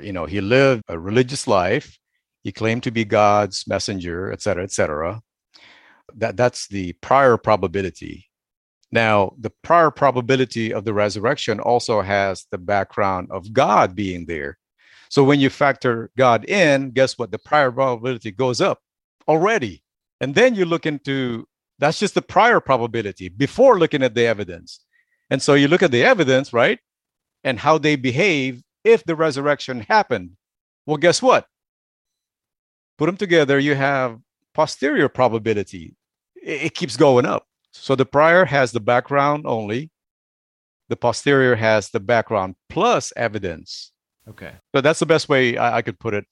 you 0.00 0.12
know, 0.12 0.26
he 0.26 0.40
lived 0.40 0.82
a 0.88 0.98
religious 0.98 1.46
life, 1.46 1.98
he 2.42 2.52
claimed 2.52 2.82
to 2.82 2.90
be 2.90 3.04
God's 3.04 3.66
messenger, 3.66 4.32
et 4.32 4.42
cetera, 4.42 4.64
et 4.64 4.72
cetera. 4.72 5.20
That, 6.16 6.36
that's 6.36 6.68
the 6.68 6.92
prior 6.94 7.36
probability 7.36 8.26
now, 8.94 9.32
the 9.40 9.50
prior 9.50 9.90
probability 9.90 10.72
of 10.72 10.84
the 10.84 10.94
resurrection 10.94 11.58
also 11.58 12.00
has 12.00 12.46
the 12.52 12.58
background 12.58 13.26
of 13.32 13.52
God 13.52 13.96
being 13.96 14.24
there. 14.26 14.56
So 15.08 15.24
when 15.24 15.40
you 15.40 15.50
factor 15.50 16.12
God 16.16 16.44
in, 16.44 16.92
guess 16.92 17.18
what? 17.18 17.32
The 17.32 17.40
prior 17.40 17.72
probability 17.72 18.30
goes 18.30 18.60
up 18.60 18.78
already. 19.26 19.82
And 20.20 20.36
then 20.36 20.54
you 20.54 20.64
look 20.64 20.86
into 20.86 21.44
that's 21.78 21.98
just 21.98 22.14
the 22.14 22.22
prior 22.22 22.60
probability 22.60 23.28
before 23.28 23.78
looking 23.78 24.02
at 24.02 24.14
the 24.14 24.26
evidence. 24.26 24.80
And 25.30 25.42
so 25.42 25.54
you 25.54 25.68
look 25.68 25.82
at 25.82 25.90
the 25.90 26.04
evidence, 26.04 26.52
right? 26.52 26.78
And 27.42 27.58
how 27.58 27.78
they 27.78 27.96
behave 27.96 28.62
if 28.84 29.04
the 29.04 29.16
resurrection 29.16 29.80
happened. 29.80 30.30
Well, 30.86 30.98
guess 30.98 31.22
what? 31.22 31.46
Put 32.98 33.06
them 33.06 33.16
together, 33.16 33.58
you 33.58 33.74
have 33.74 34.18
posterior 34.52 35.08
probability. 35.08 35.96
It 36.36 36.74
keeps 36.74 36.96
going 36.96 37.26
up. 37.26 37.46
So 37.72 37.96
the 37.96 38.06
prior 38.06 38.44
has 38.44 38.70
the 38.70 38.80
background 38.80 39.44
only. 39.46 39.90
The 40.88 40.96
posterior 40.96 41.56
has 41.56 41.90
the 41.90 42.00
background 42.00 42.54
plus 42.68 43.12
evidence. 43.16 43.90
Okay. 44.28 44.52
So 44.74 44.80
that's 44.80 45.00
the 45.00 45.06
best 45.06 45.28
way 45.28 45.56
I, 45.56 45.78
I 45.78 45.82
could 45.82 45.98
put 45.98 46.14
it. 46.14 46.24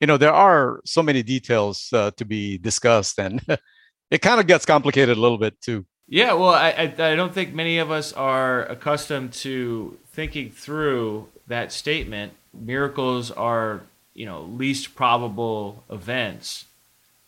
You 0.00 0.06
know, 0.06 0.16
there 0.16 0.32
are 0.32 0.80
so 0.84 1.02
many 1.02 1.22
details 1.22 1.88
uh, 1.92 2.10
to 2.16 2.24
be 2.24 2.58
discussed, 2.58 3.18
and 3.18 3.40
it 4.10 4.22
kind 4.22 4.40
of 4.40 4.46
gets 4.46 4.66
complicated 4.66 5.16
a 5.16 5.20
little 5.20 5.38
bit 5.38 5.60
too. 5.60 5.84
Yeah, 6.06 6.34
well, 6.34 6.50
I, 6.50 6.70
I, 6.70 6.82
I 6.82 7.16
don't 7.16 7.32
think 7.32 7.54
many 7.54 7.78
of 7.78 7.90
us 7.90 8.12
are 8.12 8.64
accustomed 8.66 9.32
to 9.34 9.96
thinking 10.12 10.50
through 10.50 11.28
that 11.46 11.72
statement. 11.72 12.34
Miracles 12.52 13.30
are, 13.30 13.80
you 14.12 14.26
know, 14.26 14.42
least 14.42 14.94
probable 14.94 15.82
events. 15.90 16.66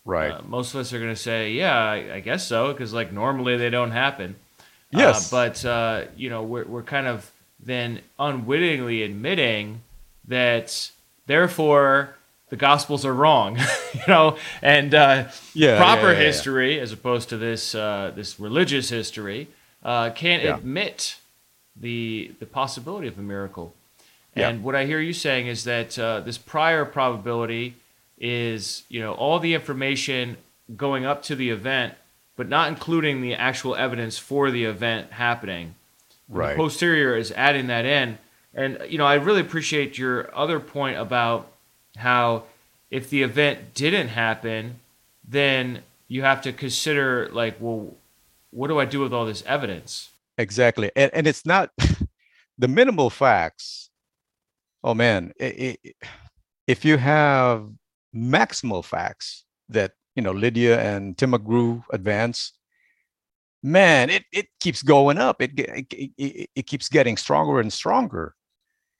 Right. 0.05 0.31
Uh, 0.31 0.41
most 0.47 0.73
of 0.73 0.79
us 0.79 0.93
are 0.93 0.99
going 0.99 1.13
to 1.13 1.21
say, 1.21 1.51
yeah, 1.51 1.75
I, 1.75 2.15
I 2.15 2.19
guess 2.19 2.47
so, 2.47 2.71
because 2.71 2.93
like 2.93 3.11
normally 3.11 3.57
they 3.57 3.69
don't 3.69 3.91
happen. 3.91 4.35
Yes. 4.91 5.33
Uh, 5.33 5.35
but 5.35 5.65
uh, 5.65 6.03
you 6.15 6.29
know, 6.29 6.43
we're 6.43 6.65
we're 6.65 6.83
kind 6.83 7.07
of 7.07 7.31
then 7.59 8.01
unwittingly 8.19 9.03
admitting 9.03 9.81
that 10.27 10.91
therefore 11.25 12.15
the 12.49 12.55
gospels 12.55 13.05
are 13.05 13.13
wrong, 13.13 13.57
you 13.93 14.01
know, 14.07 14.37
and 14.61 14.93
uh, 14.95 15.29
yeah, 15.53 15.77
proper 15.77 16.11
yeah, 16.11 16.19
yeah, 16.19 16.25
history 16.25 16.79
as 16.79 16.91
opposed 16.91 17.29
to 17.29 17.37
this 17.37 17.75
uh, 17.75 18.11
this 18.15 18.39
religious 18.39 18.89
history 18.89 19.47
uh, 19.83 20.09
can't 20.11 20.43
admit 20.43 21.17
the 21.75 22.31
the 22.39 22.45
possibility 22.45 23.07
of 23.07 23.17
a 23.17 23.21
miracle. 23.21 23.73
And 24.35 24.63
what 24.63 24.75
I 24.75 24.85
hear 24.85 24.99
you 24.99 25.13
saying 25.13 25.47
is 25.47 25.63
that 25.63 25.91
this 26.25 26.37
prior 26.37 26.85
probability 26.85 27.75
is 28.19 28.83
you 28.87 29.01
know 29.01 29.13
all 29.13 29.39
the 29.39 29.53
information 29.53 30.37
going 30.75 31.05
up 31.05 31.23
to 31.23 31.35
the 31.35 31.49
event, 31.49 31.93
but 32.35 32.49
not 32.49 32.67
including 32.67 33.21
the 33.21 33.33
actual 33.33 33.75
evidence 33.75 34.17
for 34.17 34.51
the 34.51 34.65
event 34.65 35.11
happening. 35.13 35.75
Right. 36.29 36.51
The 36.51 36.55
posterior 36.55 37.15
is 37.15 37.31
adding 37.31 37.67
that 37.67 37.85
in, 37.85 38.17
and 38.53 38.79
you 38.87 38.97
know 38.97 39.05
I 39.05 39.15
really 39.15 39.41
appreciate 39.41 39.97
your 39.97 40.35
other 40.35 40.59
point 40.59 40.97
about 40.97 41.51
how 41.97 42.43
if 42.89 43.09
the 43.09 43.23
event 43.23 43.73
didn't 43.73 44.09
happen, 44.09 44.79
then 45.27 45.83
you 46.07 46.23
have 46.23 46.41
to 46.41 46.53
consider 46.53 47.29
like, 47.31 47.57
well, 47.59 47.93
what 48.51 48.67
do 48.67 48.79
I 48.79 48.85
do 48.85 49.01
with 49.01 49.13
all 49.13 49.25
this 49.25 49.43
evidence? 49.45 50.09
Exactly, 50.37 50.91
and 50.95 51.11
and 51.13 51.27
it's 51.27 51.45
not 51.45 51.71
the 52.57 52.67
minimal 52.67 53.09
facts. 53.09 53.89
Oh 54.83 54.93
man, 54.93 55.33
it, 55.37 55.79
it, 55.83 55.95
if 56.67 56.85
you 56.85 56.97
have 56.97 57.69
maximal 58.15 58.83
facts 58.83 59.45
that 59.69 59.93
you 60.15 60.21
know 60.21 60.31
Lydia 60.31 60.79
and 60.79 61.17
Tim 61.17 61.31
McGrew 61.31 61.83
advance, 61.91 62.53
man, 63.63 64.09
it 64.09 64.23
it 64.31 64.47
keeps 64.59 64.83
going 64.83 65.17
up. 65.17 65.41
It, 65.41 65.59
it 65.59 66.13
it, 66.17 66.49
it 66.55 66.67
keeps 66.67 66.87
getting 66.87 67.17
stronger 67.17 67.59
and 67.59 67.73
stronger. 67.73 68.35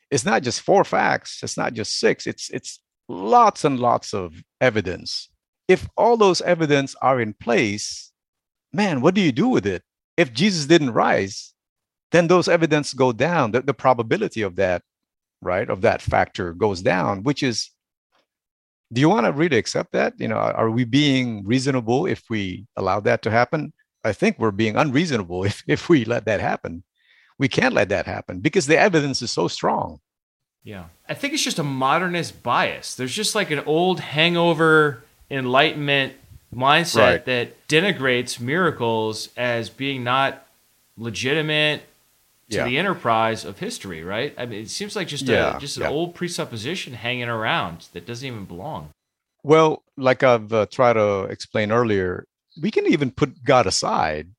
It's 0.09 0.25
not 0.25 0.41
just 0.41 0.61
four 0.61 0.83
facts. 0.83 1.41
It's 1.43 1.57
not 1.57 1.73
just 1.73 1.99
six. 1.99 2.27
It's 2.27 2.49
it's 2.49 2.79
lots 3.09 3.63
and 3.63 3.79
lots 3.79 4.13
of 4.13 4.43
evidence. 4.61 5.29
If 5.67 5.87
all 5.97 6.17
those 6.17 6.41
evidence 6.41 6.95
are 7.01 7.19
in 7.19 7.33
place, 7.33 8.11
man, 8.73 9.01
what 9.01 9.15
do 9.15 9.21
you 9.21 9.31
do 9.31 9.47
with 9.47 9.65
it? 9.65 9.83
If 10.15 10.33
Jesus 10.33 10.65
didn't 10.65 10.91
rise, 10.91 11.53
then 12.11 12.27
those 12.27 12.47
evidence 12.47 12.93
go 12.93 13.11
down. 13.11 13.51
The, 13.51 13.61
the 13.61 13.73
probability 13.73 14.41
of 14.41 14.55
that, 14.55 14.81
right, 15.41 15.69
of 15.69 15.81
that 15.81 16.01
factor 16.01 16.53
goes 16.53 16.81
down, 16.81 17.23
which 17.23 17.43
is 17.43 17.69
do 18.93 19.01
you 19.01 19.09
want 19.09 19.25
to 19.25 19.33
really 19.33 19.57
accept 19.57 19.91
that? 19.91 20.13
You 20.17 20.29
know, 20.29 20.37
are 20.37 20.71
we 20.71 20.85
being 20.85 21.45
reasonable 21.45 22.05
if 22.05 22.23
we 22.29 22.65
allow 22.77 23.01
that 23.01 23.21
to 23.23 23.31
happen? 23.31 23.73
I 24.03 24.13
think 24.13 24.39
we're 24.39 24.51
being 24.51 24.77
unreasonable 24.77 25.43
if, 25.49 25.63
if 25.67 25.89
we 25.89 26.05
let 26.05 26.25
that 26.25 26.39
happen. 26.39 26.83
We 27.39 27.47
can't 27.47 27.75
let 27.75 27.89
that 27.89 28.05
happen 28.05 28.39
because 28.39 28.65
the 28.65 28.79
evidence 28.79 29.21
is 29.21 29.31
so 29.31 29.47
strong. 29.47 29.99
Yeah. 30.67 30.87
I 31.07 31.13
think 31.13 31.33
it's 31.33 31.43
just 31.43 31.59
a 31.59 31.63
modernist 31.63 32.43
bias. 32.43 32.95
There's 32.95 33.13
just 33.13 33.35
like 33.35 33.51
an 33.51 33.59
old 33.59 34.01
hangover 34.01 35.01
enlightenment 35.31 36.15
mindset 36.53 36.97
right. 36.97 37.25
that 37.25 37.67
denigrates 37.69 38.37
miracles 38.37 39.29
as 39.37 39.69
being 39.69 40.03
not 40.03 40.45
legitimate 40.97 41.83
to 42.49 42.57
yeah. 42.57 42.65
the 42.65 42.77
enterprise 42.77 43.45
of 43.45 43.59
history, 43.59 44.03
right? 44.03 44.33
I 44.37 44.45
mean, 44.45 44.61
it 44.61 44.69
seems 44.69 44.93
like 44.93 45.07
just 45.07 45.23
yeah. 45.23 45.55
a 45.55 45.59
just 45.59 45.77
an 45.77 45.83
yeah. 45.83 45.89
old 45.89 46.15
presupposition 46.15 46.93
hanging 46.93 47.29
around 47.29 47.87
that 47.93 48.05
doesn't 48.05 48.27
even 48.27 48.43
belong. 48.43 48.89
Well, 49.43 49.83
like 49.95 50.21
I've 50.21 50.51
uh, 50.51 50.65
tried 50.65 50.93
to 50.93 51.23
explain 51.25 51.71
earlier, 51.71 52.25
we 52.61 52.71
can 52.71 52.85
even 52.87 53.11
put 53.11 53.41
God 53.45 53.67
aside. 53.67 54.31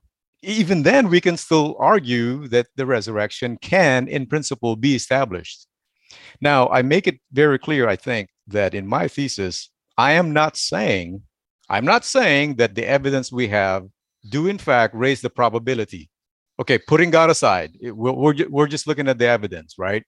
Even 0.42 0.82
then, 0.82 1.08
we 1.08 1.22
can 1.22 1.38
still 1.38 1.74
argue 1.78 2.48
that 2.48 2.66
the 2.76 2.84
resurrection 2.84 3.56
can, 3.62 4.06
in 4.08 4.26
principle, 4.26 4.76
be 4.76 4.94
established. 4.94 5.67
Now, 6.40 6.68
I 6.68 6.82
make 6.82 7.06
it 7.06 7.20
very 7.32 7.58
clear, 7.58 7.88
I 7.88 7.96
think, 7.96 8.28
that 8.46 8.74
in 8.74 8.86
my 8.86 9.08
thesis, 9.08 9.70
I 9.96 10.12
am 10.12 10.32
not 10.32 10.56
saying, 10.56 11.22
I'm 11.68 11.84
not 11.84 12.04
saying 12.04 12.56
that 12.56 12.74
the 12.74 12.86
evidence 12.86 13.30
we 13.30 13.48
have 13.48 13.86
do 14.28 14.46
in 14.46 14.58
fact 14.58 14.94
raise 14.94 15.20
the 15.20 15.30
probability 15.30 16.10
okay, 16.60 16.78
putting 16.78 17.10
God 17.10 17.30
aside, 17.30 17.76
we're, 17.80 18.12
we're, 18.12 18.48
we're 18.48 18.66
just 18.66 18.86
looking 18.86 19.08
at 19.08 19.18
the 19.18 19.26
evidence, 19.26 19.76
right, 19.78 20.04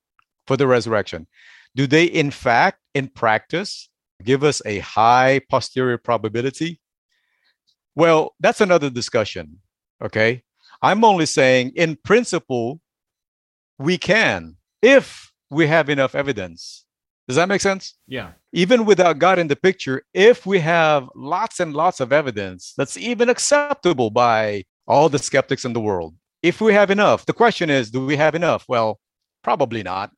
for 0.47 0.57
the 0.57 0.67
resurrection. 0.67 1.27
Do 1.77 1.87
they, 1.87 2.05
in 2.05 2.31
fact, 2.31 2.79
in 2.95 3.09
practice, 3.09 3.89
give 4.25 4.43
us 4.43 4.61
a 4.67 4.81
high 4.81 5.41
posterior 5.49 5.99
probability? 5.99 6.81
Well, 7.95 8.35
that's 8.41 8.61
another 8.61 8.91
discussion. 8.91 9.59
Okay. 10.03 10.43
I'm 10.83 11.05
only 11.05 11.27
saying, 11.27 11.73
in 11.77 11.97
principle, 11.97 12.81
we 13.79 13.99
can 13.99 14.57
if 14.83 15.30
we 15.51 15.67
have 15.67 15.89
enough 15.89 16.15
evidence. 16.15 16.85
Does 17.29 17.37
that 17.37 17.49
make 17.49 17.61
sense? 17.61 17.95
Yeah. 18.09 18.33
Even 18.53 18.85
without 18.85 19.19
God 19.19 19.39
in 19.39 19.49
the 19.49 19.57
picture, 19.57 20.03
if 20.15 20.47
we 20.47 20.59
have 20.61 21.09
lots 21.15 21.61
and 21.61 21.75
lots 21.75 22.01
of 22.01 22.13
evidence 22.13 22.75
that's 22.77 22.97
even 22.97 23.29
acceptable 23.29 24.11
by 24.11 24.65
all 24.89 25.09
the 25.09 25.19
skeptics 25.19 25.65
in 25.65 25.73
the 25.73 25.81
world, 25.81 26.15
if 26.43 26.61
we 26.61 26.73
have 26.73 26.91
enough, 26.91 27.27
the 27.27 27.33
question 27.33 27.71
is, 27.71 27.91
do 27.91 28.05
we 28.05 28.17
have 28.17 28.35
enough? 28.35 28.65
Well, 28.69 28.99
probably 29.43 29.83
not. 29.83 30.11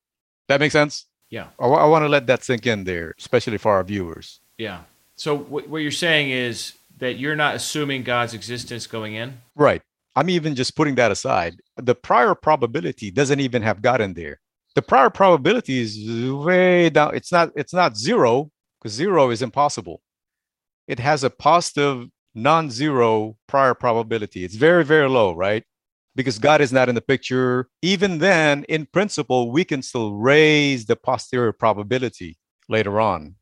That 0.49 0.61
makes 0.61 0.73
sense? 0.73 1.07
Yeah. 1.29 1.49
I, 1.59 1.66
I 1.66 1.87
want 1.87 2.05
to 2.05 2.09
let 2.09 2.27
that 2.29 2.45
sink 2.45 2.66
in 2.66 2.85
there, 2.85 3.14
especially 3.18 3.59
for 3.59 3.73
our 3.73 3.85
viewers. 3.85 4.40
Yeah. 4.59 4.83
So 5.16 5.37
what, 5.37 5.68
what 5.68 5.79
you're 5.79 5.90
saying 5.90 6.31
is 6.31 6.75
that 6.99 7.18
you're 7.18 7.37
not 7.37 7.55
assuming 7.55 8.05
God's 8.05 8.33
existence 8.33 8.87
going 8.87 9.14
in? 9.14 9.40
Right. 9.57 9.83
I'm 10.14 10.31
even 10.31 10.55
just 10.55 10.77
putting 10.77 10.95
that 10.97 11.11
aside. 11.11 11.61
The 11.77 11.95
prior 11.95 12.35
probability 12.35 13.11
doesn't 13.11 13.40
even 13.40 13.62
have 13.62 13.83
God 13.83 14.01
in 14.01 14.14
there. 14.14 14.40
The 14.75 14.83
prior 14.83 15.11
probability 15.11 15.81
is 15.81 16.33
way 16.33 16.91
down. 16.91 17.15
It's 17.15 17.31
not, 17.31 17.51
it's 17.57 17.75
not 17.75 17.97
zero, 17.97 18.51
because 18.81 18.93
zero 18.93 19.31
is 19.31 19.43
impossible. 19.43 20.01
It 20.89 20.99
has 20.99 21.25
a 21.25 21.31
positive 21.31 22.09
non-zero 22.35 23.37
prior 23.47 23.75
probability. 23.75 24.45
It's 24.45 24.55
very, 24.55 24.85
very 24.85 25.09
low, 25.09 25.35
right? 25.35 25.65
because 26.15 26.39
God 26.39 26.61
is 26.61 26.73
not 26.73 26.89
in 26.89 26.95
the 26.95 27.01
picture, 27.01 27.69
even 27.81 28.19
then, 28.19 28.65
in 28.65 28.87
principle, 28.87 29.51
we 29.51 29.65
can 29.65 29.83
still 29.83 30.15
raise 30.15 30.87
the 30.87 30.97
posterior 30.97 31.53
probability 31.53 32.37
later 32.69 33.01
on 33.01 33.37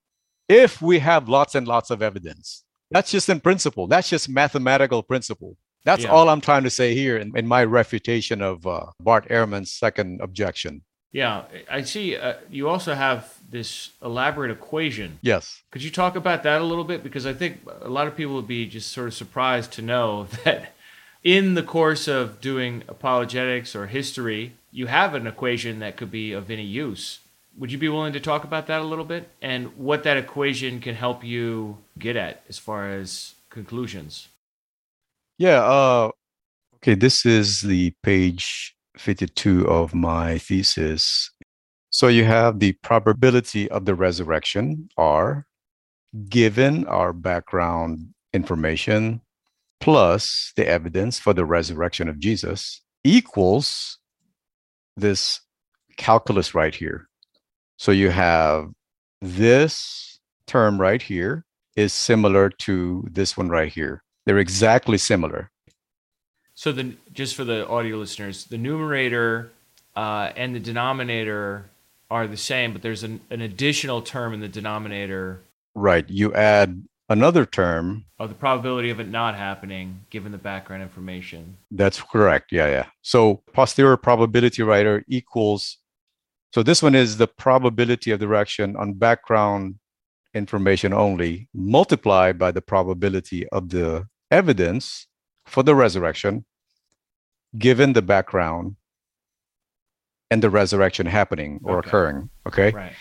if 0.49 0.83
we 0.83 0.99
have 0.99 1.29
lots 1.29 1.55
and 1.55 1.67
lots 1.67 1.91
of 1.91 2.03
evidence. 2.03 2.65
That's 2.91 3.11
just 3.11 3.29
in 3.29 3.41
principle. 3.41 3.87
That's 3.87 4.09
just 4.09 4.29
mathematical 4.29 5.03
principle. 5.03 5.57
That's 5.85 6.03
yeah. 6.03 6.11
all 6.11 6.29
I'm 6.29 6.41
trying 6.41 6.65
to 6.65 6.71
say 6.71 6.95
here 6.95 7.17
in, 7.17 7.37
in 7.37 7.47
my 7.47 7.65
refutation 7.65 8.43
of 8.43 8.67
uh, 8.67 8.87
Bart 9.01 9.29
Ehrman's 9.29 9.73
second 9.73 10.21
objection. 10.21 10.83
Yeah, 11.13 11.45
I 11.71 11.83
see. 11.83 12.17
Uh, 12.17 12.35
you 12.49 12.69
also 12.69 12.95
have 12.95 13.35
this 13.51 13.91
elaborate 14.03 14.51
equation. 14.51 15.19
Yes. 15.23 15.63
Could 15.73 15.83
you 15.83 15.91
talk 15.91 16.15
about 16.15 16.45
that 16.45 16.61
a 16.61 16.65
little 16.65 16.85
bit? 16.85 17.03
Because 17.03 17.27
I 17.27 17.33
think 17.33 17.61
a 17.81 17.89
lot 17.89 18.07
of 18.07 18.17
people 18.17 18.35
would 18.35 18.47
be 18.47 18.67
just 18.67 18.93
sort 18.93 19.09
of 19.09 19.15
surprised 19.15 19.73
to 19.73 19.83
know 19.83 20.25
that 20.45 20.73
in 21.25 21.55
the 21.55 21.63
course 21.63 22.07
of 22.07 22.41
doing 22.41 22.85
apologetics 22.89 23.75
or 23.75 23.87
history, 23.89 24.53
you 24.71 24.87
have 24.87 25.15
an 25.15 25.27
equation 25.27 25.81
that 25.81 25.97
could 25.97 26.11
be 26.11 26.33
of 26.33 26.51
any 26.51 26.65
use. 26.65 27.19
Would 27.59 27.73
you 27.73 27.79
be 27.79 27.89
willing 27.89 28.13
to 28.13 28.21
talk 28.21 28.45
about 28.45 28.69
that 28.69 28.81
a 28.81 28.85
little 28.85 29.05
bit 29.05 29.29
and 29.43 29.77
what 29.77 30.05
that 30.05 30.17
equation 30.17 30.81
can 30.81 30.95
help 30.95 31.25
you 31.25 31.79
get 31.99 32.17
at 32.17 32.43
as 32.49 32.59
far 32.59 32.89
as 32.89 33.35
conclusions? 33.51 34.29
Yeah. 35.39 35.65
Uh, 35.65 36.11
okay. 36.77 36.95
This 36.95 37.27
is 37.27 37.63
the 37.63 37.93
page 38.05 38.77
52 39.01 39.67
of 39.67 39.95
my 39.95 40.39
thesis. 40.39 41.31
So 41.91 42.09
you 42.09 42.25
have 42.25 42.61
the 42.61 42.73
probability 42.83 43.69
of 43.71 43.85
the 43.85 43.95
resurrection, 43.95 44.89
R, 44.97 45.47
given 46.29 46.87
our 46.87 47.13
background 47.13 48.15
information, 48.33 49.23
plus 49.81 50.53
the 50.57 50.69
evidence 50.69 51.19
for 51.19 51.33
the 51.33 51.45
resurrection 51.45 52.09
of 52.09 52.19
Jesus 52.19 52.83
equals 53.03 53.99
this 54.97 55.41
calculus 55.97 56.55
right 56.55 56.75
here. 56.75 57.09
So 57.79 57.93
you 57.93 58.11
have 58.11 58.69
this 59.23 60.21
term 60.47 60.81
right 60.81 61.01
here 61.01 61.45
is 61.77 61.93
similar 61.93 62.51
to 62.51 63.07
this 63.11 63.37
one 63.37 63.49
right 63.49 63.73
here. 63.73 64.03
They're 64.27 64.39
exactly 64.39 64.99
similar. 64.99 65.51
So 66.61 66.73
the 66.73 66.93
just 67.15 67.37
for 67.37 67.45
the 67.45 67.67
audio 67.67 67.97
listeners, 67.97 68.45
the 68.45 68.59
numerator 68.59 69.51
uh, 69.97 70.31
and 70.37 70.55
the 70.55 70.61
denominator 70.61 71.71
are 72.11 72.27
the 72.27 72.37
same, 72.37 72.75
but 72.75 72.83
there's 72.83 73.03
an, 73.03 73.23
an 73.31 73.41
additional 73.41 74.03
term 74.03 74.35
in 74.35 74.41
the 74.41 74.49
denominator. 74.49 75.41
Right. 75.75 76.05
You 76.11 76.35
add 76.35 76.83
another 77.09 77.47
term 77.47 78.05
of 78.19 78.29
the 78.29 78.35
probability 78.35 78.91
of 78.91 79.01
it 79.01 79.09
not 79.09 79.37
happening 79.37 80.01
given 80.11 80.33
the 80.33 80.39
background 80.39 80.83
information 80.83 81.57
that's 81.73 82.01
correct 82.01 82.53
yeah 82.53 82.69
yeah 82.69 82.87
so 83.03 83.43
posterior 83.53 83.97
probability 83.97 84.63
writer 84.63 85.03
equals 85.09 85.79
so 86.55 86.63
this 86.63 86.85
one 86.85 86.95
is 86.95 87.17
the 87.17 87.27
probability 87.27 88.13
of 88.13 88.21
the 88.21 88.29
reaction 88.29 88.77
on 88.77 88.93
background 88.93 89.75
information 90.35 90.93
only 90.93 91.49
multiplied 91.53 92.39
by 92.39 92.53
the 92.53 92.63
probability 92.63 93.49
of 93.49 93.71
the 93.71 94.07
evidence 94.31 95.09
for 95.47 95.65
the 95.65 95.75
resurrection 95.75 96.45
given 97.59 97.93
the 97.93 98.03
background 98.03 98.77
and 100.31 100.43
the 100.43 100.51
resurrection 100.51 101.07
happening 101.07 101.61
or 101.65 101.79
okay. 101.79 101.89
occurring 101.89 102.31
okay 102.47 102.71
right. 102.71 102.93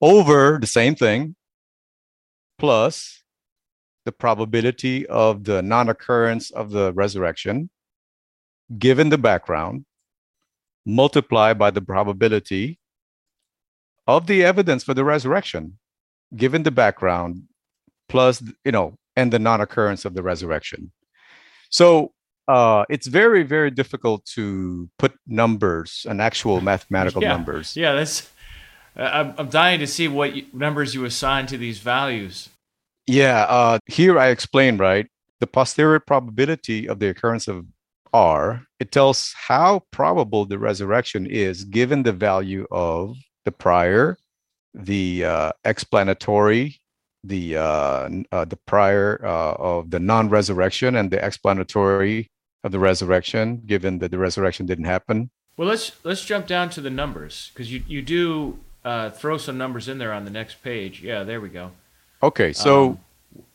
over 0.00 0.58
the 0.60 0.66
same 0.66 0.94
thing 0.94 1.34
plus 2.58 3.22
the 4.04 4.12
probability 4.12 5.06
of 5.06 5.44
the 5.44 5.62
non 5.62 5.88
occurrence 5.88 6.50
of 6.50 6.70
the 6.70 6.92
resurrection, 6.92 7.70
given 8.78 9.08
the 9.10 9.18
background, 9.18 9.84
multiplied 10.84 11.58
by 11.58 11.70
the 11.70 11.80
probability 11.80 12.78
of 14.06 14.26
the 14.26 14.44
evidence 14.44 14.82
for 14.82 14.94
the 14.94 15.04
resurrection, 15.04 15.78
given 16.34 16.64
the 16.64 16.70
background, 16.70 17.44
plus, 18.08 18.42
you 18.64 18.72
know, 18.72 18.96
and 19.14 19.32
the 19.32 19.38
non 19.38 19.60
occurrence 19.60 20.04
of 20.04 20.14
the 20.14 20.22
resurrection. 20.22 20.90
So 21.70 22.12
uh, 22.48 22.84
it's 22.88 23.06
very, 23.06 23.42
very 23.42 23.70
difficult 23.70 24.24
to 24.24 24.88
put 24.98 25.14
numbers 25.26 26.06
and 26.08 26.20
actual 26.20 26.60
mathematical 26.72 27.22
yeah. 27.22 27.28
numbers. 27.28 27.76
Yeah, 27.76 27.94
that's. 27.94 28.30
I'm, 28.94 29.34
I'm 29.38 29.48
dying 29.48 29.80
to 29.80 29.86
see 29.86 30.06
what 30.06 30.36
you, 30.36 30.46
numbers 30.52 30.94
you 30.94 31.04
assign 31.06 31.46
to 31.46 31.56
these 31.56 31.78
values. 31.78 32.50
Yeah, 33.06 33.46
uh, 33.48 33.78
here 33.86 34.18
I 34.18 34.28
explain, 34.28 34.76
right? 34.76 35.06
The 35.40 35.46
posterior 35.46 35.98
probability 35.98 36.88
of 36.88 36.98
the 36.98 37.08
occurrence 37.08 37.48
of 37.48 37.64
R, 38.12 38.66
it 38.78 38.92
tells 38.92 39.34
how 39.34 39.82
probable 39.90 40.44
the 40.44 40.58
resurrection 40.58 41.26
is 41.26 41.64
given 41.64 42.02
the 42.02 42.12
value 42.12 42.66
of 42.70 43.16
the 43.44 43.52
prior, 43.52 44.18
the 44.74 45.24
uh, 45.24 45.52
explanatory, 45.64 46.78
the 47.24 47.56
uh, 47.56 48.08
uh, 48.30 48.44
the 48.44 48.58
prior 48.66 49.20
uh, 49.24 49.54
of 49.54 49.90
the 49.90 50.00
non-resurrection 50.00 50.96
and 50.96 51.10
the 51.10 51.24
explanatory 51.24 52.30
of 52.64 52.72
the 52.72 52.78
resurrection, 52.78 53.62
given 53.66 53.98
that 53.98 54.10
the 54.10 54.18
resurrection 54.18 54.66
didn't 54.66 54.84
happen. 54.84 55.30
Well, 55.56 55.68
let's 55.68 55.92
let's 56.04 56.24
jump 56.24 56.46
down 56.46 56.70
to 56.70 56.80
the 56.80 56.90
numbers 56.90 57.50
because 57.52 57.72
you 57.72 57.82
you 57.86 58.02
do 58.02 58.58
uh, 58.84 59.10
throw 59.10 59.36
some 59.38 59.58
numbers 59.58 59.88
in 59.88 59.98
there 59.98 60.12
on 60.12 60.24
the 60.24 60.30
next 60.30 60.62
page. 60.62 61.02
Yeah, 61.02 61.24
there 61.24 61.40
we 61.40 61.48
go. 61.48 61.72
Okay, 62.22 62.52
so 62.52 62.90
Um, 62.90 62.98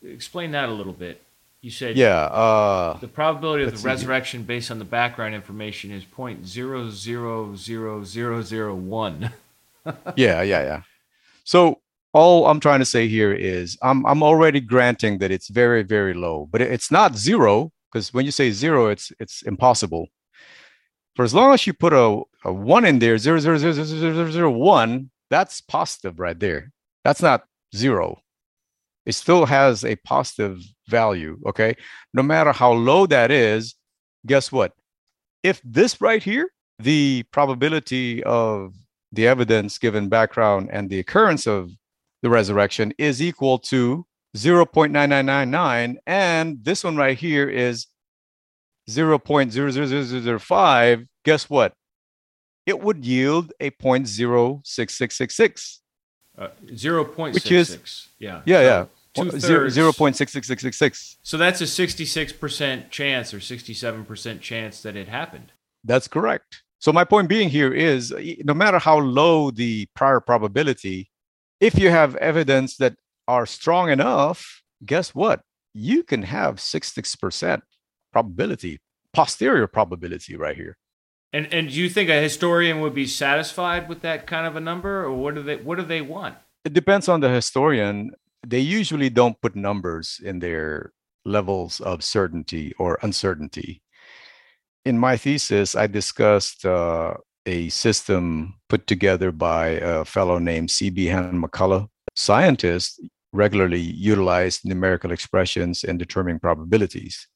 explain 0.02 0.52
that 0.52 0.68
a 0.68 0.72
little 0.72 0.92
bit. 0.92 1.22
You 1.60 1.70
said 1.72 1.96
yeah, 1.96 2.20
uh, 2.26 2.98
the 2.98 3.08
probability 3.08 3.64
of 3.64 3.72
the 3.72 3.78
see 3.78 3.86
resurrection 3.86 4.44
based 4.44 4.70
on 4.70 4.78
the 4.78 4.84
background 4.84 5.34
information 5.34 5.90
is 5.90 6.04
point 6.04 6.46
zero 6.46 6.88
zero 6.90 7.56
zero 7.56 8.04
zero 8.04 8.42
zero 8.42 8.74
one. 8.76 9.32
yeah, 10.16 10.42
yeah, 10.42 10.62
yeah. 10.62 10.82
So 11.42 11.80
all 12.12 12.46
I'm 12.46 12.60
trying 12.60 12.78
to 12.78 12.84
say 12.84 13.08
here 13.08 13.32
is 13.32 13.76
I'm 13.82 14.06
I'm 14.06 14.22
already 14.22 14.60
granting 14.60 15.18
that 15.18 15.32
it's 15.32 15.48
very 15.48 15.82
very 15.82 16.14
low, 16.14 16.48
but 16.50 16.60
it's 16.60 16.92
not 16.92 17.16
zero 17.16 17.72
because 17.90 18.12
when 18.12 18.24
you 18.24 18.30
say 18.30 18.50
zero, 18.50 18.88
it's 18.88 19.12
it's 19.18 19.42
impossible. 19.42 20.08
For 21.16 21.24
as 21.24 21.34
long 21.34 21.52
as 21.52 21.66
you 21.66 21.72
put 21.72 21.92
a, 21.92 22.22
a 22.44 22.52
one 22.52 22.84
in 22.84 22.98
there, 22.98 23.18
zero 23.18 23.38
zero 23.40 23.58
zero 23.58 23.72
zero 23.72 23.86
zero 23.86 24.14
zero 24.14 24.30
zero 24.30 24.50
one, 24.50 25.10
that's 25.30 25.60
positive 25.60 26.20
right 26.20 26.38
there. 26.38 26.70
That's 27.04 27.22
not 27.22 27.44
zero. 27.74 28.20
It 29.04 29.12
still 29.12 29.46
has 29.46 29.84
a 29.84 29.96
positive 29.96 30.60
value. 30.88 31.38
Okay, 31.46 31.74
no 32.14 32.22
matter 32.22 32.52
how 32.52 32.72
low 32.72 33.06
that 33.06 33.30
is, 33.30 33.74
guess 34.26 34.52
what? 34.52 34.72
If 35.42 35.60
this 35.64 36.00
right 36.00 36.22
here, 36.22 36.50
the 36.78 37.24
probability 37.32 38.22
of 38.24 38.74
the 39.12 39.26
evidence 39.26 39.78
given 39.78 40.08
background 40.08 40.68
and 40.72 40.90
the 40.90 40.98
occurrence 40.98 41.46
of 41.46 41.70
the 42.22 42.30
resurrection 42.30 42.92
is 42.98 43.22
equal 43.22 43.58
to 43.58 44.04
0.9999 44.38 45.96
and 46.06 46.64
this 46.64 46.84
one 46.84 46.96
right 46.96 47.18
here 47.18 47.48
is 47.48 47.86
0.00005 48.88 51.06
guess 51.24 51.50
what 51.50 51.72
it 52.66 52.80
would 52.80 53.04
yield 53.04 53.52
a 53.60 53.70
0.06666 53.70 55.78
Uh, 56.38 56.48
zero 56.74 57.04
point 57.04 57.34
Which 57.34 57.50
is-. 57.50 58.08
Yeah. 58.18 58.42
yeah 58.46 58.60
yeah 58.62 58.84
Two 59.14 59.30
Zero- 59.40 59.66
0.66666 59.68 61.16
So 61.22 61.36
that's 61.36 61.60
a 61.60 61.66
sixty-six 61.66 62.32
percent 62.32 62.90
chance 62.90 63.34
or 63.34 63.40
sixty-seven 63.40 64.04
percent 64.04 64.40
chance 64.42 64.80
that 64.82 64.94
it 64.96 65.08
happened. 65.08 65.50
That's 65.82 66.06
correct. 66.06 66.62
So 66.78 66.92
my 66.92 67.04
point 67.04 67.28
being 67.28 67.48
here 67.48 67.72
is 67.72 68.14
no 68.44 68.54
matter 68.54 68.78
how 68.78 68.98
low 68.98 69.50
the 69.50 69.86
prior 69.96 70.20
probability, 70.20 71.10
if 71.58 71.76
you 71.78 71.88
have 71.90 72.14
evidence 72.16 72.76
that 72.76 72.94
are 73.28 73.46
strong 73.46 73.90
enough, 73.90 74.62
guess 74.84 75.14
what? 75.14 75.42
You 75.74 76.02
can 76.02 76.22
have 76.22 76.56
66% 76.56 77.60
probability, 78.10 78.80
posterior 79.12 79.68
probability 79.68 80.34
right 80.34 80.56
here. 80.56 80.76
And 81.32 81.52
and 81.52 81.68
do 81.68 81.74
you 81.74 81.90
think 81.90 82.08
a 82.08 82.22
historian 82.22 82.80
would 82.80 82.94
be 82.94 83.06
satisfied 83.06 83.86
with 83.86 84.00
that 84.00 84.26
kind 84.26 84.46
of 84.46 84.56
a 84.56 84.60
number, 84.60 85.04
or 85.04 85.12
what 85.12 85.34
do 85.34 85.42
they 85.42 85.56
what 85.56 85.76
do 85.76 85.84
they 85.84 86.00
want? 86.00 86.36
It 86.64 86.72
depends 86.72 87.06
on 87.06 87.20
the 87.20 87.28
historian. 87.28 88.12
They 88.46 88.60
usually 88.60 89.10
don't 89.10 89.38
put 89.42 89.54
numbers 89.54 90.20
in 90.24 90.38
their 90.38 90.92
levels 91.26 91.80
of 91.80 92.02
certainty 92.02 92.72
or 92.78 92.98
uncertainty. 93.02 93.82
In 94.86 94.98
my 94.98 95.18
thesis, 95.18 95.76
I 95.76 95.86
discussed 95.86 96.64
uh, 96.64 97.14
a 97.44 97.68
system 97.68 98.54
put 98.70 98.86
together 98.86 99.30
by 99.30 99.68
a 99.82 100.06
fellow 100.06 100.38
named 100.38 100.70
C. 100.70 100.88
Behan 100.88 101.42
McCullagh. 101.42 101.88
Scientists 102.16 102.98
regularly 103.32 103.80
utilize 103.80 104.64
numerical 104.64 105.12
expressions 105.12 105.84
in 105.84 105.98
determining 105.98 106.40
probabilities. 106.40 107.26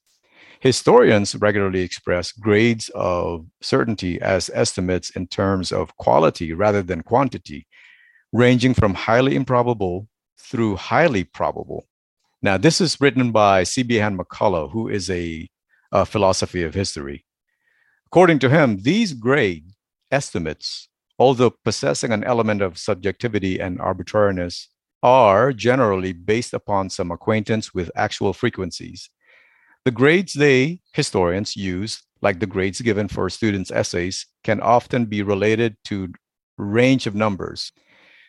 Historians 0.60 1.34
regularly 1.36 1.80
express 1.80 2.30
grades 2.30 2.88
of 2.94 3.46
certainty 3.60 4.20
as 4.20 4.50
estimates 4.54 5.10
in 5.10 5.26
terms 5.26 5.72
of 5.72 5.96
quality 5.96 6.52
rather 6.52 6.82
than 6.82 7.02
quantity, 7.02 7.66
ranging 8.32 8.72
from 8.72 8.94
highly 8.94 9.34
improbable 9.34 10.08
through 10.38 10.76
highly 10.76 11.24
probable. 11.24 11.86
Now, 12.42 12.56
this 12.56 12.80
is 12.80 13.00
written 13.00 13.32
by 13.32 13.64
C. 13.64 13.82
Behan 13.82 14.16
McCullagh, 14.16 14.72
who 14.72 14.88
is 14.88 15.10
a, 15.10 15.48
a 15.90 16.04
philosophy 16.06 16.62
of 16.62 16.74
history. 16.74 17.24
According 18.06 18.38
to 18.40 18.48
him, 18.48 18.78
these 18.82 19.14
grade 19.14 19.72
estimates, 20.10 20.88
although 21.18 21.54
possessing 21.64 22.12
an 22.12 22.24
element 22.24 22.60
of 22.60 22.78
subjectivity 22.78 23.58
and 23.58 23.80
arbitrariness, 23.80 24.68
are 25.02 25.52
generally 25.52 26.12
based 26.12 26.54
upon 26.54 26.90
some 26.90 27.10
acquaintance 27.10 27.74
with 27.74 27.90
actual 27.96 28.32
frequencies. 28.32 29.10
The 29.84 29.90
grades 29.90 30.34
they, 30.34 30.80
historians, 30.92 31.56
use, 31.56 32.02
like 32.20 32.38
the 32.38 32.46
grades 32.46 32.80
given 32.80 33.08
for 33.08 33.28
students' 33.28 33.72
essays, 33.72 34.26
can 34.44 34.60
often 34.60 35.06
be 35.06 35.22
related 35.22 35.76
to 35.86 36.12
range 36.56 37.06
of 37.06 37.14
numbers. 37.14 37.72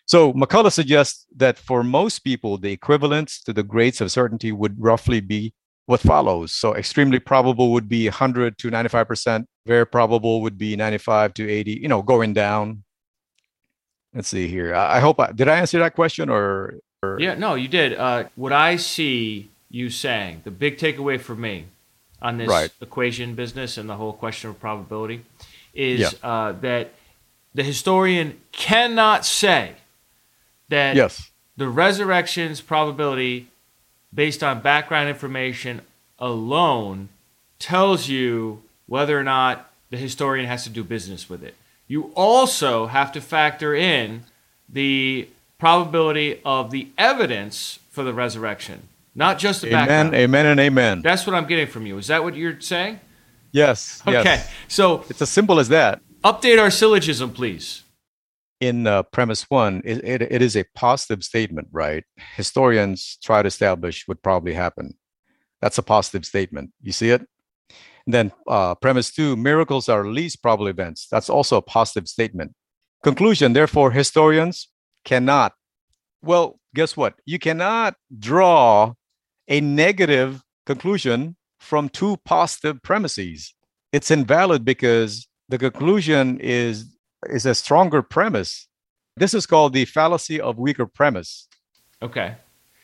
So 0.06 0.34
McCullagh 0.34 0.72
suggests 0.72 1.26
that 1.38 1.58
for 1.58 1.84
most 1.84 2.20
people, 2.20 2.58
the 2.58 2.72
equivalence 2.72 3.42
to 3.44 3.54
the 3.54 3.64
grades 3.64 4.02
of 4.02 4.12
certainty 4.12 4.52
would 4.52 4.76
roughly 4.82 5.22
be 5.22 5.54
what 5.86 6.00
follows. 6.00 6.54
So 6.54 6.76
extremely 6.76 7.20
probable 7.20 7.72
would 7.72 7.88
be 7.88 8.08
100 8.08 8.58
to 8.58 8.72
95%. 8.72 9.46
Very 9.66 9.86
probable 9.86 10.42
would 10.42 10.58
be 10.58 10.76
95 10.76 11.34
to 11.36 11.50
80, 11.50 11.72
you 11.74 11.88
know, 11.88 12.02
going 12.02 12.34
down. 12.34 12.84
Let's 14.14 14.28
see 14.28 14.47
here. 14.47 14.76
I 14.76 14.97
I 14.97 14.99
hope 14.99 15.20
I 15.20 15.32
did 15.32 15.47
I 15.47 15.57
answer 15.59 15.80
that 15.80 15.95
question 15.95 16.30
or, 16.30 16.76
or 17.01 17.20
Yeah, 17.20 17.36
no, 17.36 17.55
you 17.55 17.68
did. 17.68 17.93
Uh, 17.97 18.26
what 18.36 18.53
I 18.53 18.76
see 18.76 19.49
you 19.70 19.89
saying, 19.89 20.41
the 20.43 20.51
big 20.51 20.78
takeaway 20.78 21.20
for 21.20 21.36
me 21.36 21.66
on 22.22 22.38
this 22.38 22.47
Right. 22.47 22.70
equation 22.82 23.36
business 23.36 23.78
and 23.78 23.89
the 23.89 23.95
whole 23.95 24.14
question 24.14 24.49
of 24.51 24.59
probability 24.59 25.24
is 25.74 25.99
Yeah. 25.99 26.09
uh, 26.30 26.51
that 26.61 26.91
the 27.55 27.64
historian 27.64 28.39
cannot 28.51 29.26
say 29.26 29.74
that 30.70 30.95
yes. 30.95 31.32
the 31.57 31.68
resurrection's 31.68 32.61
probability 32.61 33.47
based 34.14 34.43
on 34.43 34.61
background 34.61 35.09
information 35.09 35.82
alone 36.20 37.09
tells 37.59 38.07
you 38.07 38.61
whether 38.86 39.20
or 39.20 39.24
not 39.24 39.72
the 39.89 39.97
historian 39.97 40.45
has 40.47 40.64
to 40.64 40.70
do 40.70 40.84
business 40.84 41.30
with 41.30 41.43
it. 41.43 41.55
You 41.94 42.12
also 42.16 42.88
have 42.88 43.12
to 43.12 43.22
factor 43.22 43.76
in 43.76 44.24
the 44.68 45.28
probability 45.60 46.41
of 46.44 46.72
the 46.72 46.88
evidence 46.98 47.78
for 47.91 48.04
the 48.04 48.14
resurrection, 48.14 48.78
not 49.14 49.38
just 49.38 49.62
the 49.62 49.68
Amen, 49.68 49.80
background. 49.88 50.16
amen, 50.16 50.24
amen, 50.24 50.46
and 50.48 50.60
amen. 50.60 51.02
That's 51.04 51.28
what 51.28 51.36
I'm 51.36 51.46
getting 51.46 51.68
from 51.68 51.86
you. 51.86 52.00
Is 52.00 52.08
that 52.08 52.24
what 52.24 52.36
you're 52.36 52.60
saying? 52.62 53.00
yes. 53.52 54.02
Okay. 54.08 54.24
Yes. 54.24 54.52
So 54.68 55.06
It's 55.08 55.22
as 55.22 55.30
simple 55.30 55.60
as 55.60 55.70
that. 55.70 56.02
update 56.24 56.60
our 56.60 56.72
syllogism, 56.72 57.30
please. 57.32 57.84
in 58.60 58.88
uh, 58.88 59.04
premise 59.04 59.44
one, 59.52 59.82
it, 59.86 60.04
it, 60.04 60.22
it 60.38 60.41
is 60.41 60.56
a 60.58 60.66
positive 60.74 61.22
statement, 61.24 61.68
right? 61.72 62.04
Historians 62.36 63.20
try 63.24 63.44
to 63.44 63.48
establish 63.48 64.08
what 64.08 64.24
probably 64.24 64.54
happened. 64.54 64.96
That's 65.62 65.78
a 65.78 65.84
positive 65.84 66.26
statement. 66.26 66.72
You 66.82 66.91
see 66.91 67.12
it? 67.12 67.22
And 68.06 68.14
then 68.14 68.32
uh, 68.47 68.76
premise 68.76 69.12
two, 69.12 69.36
miracles 69.36 69.88
are 69.88 70.06
least 70.06 70.41
probable 70.41 70.68
events. 70.68 71.08
That's 71.10 71.30
also 71.30 71.58
a 71.58 71.62
positive 71.62 72.08
statement. 72.08 72.54
Conclusion, 73.04 73.54
therefore, 73.54 73.91
historians 73.91 74.70
cannot. 75.06 75.54
Well, 76.22 76.60
guess 76.74 76.95
what? 76.95 77.16
You 77.26 77.39
cannot 77.39 77.95
draw 78.18 78.93
a 79.47 79.62
negative 79.62 80.41
conclusion 80.66 81.36
from 81.60 81.89
two 81.89 82.18
positive 82.26 82.82
premises. 82.82 83.54
It's 83.91 84.10
invalid 84.12 84.66
because 84.66 85.28
the 85.49 85.58
conclusion 85.58 86.39
is 86.39 86.86
is 87.30 87.45
a 87.45 87.56
stronger 87.56 88.01
premise. 88.01 88.68
This 89.16 89.34
is 89.34 89.45
called 89.45 89.74
the 89.74 89.86
fallacy 89.86 90.41
of 90.41 90.58
weaker 90.58 90.86
premise. 90.86 91.47
Okay. 92.01 92.36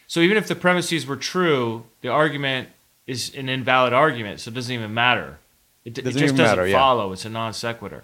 So 0.08 0.22
even 0.22 0.38
if 0.38 0.48
the 0.48 0.56
premises 0.56 1.06
were 1.06 1.18
true, 1.18 1.86
the 2.02 2.10
argument 2.10 2.70
is 3.10 3.34
an 3.36 3.50
invalid 3.50 3.92
argument, 3.92 4.40
so 4.40 4.50
it 4.52 4.54
doesn't 4.54 4.74
even 4.74 4.94
matter. 4.94 5.40
It, 5.84 5.98
it 5.98 6.04
Doesn't 6.04 6.20
just 6.20 6.36
doesn't 6.36 6.58
matter, 6.58 6.68
yeah. 6.68 6.78
follow. 6.78 7.12
It's 7.12 7.26
a 7.26 7.30
non 7.30 7.54
sequitur. 7.54 8.04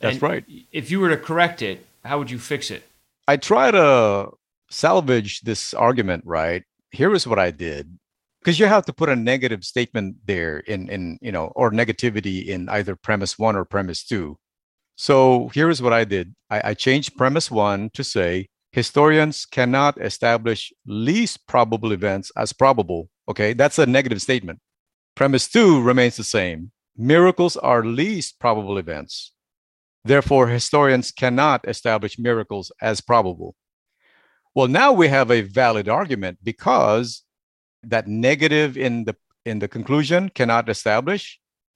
That's 0.00 0.14
And 0.14 0.22
right. 0.22 0.44
If 0.72 0.90
you 0.90 1.00
were 1.00 1.10
to 1.10 1.16
correct 1.16 1.60
it, 1.60 1.84
how 2.04 2.18
would 2.18 2.30
you 2.30 2.38
fix 2.38 2.70
it? 2.70 2.84
I 3.26 3.36
try 3.36 3.70
to 3.70 4.30
salvage 4.70 5.42
this 5.42 5.74
argument, 5.74 6.24
right? 6.24 6.62
Here 6.90 7.12
is 7.12 7.26
what 7.26 7.38
I 7.38 7.50
did. 7.50 7.98
Because 8.40 8.58
you 8.58 8.66
have 8.66 8.86
to 8.86 8.92
put 8.92 9.08
a 9.08 9.16
negative 9.16 9.64
statement 9.64 10.16
there 10.24 10.60
in 10.60 10.88
in 10.88 11.18
you 11.20 11.32
know 11.32 11.52
or 11.54 11.70
negativity 11.70 12.46
in 12.46 12.68
either 12.70 12.96
premise 12.96 13.38
one 13.38 13.56
or 13.56 13.64
premise 13.64 14.04
two. 14.04 14.38
So 14.96 15.48
here 15.48 15.68
is 15.68 15.82
what 15.82 15.92
I 15.92 16.04
did. 16.04 16.34
I, 16.48 16.70
I 16.70 16.74
changed 16.74 17.16
premise 17.16 17.50
one 17.50 17.90
to 17.94 18.02
say 18.02 18.48
historians 18.78 19.36
cannot 19.44 20.00
establish 20.10 20.72
least 20.86 21.36
probable 21.52 21.92
events 21.98 22.26
as 22.42 22.52
probable. 22.52 23.02
Okay, 23.30 23.50
that's 23.60 23.78
a 23.78 23.86
negative 23.86 24.20
statement. 24.28 24.58
Premise 25.14 25.46
two 25.56 25.82
remains 25.90 26.16
the 26.16 26.24
same. 26.38 26.70
Miracles 26.96 27.56
are 27.70 27.84
least 27.84 28.38
probable 28.44 28.78
events. 28.78 29.32
Therefore, 30.04 30.46
historians 30.46 31.10
cannot 31.22 31.60
establish 31.74 32.18
miracles 32.28 32.66
as 32.80 33.00
probable. 33.00 33.50
Well, 34.54 34.68
now 34.68 34.90
we 35.00 35.08
have 35.08 35.30
a 35.30 35.42
valid 35.62 35.88
argument 35.88 36.38
because 36.42 37.24
that 37.82 38.06
negative 38.06 38.70
in 38.86 39.04
the 39.04 39.16
in 39.44 39.58
the 39.58 39.68
conclusion 39.76 40.28
cannot 40.38 40.68
establish 40.68 41.24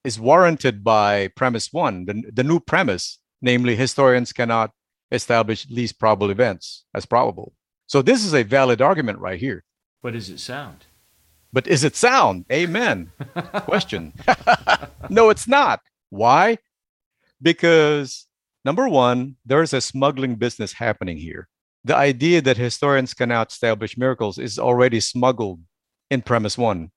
is 0.05 0.21
warranted 0.31 0.77
by 0.97 1.29
premise 1.41 1.69
one, 1.73 2.05
the, 2.07 2.15
the 2.39 2.45
new 2.51 2.61
premise, 2.61 3.05
namely 3.41 3.75
historians 3.77 4.33
cannot 4.33 4.71
establish 5.13 5.69
least 5.71 5.99
probable 5.99 6.31
events 6.31 6.85
as 6.95 7.07
probable. 7.07 7.53
So 7.87 8.03
this 8.03 8.25
is 8.25 8.35
a 8.35 8.43
valid 8.43 8.81
argument 8.81 9.19
right 9.19 9.39
here. 9.39 9.65
But 10.03 10.17
is 10.17 10.31
it 10.31 10.41
sound? 10.41 10.87
But 11.53 11.67
is 11.67 11.85
it 11.85 11.95
sound? 11.95 12.47
Amen. 12.51 13.13
Question. 13.53 14.15
no, 15.11 15.29
it's 15.29 15.47
not. 15.47 15.81
Why? 16.09 16.59
Because 17.41 18.27
number 18.65 18.89
one, 18.89 19.37
there 19.45 19.63
is 19.63 19.73
a 19.73 19.81
smuggling 19.81 20.37
business 20.37 20.73
happening 20.73 21.19
here. 21.19 21.49
The 21.85 21.97
idea 21.97 22.41
that 22.43 22.57
historians 22.57 23.13
cannot 23.13 23.51
establish 23.51 23.99
miracles 23.99 24.39
is 24.39 24.59
already 24.59 25.01
smuggled 25.01 25.61
in 26.11 26.23
premise 26.23 26.57
one. 26.57 26.91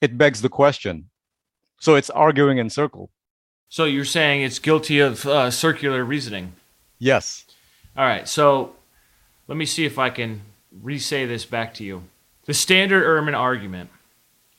It 0.00 0.18
begs 0.18 0.42
the 0.42 0.48
question. 0.48 1.10
So 1.80 1.94
it's 1.94 2.10
arguing 2.10 2.58
in 2.58 2.68
circle. 2.68 3.10
So 3.68 3.84
you're 3.84 4.04
saying 4.04 4.42
it's 4.42 4.58
guilty 4.58 4.98
of 4.98 5.24
uh, 5.24 5.50
circular 5.50 6.04
reasoning? 6.04 6.52
Yes. 6.98 7.46
All 7.96 8.06
right. 8.06 8.28
So 8.28 8.74
let 9.48 9.56
me 9.56 9.66
see 9.66 9.84
if 9.84 9.98
I 9.98 10.10
can 10.10 10.42
re 10.82 10.98
say 10.98 11.26
this 11.26 11.44
back 11.44 11.74
to 11.74 11.84
you. 11.84 12.04
The 12.46 12.54
standard 12.54 13.04
Ehrman 13.04 13.38
argument 13.38 13.90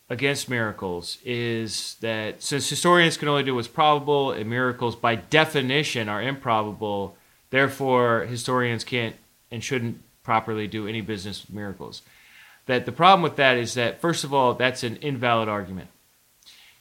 against 0.10 0.50
miracles 0.50 1.18
is 1.26 1.98
that 2.02 2.44
since 2.44 2.70
historians 2.70 3.18
can 3.18 3.28
only 3.28 3.44
do 3.44 3.56
what's 3.56 3.68
probable 3.68 4.32
and 4.32 4.50
miracles 4.50 4.96
by 4.96 5.16
definition 5.16 6.08
are 6.08 6.22
improbable, 6.22 7.16
therefore 7.50 8.22
historians 8.22 8.84
can't 8.84 9.16
and 9.52 9.64
shouldn't 9.64 10.02
properly 10.24 10.68
do 10.68 10.88
any 10.88 11.02
business 11.02 11.42
with 11.42 11.56
miracles. 11.56 12.02
That 12.66 12.86
the 12.86 12.92
problem 12.92 13.24
with 13.24 13.36
that 13.36 13.58
is 13.58 13.74
that, 13.74 14.00
first 14.00 14.24
of 14.24 14.34
all, 14.34 14.54
that's 14.54 14.84
an 14.84 14.98
invalid 14.98 15.50
argument. 15.50 15.90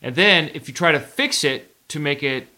And 0.01 0.15
then 0.15 0.51
if 0.55 0.69
you 0.69 0.75
try 0.75 0.93
to 0.93 1.01
fix 1.01 1.45
it 1.45 1.75
to 1.89 1.99
make 1.99 2.23
it 2.23 2.49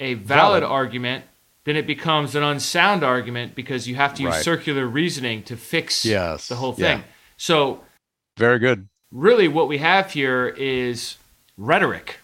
a 0.00 0.14
valid, 0.14 0.62
valid. 0.62 0.64
argument, 0.64 1.24
then 1.64 1.76
it 1.76 1.86
becomes 1.86 2.34
an 2.34 2.42
unsound 2.42 3.04
argument 3.04 3.54
because 3.54 3.86
you 3.86 3.94
have 3.94 4.14
to 4.14 4.22
use 4.22 4.32
right. 4.32 4.44
circular 4.44 4.86
reasoning 4.86 5.42
to 5.44 5.56
fix 5.56 6.04
yes. 6.04 6.48
the 6.48 6.56
whole 6.56 6.72
thing. 6.72 6.98
Yeah. 6.98 7.04
So, 7.36 7.82
very 8.36 8.58
good 8.58 8.88
really 9.12 9.46
what 9.46 9.68
we 9.68 9.78
have 9.78 10.10
here 10.10 10.48
is 10.48 11.16
rhetoric, 11.56 12.18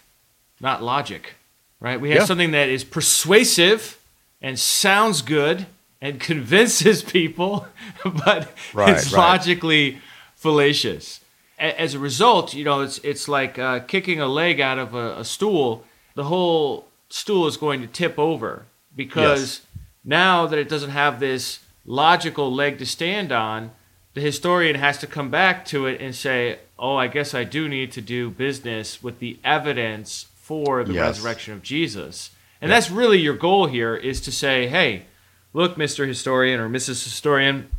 not 0.59 0.83
logic, 0.83 1.35
right? 1.79 2.01
We 2.01 2.09
have 2.09 2.19
yeah. 2.19 2.25
something 2.25 2.51
that 2.51 2.67
is 2.67 2.83
persuasive 2.83 3.99
and 4.41 4.59
sounds 4.59 5.21
good 5.21 5.67
and 6.01 6.19
convinces 6.19 7.03
people, 7.03 7.67
but 8.03 8.51
right, 8.73 8.97
it's 8.97 9.13
right. 9.13 9.19
logically 9.19 10.01
fallacious. 10.35 11.21
As 11.57 11.93
a 11.93 11.99
result, 11.99 12.53
you 12.53 12.63
know, 12.63 12.81
it's 12.81 12.99
it's 12.99 13.27
like 13.27 13.59
uh, 13.59 13.79
kicking 13.81 14.21
a 14.21 14.27
leg 14.27 14.61
out 14.61 14.79
of 14.79 14.93
a, 14.93 15.19
a, 15.19 15.25
stool. 15.25 15.83
The 16.15 16.23
whole 16.23 16.87
stool 17.09 17.47
is 17.47 17.57
going 17.57 17.81
to 17.81 17.87
tip 17.87 18.17
over 18.17 18.63
because 18.99 19.39
yes. 19.39 19.61
now 20.03 20.45
that 20.45 20.59
it 20.59 20.67
doesn't 20.67 20.89
have 20.89 21.21
this 21.21 21.59
logical 21.85 22.53
leg 22.53 22.77
to 22.77 22.85
stand 22.85 23.31
on, 23.31 23.71
the 24.13 24.19
historian 24.19 24.75
has 24.75 24.97
to 24.97 25.07
come 25.07 25.31
back 25.31 25.63
to 25.63 25.85
it 25.85 26.01
and 26.01 26.13
say, 26.13 26.59
oh, 26.77 26.97
I 26.97 27.07
guess 27.07 27.33
I 27.33 27.45
do 27.45 27.69
need 27.69 27.93
to 27.93 28.01
do 28.01 28.29
business 28.29 29.01
with 29.01 29.19
the 29.19 29.39
evidence 29.41 30.25
for 30.35 30.83
the 30.83 30.91
yes. 30.91 31.15
resurrection 31.17 31.53
of 31.53 31.63
Jesus. 31.63 32.31
And 32.61 32.69
that's 32.69 32.91
really 32.91 33.19
your 33.19 33.37
goal 33.37 33.67
here 33.67 33.95
is 33.95 34.19
to 34.21 34.33
say, 34.33 34.67
hey, 34.67 35.05
look, 35.53 35.77
Mr. 35.77 36.05
Historian 36.05 36.59
or 36.59 36.67
Mrs. 36.67 37.01
Historian, 37.05 37.69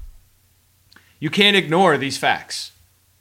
you 1.18 1.28
can't 1.28 1.54
ignore 1.54 1.98
these 1.98 2.16
facts. 2.16 2.72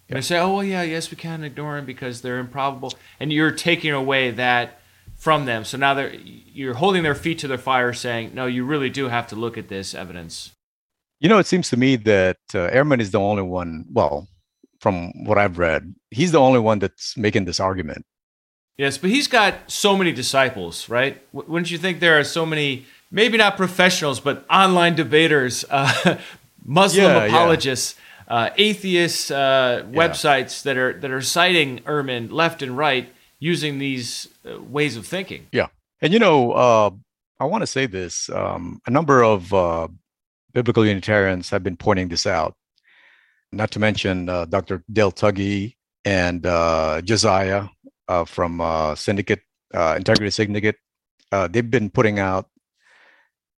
And 0.07 0.17
I 0.17 0.21
say, 0.21 0.39
oh, 0.39 0.53
well, 0.53 0.63
yeah, 0.63 0.83
yes, 0.83 1.11
we 1.11 1.17
can 1.17 1.43
ignore 1.43 1.75
them 1.75 1.85
because 1.85 2.21
they're 2.21 2.39
improbable. 2.39 2.93
And 3.19 3.33
you're 3.33 3.51
taking 3.51 3.91
away 3.91 4.31
that 4.31 4.78
from 5.19 5.45
them. 5.45 5.65
So 5.65 5.77
now 5.77 5.93
they're, 5.93 6.13
you're 6.13 6.73
holding 6.73 7.03
their 7.03 7.13
feet 7.13 7.39
to 7.39 7.47
their 7.47 7.57
fire 7.57 7.93
saying, 7.93 8.31
no, 8.33 8.45
you 8.47 8.63
really 8.63 8.89
do 8.89 9.09
have 9.09 9.27
to 9.27 9.35
look 9.35 9.57
at 9.57 9.67
this 9.67 9.93
evidence. 9.93 10.51
You 11.19 11.27
know, 11.27 11.37
it 11.37 11.45
seems 11.45 11.69
to 11.69 11.77
me 11.77 11.97
that 11.97 12.37
uh, 12.53 12.69
Ehrman 12.69 13.01
is 13.01 13.11
the 13.11 13.19
only 13.19 13.43
one, 13.43 13.85
well, 13.91 14.29
from 14.79 15.11
what 15.25 15.37
I've 15.37 15.59
read, 15.59 15.93
he's 16.09 16.31
the 16.31 16.39
only 16.39 16.59
one 16.59 16.79
that's 16.79 17.17
making 17.17 17.43
this 17.43 17.59
argument. 17.59 18.05
Yes, 18.77 18.97
but 18.97 19.09
he's 19.09 19.27
got 19.27 19.69
so 19.69 19.97
many 19.97 20.13
disciples, 20.13 20.87
right? 20.87 21.21
Wouldn't 21.33 21.69
you 21.69 21.77
think 21.77 21.99
there 21.99 22.17
are 22.17 22.23
so 22.23 22.45
many, 22.45 22.85
maybe 23.11 23.37
not 23.37 23.57
professionals, 23.57 24.21
but 24.21 24.45
online 24.49 24.95
debaters, 24.95 25.65
uh, 25.69 26.17
Muslim 26.63 27.03
yeah, 27.03 27.25
apologists, 27.25 27.95
yeah. 27.97 28.05
Uh, 28.33 28.49
atheists, 28.57 29.31
uh, 29.31 29.83
yeah. 29.83 29.97
websites 29.97 30.61
that 30.61 30.77
are 30.77 30.93
that 30.93 31.09
are 31.09 31.19
citing 31.19 31.79
Ehrman 31.79 32.31
left 32.31 32.61
and 32.61 32.77
right 32.77 33.09
using 33.39 33.79
these 33.79 34.27
uh, 34.49 34.61
ways 34.61 34.97
of 34.97 35.07
thinking? 35.07 35.47
Yeah, 35.51 35.67
and 36.01 36.13
you 36.13 36.19
know, 36.19 36.51
uh, 36.51 36.91
I 37.39 37.45
want 37.45 37.61
to 37.61 37.67
say 37.67 37.85
this: 37.85 38.29
um, 38.29 38.81
a 38.85 38.91
number 38.91 39.23
of 39.23 39.53
uh, 39.53 39.87
biblical 40.53 40.85
Unitarians 40.85 41.49
have 41.49 41.63
been 41.63 41.77
pointing 41.77 42.09
this 42.09 42.25
out 42.27 42.55
not 43.51 43.71
to 43.71 43.79
mention 43.79 44.29
uh, 44.29 44.45
Dr. 44.45 44.83
Dale 44.91 45.11
Tuggy 45.11 45.75
and 46.05 46.45
uh, 46.45 47.01
Josiah 47.01 47.65
uh, 48.07 48.25
from 48.25 48.61
Syndicate, 48.95 49.41
Integrity 49.73 50.29
Syndicate. 50.29 50.75
They've 51.31 51.69
been 51.69 51.89
putting 51.89 52.19
out 52.19 52.47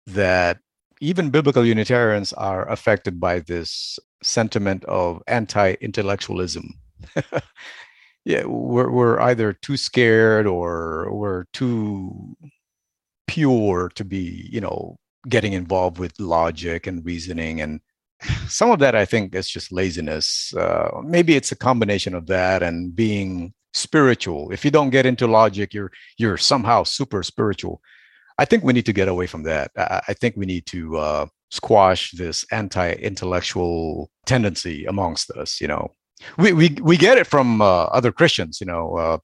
that 0.05 0.59
even 1.01 1.29
biblical 1.29 1.65
Unitarians 1.65 2.33
are 2.33 2.69
affected 2.69 3.19
by 3.19 3.39
this 3.39 3.99
sentiment 4.21 4.83
of 4.85 5.23
anti-intellectualism. 5.27 6.73
yeah, 8.29 8.45
we're, 8.45 8.91
we're 8.91 9.19
either 9.21 9.53
too 9.53 9.75
scared 9.75 10.45
or 10.45 11.11
we're 11.11 11.45
too 11.51 12.37
pure 13.25 13.89
to 13.95 14.05
be, 14.05 14.47
you 14.51 14.61
know, 14.61 14.97
getting 15.27 15.53
involved 15.53 15.97
with 15.97 16.19
logic 16.19 16.85
and 16.85 17.03
reasoning 17.03 17.59
and 17.59 17.81
some 18.47 18.69
of 18.69 18.77
that 18.79 18.93
I 18.95 19.05
think 19.05 19.33
is 19.33 19.49
just 19.49 19.71
laziness. 19.71 20.53
Uh, 20.53 21.01
maybe 21.03 21.35
it's 21.35 21.51
a 21.51 21.55
combination 21.55 22.13
of 22.13 22.27
that 22.27 22.61
and 22.61 22.95
being 22.95 23.51
spiritual. 23.73 24.51
If 24.51 24.63
you 24.63 24.69
don't 24.69 24.91
get 24.91 25.07
into 25.07 25.25
logic, 25.25 25.73
you're 25.73 25.91
you're 26.17 26.37
somehow 26.37 26.83
super 26.83 27.23
spiritual. 27.23 27.81
I 28.37 28.45
think 28.45 28.63
we 28.63 28.73
need 28.73 28.85
to 28.85 28.93
get 28.93 29.07
away 29.07 29.25
from 29.25 29.43
that. 29.43 29.71
I, 29.75 30.01
I 30.09 30.13
think 30.13 30.35
we 30.37 30.45
need 30.45 30.67
to 30.67 30.97
uh, 30.97 31.25
squash 31.49 32.11
this 32.11 32.45
anti-intellectual 32.51 34.11
tendency 34.25 34.85
amongst 34.85 35.31
us. 35.31 35.59
You 35.61 35.69
know, 35.69 35.95
we 36.37 36.53
we 36.53 36.77
we 36.81 36.97
get 36.97 37.17
it 37.17 37.27
from 37.27 37.61
uh, 37.61 37.85
other 37.85 38.11
Christians. 38.11 38.59
You 38.59 38.67
know, 38.67 38.95
uh, 38.95 39.17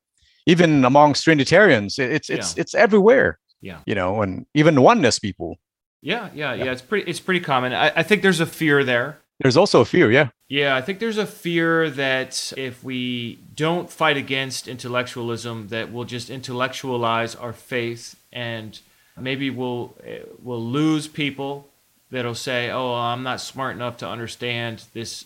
even 0.46 0.86
amongst 0.86 1.24
Trinitarians, 1.24 2.00
it's 2.00 2.30
it's 2.30 2.56
yeah. 2.56 2.62
it's 2.62 2.76
everywhere. 2.76 3.40
Yeah, 3.62 3.80
you 3.86 3.96
know, 3.96 4.22
and 4.22 4.46
even 4.54 4.82
oneness 4.82 5.20
people 5.20 5.58
yeah, 6.06 6.30
yeah, 6.36 6.54
yeah. 6.54 6.72
It's 6.72 6.84
pretty. 6.84 7.10
It's 7.10 7.20
pretty 7.20 7.40
common. 7.40 7.74
I, 7.74 7.92
I 7.96 8.04
think 8.04 8.22
there's 8.22 8.40
a 8.40 8.46
fear 8.46 8.84
there. 8.84 9.18
There's 9.40 9.58
also 9.58 9.82
a 9.82 9.86
fear, 9.86 10.12
yeah. 10.12 10.30
Yeah, 10.48 10.76
I 10.76 10.82
think 10.82 11.00
there's 11.00 11.18
a 11.18 11.26
fear 11.26 11.90
that 11.90 12.54
if 12.56 12.84
we 12.84 13.40
don't 13.56 13.90
fight 13.90 14.16
against 14.16 14.68
intellectualism, 14.68 15.70
that 15.70 15.92
we'll 15.92 16.06
just 16.06 16.30
intellectualize 16.30 17.34
our 17.34 17.54
faith, 17.54 18.16
and 18.32 18.80
maybe 19.20 19.50
we'll 19.50 19.96
we'll 20.44 20.64
lose 20.64 21.08
people 21.08 21.70
that'll 22.12 22.36
say, 22.36 22.70
"Oh, 22.70 22.94
I'm 22.94 23.24
not 23.24 23.42
smart 23.42 23.76
enough 23.76 23.98
to 23.98 24.08
understand 24.08 24.84
this 24.94 25.26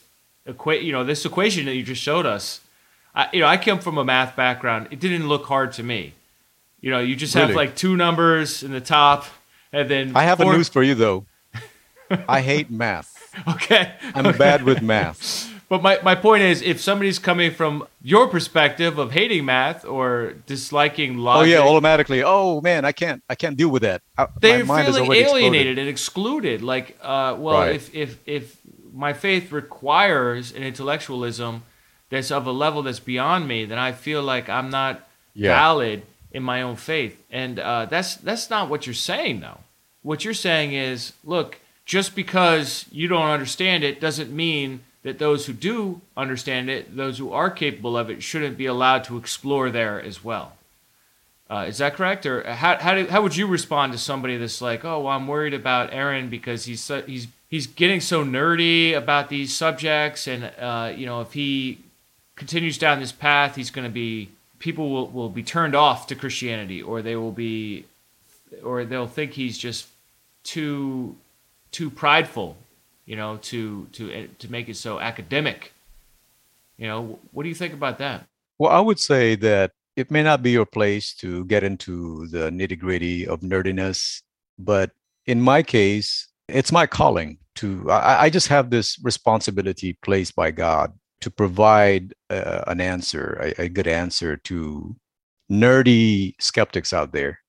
equate." 0.49 0.83
You 0.83 0.91
know, 0.91 1.03
this 1.03 1.25
equation 1.25 1.65
that 1.65 1.75
you 1.75 1.83
just 1.83 2.01
showed 2.01 2.25
us. 2.25 2.61
I, 3.15 3.29
you 3.33 3.39
know, 3.39 3.47
I 3.47 3.57
come 3.57 3.79
from 3.79 3.97
a 3.97 4.05
math 4.05 4.35
background. 4.35 4.87
It 4.91 4.99
didn't 4.99 5.27
look 5.27 5.45
hard 5.45 5.73
to 5.73 5.83
me. 5.83 6.13
You 6.81 6.91
know, 6.91 6.99
you 6.99 7.15
just 7.15 7.33
have 7.33 7.51
like 7.51 7.75
two 7.75 7.97
numbers 7.97 8.63
in 8.63 8.71
the 8.71 8.79
top 8.79 9.25
and 9.71 9.89
then 9.89 10.15
I 10.15 10.23
have 10.23 10.39
four... 10.39 10.53
a 10.53 10.57
news 10.57 10.69
for 10.69 10.83
you 10.83 10.95
though. 10.95 11.25
I 12.27 12.41
hate 12.41 12.69
math. 12.69 13.15
Okay. 13.47 13.93
I'm 14.15 14.25
okay. 14.25 14.37
bad 14.37 14.63
with 14.63 14.81
math. 14.81 15.53
But 15.69 15.83
my, 15.83 15.99
my 16.01 16.15
point 16.15 16.41
is, 16.41 16.63
if 16.63 16.81
somebody's 16.81 17.19
coming 17.19 17.51
from 17.51 17.87
your 18.01 18.27
perspective 18.27 18.97
of 18.97 19.11
hating 19.11 19.45
math 19.45 19.85
or 19.85 20.33
disliking 20.47 21.19
logic, 21.19 21.41
oh 21.41 21.43
yeah, 21.43 21.59
automatically, 21.59 22.23
oh 22.23 22.59
man, 22.59 22.85
I 22.85 22.91
can't, 22.91 23.21
I 23.29 23.35
can't 23.35 23.55
deal 23.55 23.69
with 23.69 23.83
that. 23.83 24.01
They 24.41 24.63
feel 24.63 24.67
like 24.67 24.87
alienated 24.87 25.77
exploded. 25.77 25.77
and 25.77 25.87
excluded. 25.87 26.61
Like, 26.63 26.97
uh, 27.03 27.35
well, 27.37 27.59
right. 27.59 27.75
if 27.75 27.93
if 27.93 28.17
if 28.25 28.57
my 28.93 29.13
faith 29.13 29.51
requires 29.51 30.51
an 30.51 30.63
intellectualism 30.63 31.63
that's 32.09 32.31
of 32.31 32.47
a 32.47 32.51
level 32.51 32.83
that's 32.83 32.99
beyond 32.99 33.47
me, 33.47 33.65
then 33.65 33.77
I 33.77 33.91
feel 33.91 34.23
like 34.23 34.49
I'm 34.49 34.69
not 34.69 35.07
yeah. 35.33 35.53
valid 35.53 36.03
in 36.31 36.43
my 36.43 36.61
own 36.61 36.75
faith. 36.75 37.21
And 37.31 37.59
uh, 37.59 37.85
that's 37.85 38.15
that's 38.15 38.49
not 38.49 38.69
what 38.69 38.85
you're 38.85 38.93
saying, 38.93 39.41
though. 39.41 39.59
What 40.01 40.23
you're 40.23 40.33
saying 40.33 40.73
is, 40.73 41.13
look, 41.23 41.59
just 41.85 42.15
because 42.15 42.85
you 42.91 43.07
don't 43.07 43.29
understand 43.29 43.83
it 43.83 43.99
doesn't 43.99 44.31
mean 44.31 44.81
that 45.03 45.19
those 45.19 45.45
who 45.45 45.53
do 45.53 46.01
understand 46.17 46.69
it, 46.69 46.95
those 46.95 47.17
who 47.17 47.31
are 47.31 47.49
capable 47.49 47.97
of 47.97 48.09
it, 48.09 48.21
shouldn't 48.21 48.57
be 48.57 48.65
allowed 48.65 49.03
to 49.05 49.17
explore 49.17 49.69
there 49.69 50.01
as 50.01 50.23
well. 50.23 50.53
Uh, 51.49 51.65
is 51.67 51.79
that 51.79 51.95
correct? 51.95 52.25
Or 52.25 52.43
how, 52.43 52.77
how, 52.77 52.93
do, 52.93 53.07
how 53.07 53.23
would 53.23 53.35
you 53.35 53.47
respond 53.47 53.91
to 53.93 53.97
somebody 53.97 54.37
that's 54.37 54.61
like, 54.61 54.85
oh, 54.85 54.99
well, 55.01 55.13
I'm 55.15 55.27
worried 55.27 55.55
about 55.55 55.91
Aaron 55.91 56.29
because 56.29 56.65
he's 56.65 56.87
he's 57.07 57.27
he's 57.49 57.65
getting 57.65 58.01
so 58.01 58.23
nerdy 58.23 58.95
about 58.95 59.29
these 59.29 59.55
subjects, 59.55 60.27
and 60.27 60.51
uh, 60.59 60.93
you 60.95 61.07
know, 61.07 61.21
if 61.21 61.33
he 61.33 61.79
continues 62.35 62.77
down 62.77 62.99
this 62.99 63.11
path, 63.11 63.55
he's 63.55 63.71
going 63.71 63.87
to 63.87 63.91
be 63.91 64.29
people 64.59 64.91
will, 64.91 65.07
will 65.07 65.29
be 65.29 65.41
turned 65.41 65.73
off 65.73 66.05
to 66.07 66.15
Christianity, 66.15 66.81
or 66.81 67.01
they 67.01 67.15
will 67.15 67.31
be, 67.31 67.85
or 68.63 68.85
they'll 68.85 69.07
think 69.07 69.33
he's 69.33 69.57
just 69.57 69.87
too 70.43 71.15
too 71.71 71.89
prideful, 71.89 72.57
you 73.05 73.15
know, 73.15 73.37
to 73.37 73.87
to 73.93 74.27
to 74.27 74.51
make 74.51 74.69
it 74.69 74.77
so 74.77 74.99
academic. 74.99 75.73
You 76.77 76.87
know, 76.87 77.19
what 77.31 77.43
do 77.43 77.49
you 77.49 77.55
think 77.55 77.73
about 77.73 77.97
that? 77.97 78.25
Well, 78.59 78.71
I 78.71 78.79
would 78.79 78.99
say 78.99 79.35
that 79.35 79.71
it 79.99 80.09
may 80.09 80.23
not 80.23 80.41
be 80.41 80.51
your 80.51 80.65
place 80.65 81.13
to 81.15 81.45
get 81.45 81.63
into 81.63 82.27
the 82.27 82.49
nitty 82.49 82.79
gritty 82.79 83.27
of 83.27 83.41
nerdiness, 83.41 84.21
but 84.57 84.91
in 85.25 85.41
my 85.41 85.61
case, 85.61 86.27
it's 86.47 86.71
my 86.71 86.87
calling 86.87 87.37
to, 87.55 87.91
I, 87.91 88.23
I 88.23 88.29
just 88.29 88.47
have 88.47 88.69
this 88.69 88.97
responsibility 89.03 89.93
placed 90.01 90.35
by 90.35 90.51
God 90.51 90.93
to 91.19 91.29
provide 91.29 92.13
uh, 92.29 92.63
an 92.67 92.79
answer, 92.79 93.37
a, 93.41 93.63
a 93.63 93.69
good 93.69 93.87
answer 93.87 94.37
to 94.37 94.95
nerdy 95.51 96.33
skeptics 96.39 96.93
out 96.93 97.11
there. 97.11 97.39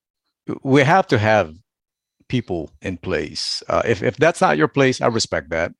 We 0.65 0.83
have 0.83 1.07
to 1.09 1.19
have 1.19 1.55
people 2.29 2.71
in 2.83 2.97
place. 2.97 3.63
Uh, 3.69 3.83
if, 3.87 4.03
if 4.03 4.17
that's 4.17 4.41
not 4.41 4.59
your 4.59 4.69
place, 4.69 5.01
I 5.01 5.07
respect 5.07 5.51
that. 5.51 5.73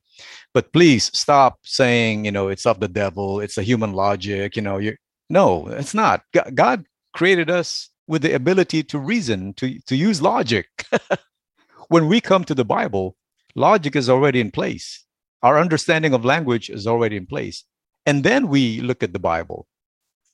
But 0.55 0.73
please 0.73 1.11
stop 1.19 1.59
saying, 1.63 2.27
you 2.27 2.31
know, 2.31 2.49
it's 2.49 2.67
of 2.67 2.79
the 2.79 2.89
devil, 2.89 3.41
it's 3.41 3.59
a 3.59 3.63
human 3.63 3.93
logic, 3.93 4.55
you 4.55 4.63
know, 4.63 4.79
you 4.79 4.95
no, 5.31 5.69
it's 5.69 5.95
not. 5.95 6.25
God 6.55 6.85
created 7.15 7.49
us 7.49 7.89
with 8.07 8.23
the 8.23 8.35
ability 8.35 8.83
to 8.83 8.99
reason, 8.99 9.55
to, 9.55 9.79
to 9.87 9.97
use 9.97 10.21
logic. 10.21 10.67
when 11.89 12.09
we 12.09 12.21
come 12.21 12.45
to 12.45 12.55
the 12.55 12.65
Bible, 12.65 13.17
logic 13.55 13.95
is 13.95 14.11
already 14.11 14.41
in 14.41 14.51
place. 14.51 15.05
Our 15.43 15.59
understanding 15.59 16.13
of 16.13 16.25
language 16.25 16.69
is 16.69 16.87
already 16.87 17.17
in 17.17 17.27
place. 17.27 17.65
And 18.05 18.25
then 18.25 18.49
we 18.49 18.81
look 18.81 19.03
at 19.03 19.13
the 19.13 19.21
Bible. 19.21 19.69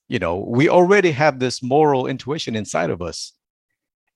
You 0.09 0.19
know, 0.19 0.37
we 0.39 0.69
already 0.69 1.11
have 1.11 1.39
this 1.39 1.63
moral 1.63 2.07
intuition 2.07 2.57
inside 2.57 2.91
of 2.91 3.03
us. 3.03 3.33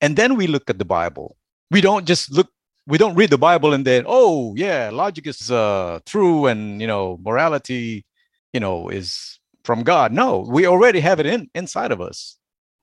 And 0.01 0.16
then 0.16 0.37
we 0.37 0.47
look 0.47 0.70
at 0.70 0.78
the 0.78 0.85
Bible. 0.85 1.37
We 1.70 1.81
don't 1.81 2.07
just 2.07 2.33
look, 2.33 2.49
we 2.87 2.97
don't 2.97 3.16
read 3.16 3.31
the 3.31 3.39
Bible 3.39 3.74
and 3.74 3.87
then, 3.87 4.05
oh, 4.07 4.55
yeah, 4.57 4.91
logic 4.91 5.26
is 5.26 5.51
uh, 5.51 6.01
true 6.07 6.47
and, 6.47 6.81
you 6.81 6.87
know, 6.87 7.18
morality, 7.22 8.07
you 8.55 8.61
know, 8.61 8.89
is 8.89 9.39
from 9.71 9.85
God. 9.85 10.11
No, 10.11 10.41
we 10.41 10.66
already 10.66 10.99
have 10.99 11.21
it 11.21 11.27
in 11.27 11.49
inside 11.55 11.93
of 11.93 12.01
us, 12.01 12.37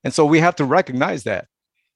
and 0.05 0.13
so 0.13 0.25
we 0.25 0.39
have 0.39 0.55
to 0.55 0.63
recognize 0.63 1.23
that. 1.23 1.47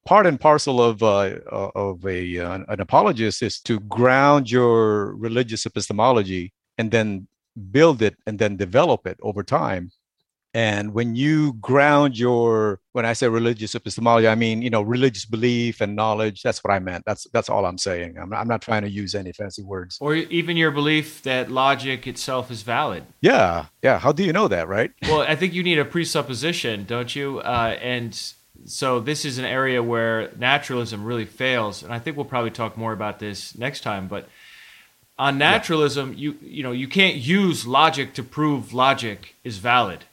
Part 0.05 0.25
and 0.25 0.37
parcel 0.37 0.81
of 0.81 1.01
uh, 1.01 1.37
uh 1.49 1.71
of 1.75 2.05
a 2.05 2.39
uh, 2.39 2.59
an 2.67 2.81
apologist 2.81 3.41
is 3.41 3.61
to 3.61 3.79
ground 3.79 4.51
your 4.51 5.15
religious 5.15 5.65
epistemology 5.65 6.51
and 6.77 6.91
then 6.91 7.29
build 7.71 8.01
it 8.01 8.17
and 8.27 8.37
then 8.37 8.57
develop 8.57 9.07
it 9.07 9.17
over 9.21 9.43
time 9.43 9.91
and 10.53 10.93
when 10.93 11.15
you 11.15 11.53
ground 11.53 12.17
your, 12.17 12.81
when 12.91 13.05
I 13.05 13.13
say 13.13 13.29
religious 13.29 13.73
epistemology, 13.73 14.27
I 14.27 14.35
mean, 14.35 14.61
you 14.61 14.69
know, 14.69 14.81
religious 14.81 15.23
belief 15.23 15.79
and 15.79 15.95
knowledge. 15.95 16.43
That's 16.43 16.61
what 16.61 16.73
I 16.73 16.79
meant. 16.79 17.05
That's 17.05 17.25
that's 17.31 17.49
all 17.49 17.65
I'm 17.65 17.77
saying. 17.77 18.17
I'm, 18.17 18.33
I'm 18.33 18.49
not 18.49 18.61
trying 18.61 18.81
to 18.81 18.89
use 18.89 19.15
any 19.15 19.31
fancy 19.31 19.63
words. 19.63 19.97
Or 20.01 20.15
even 20.15 20.57
your 20.57 20.71
belief 20.71 21.23
that 21.23 21.49
logic 21.49 22.05
itself 22.05 22.51
is 22.51 22.63
valid. 22.63 23.03
Yeah, 23.21 23.67
yeah. 23.81 23.97
How 23.97 24.11
do 24.11 24.25
you 24.25 24.33
know 24.33 24.47
that, 24.49 24.67
right? 24.67 24.91
Well, 25.11 25.21
I 25.21 25.35
think 25.35 25.53
you 25.53 25.61
need 25.61 25.77
a 25.77 25.83
presupposition, 25.83 26.85
don't 26.85 27.13
you? 27.13 27.39
Uh, 27.39 27.77
and 27.81 28.17
so 28.63 29.01
this 29.01 29.25
is 29.25 29.37
an 29.37 29.45
area 29.45 29.83
where 29.83 30.31
naturalism 30.37 31.03
really 31.03 31.25
fails, 31.25 31.83
and 31.83 31.93
I 31.93 31.99
think 31.99 32.15
we'll 32.15 32.25
probably 32.25 32.51
talk 32.51 32.77
more 32.77 32.93
about 32.93 33.19
this 33.19 33.57
next 33.57 33.81
time. 33.81 34.07
But 34.07 34.29
on 35.17 35.37
naturalism, 35.37 36.11
yeah. 36.13 36.17
you 36.17 36.37
you 36.41 36.63
know, 36.63 36.71
you 36.71 36.87
can't 36.87 37.15
use 37.15 37.67
logic 37.67 38.13
to 38.13 38.23
prove 38.23 38.73
logic 38.73 39.35
is 39.43 39.57
valid 39.57 40.05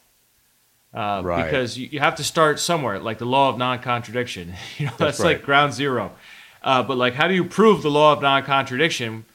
uh, 0.95 1.21
right. 1.25 1.45
Because 1.45 1.79
you, 1.79 1.89
you, 1.93 2.01
have 2.01 2.15
to 2.17 2.25
start 2.25 2.59
somewhere, 2.59 2.99
like 2.99 3.19
the 3.19 3.27
law 3.27 3.51
of 3.51 3.59
non-contradiction. 3.59 4.55
You 4.79 4.87
know, 4.87 4.93
that's, 4.93 5.19
that's 5.19 5.21
right. 5.21 5.37
like 5.37 5.43
ground 5.43 5.75
zero. 5.75 6.13
Uh, 6.63 6.83
but 6.83 6.97
like, 6.97 7.15
how 7.15 7.29
do 7.29 7.35
you 7.35 7.45
prove 7.45 7.83
the 7.83 7.91
law 7.91 8.13
of 8.13 8.23
non-contradiction 8.23 9.27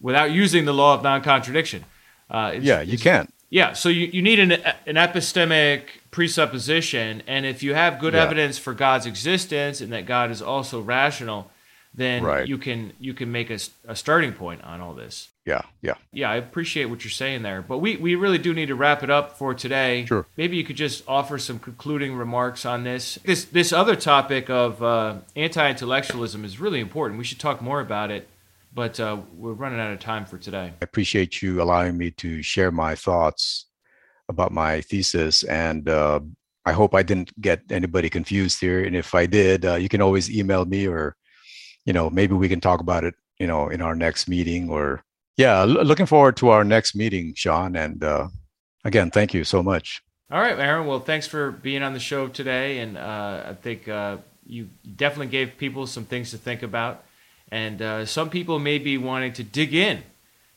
without 0.00 0.30
using 0.32 0.64
the 0.64 0.74
law 0.74 0.94
of 0.94 1.02
non-contradiction? 1.02 1.84
Uh, 2.30 2.54
yeah, 2.60 2.80
you 2.80 2.98
can't. 2.98 3.32
Yeah, 3.50 3.72
so 3.72 3.88
you, 3.88 4.06
you 4.06 4.20
need 4.20 4.40
an, 4.40 4.52
an 4.52 4.96
epistemic 4.96 5.84
presupposition, 6.10 7.22
and 7.26 7.46
if 7.46 7.62
you 7.62 7.72
have 7.74 7.98
good 7.98 8.12
yeah. 8.12 8.22
evidence 8.22 8.58
for 8.58 8.74
God's 8.74 9.06
existence 9.06 9.80
and 9.80 9.90
that 9.92 10.04
God 10.04 10.30
is 10.30 10.42
also 10.42 10.80
rational, 10.82 11.50
then 11.98 12.22
right. 12.22 12.46
you 12.46 12.58
can 12.58 12.92
you 13.00 13.12
can 13.12 13.30
make 13.32 13.50
a, 13.50 13.58
a 13.86 13.96
starting 13.96 14.32
point 14.32 14.62
on 14.62 14.80
all 14.80 14.94
this. 14.94 15.30
Yeah, 15.44 15.62
yeah. 15.82 15.94
Yeah, 16.12 16.30
I 16.30 16.36
appreciate 16.36 16.84
what 16.86 17.02
you're 17.02 17.10
saying 17.10 17.42
there. 17.42 17.60
But 17.60 17.78
we, 17.78 17.96
we 17.96 18.14
really 18.14 18.38
do 18.38 18.54
need 18.54 18.66
to 18.66 18.76
wrap 18.76 19.02
it 19.02 19.10
up 19.10 19.36
for 19.36 19.52
today. 19.52 20.04
Sure. 20.06 20.26
Maybe 20.36 20.56
you 20.56 20.64
could 20.64 20.76
just 20.76 21.02
offer 21.08 21.38
some 21.38 21.58
concluding 21.58 22.14
remarks 22.14 22.64
on 22.64 22.84
this. 22.84 23.18
This 23.24 23.44
this 23.46 23.72
other 23.72 23.96
topic 23.96 24.48
of 24.48 24.82
uh, 24.82 25.16
anti-intellectualism 25.34 26.44
is 26.44 26.60
really 26.60 26.80
important. 26.80 27.18
We 27.18 27.24
should 27.24 27.40
talk 27.40 27.60
more 27.60 27.80
about 27.80 28.12
it, 28.12 28.28
but 28.72 29.00
uh, 29.00 29.18
we're 29.34 29.54
running 29.54 29.80
out 29.80 29.92
of 29.92 29.98
time 29.98 30.24
for 30.24 30.38
today. 30.38 30.72
I 30.80 30.84
appreciate 30.84 31.42
you 31.42 31.60
allowing 31.60 31.98
me 31.98 32.12
to 32.12 32.42
share 32.42 32.70
my 32.70 32.94
thoughts 32.94 33.66
about 34.28 34.52
my 34.52 34.82
thesis, 34.82 35.42
and 35.44 35.88
uh, 35.88 36.20
I 36.64 36.72
hope 36.72 36.94
I 36.94 37.02
didn't 37.02 37.32
get 37.40 37.62
anybody 37.70 38.08
confused 38.08 38.60
here. 38.60 38.84
And 38.84 38.94
if 38.94 39.16
I 39.16 39.26
did, 39.26 39.64
uh, 39.64 39.74
you 39.74 39.88
can 39.88 40.00
always 40.00 40.30
email 40.30 40.64
me 40.64 40.86
or 40.86 41.16
you 41.84 41.92
know 41.92 42.10
maybe 42.10 42.34
we 42.34 42.48
can 42.48 42.60
talk 42.60 42.80
about 42.80 43.04
it 43.04 43.14
you 43.38 43.46
know 43.46 43.68
in 43.68 43.80
our 43.80 43.94
next 43.94 44.28
meeting 44.28 44.70
or 44.70 45.02
yeah 45.36 45.60
l- 45.60 45.84
looking 45.84 46.06
forward 46.06 46.36
to 46.36 46.48
our 46.48 46.64
next 46.64 46.94
meeting 46.94 47.34
sean 47.34 47.76
and 47.76 48.02
uh, 48.02 48.28
again 48.84 49.10
thank 49.10 49.34
you 49.34 49.44
so 49.44 49.62
much 49.62 50.02
all 50.30 50.40
right 50.40 50.58
aaron 50.58 50.86
well 50.86 51.00
thanks 51.00 51.26
for 51.26 51.50
being 51.50 51.82
on 51.82 51.92
the 51.92 52.00
show 52.00 52.28
today 52.28 52.78
and 52.78 52.96
uh, 52.96 53.44
i 53.48 53.54
think 53.54 53.88
uh, 53.88 54.16
you 54.46 54.68
definitely 54.96 55.30
gave 55.30 55.56
people 55.58 55.86
some 55.86 56.04
things 56.04 56.30
to 56.30 56.38
think 56.38 56.62
about 56.62 57.04
and 57.50 57.80
uh, 57.80 58.04
some 58.04 58.28
people 58.28 58.58
may 58.58 58.78
be 58.78 58.98
wanting 58.98 59.32
to 59.32 59.42
dig 59.42 59.74
in 59.74 60.02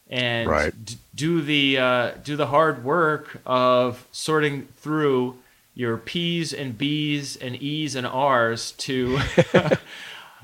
and 0.09 0.49
right. 0.49 0.73
d- 0.85 0.97
do 1.15 1.41
the 1.41 1.77
uh, 1.77 2.11
do 2.23 2.35
the 2.35 2.47
hard 2.47 2.83
work 2.83 3.39
of 3.45 4.05
sorting 4.11 4.67
through 4.77 5.37
your 5.73 5.97
P's 5.97 6.53
and 6.53 6.77
B's 6.77 7.37
and 7.37 7.55
E's 7.55 7.95
and 7.95 8.05
R's 8.05 8.73
to 8.73 9.19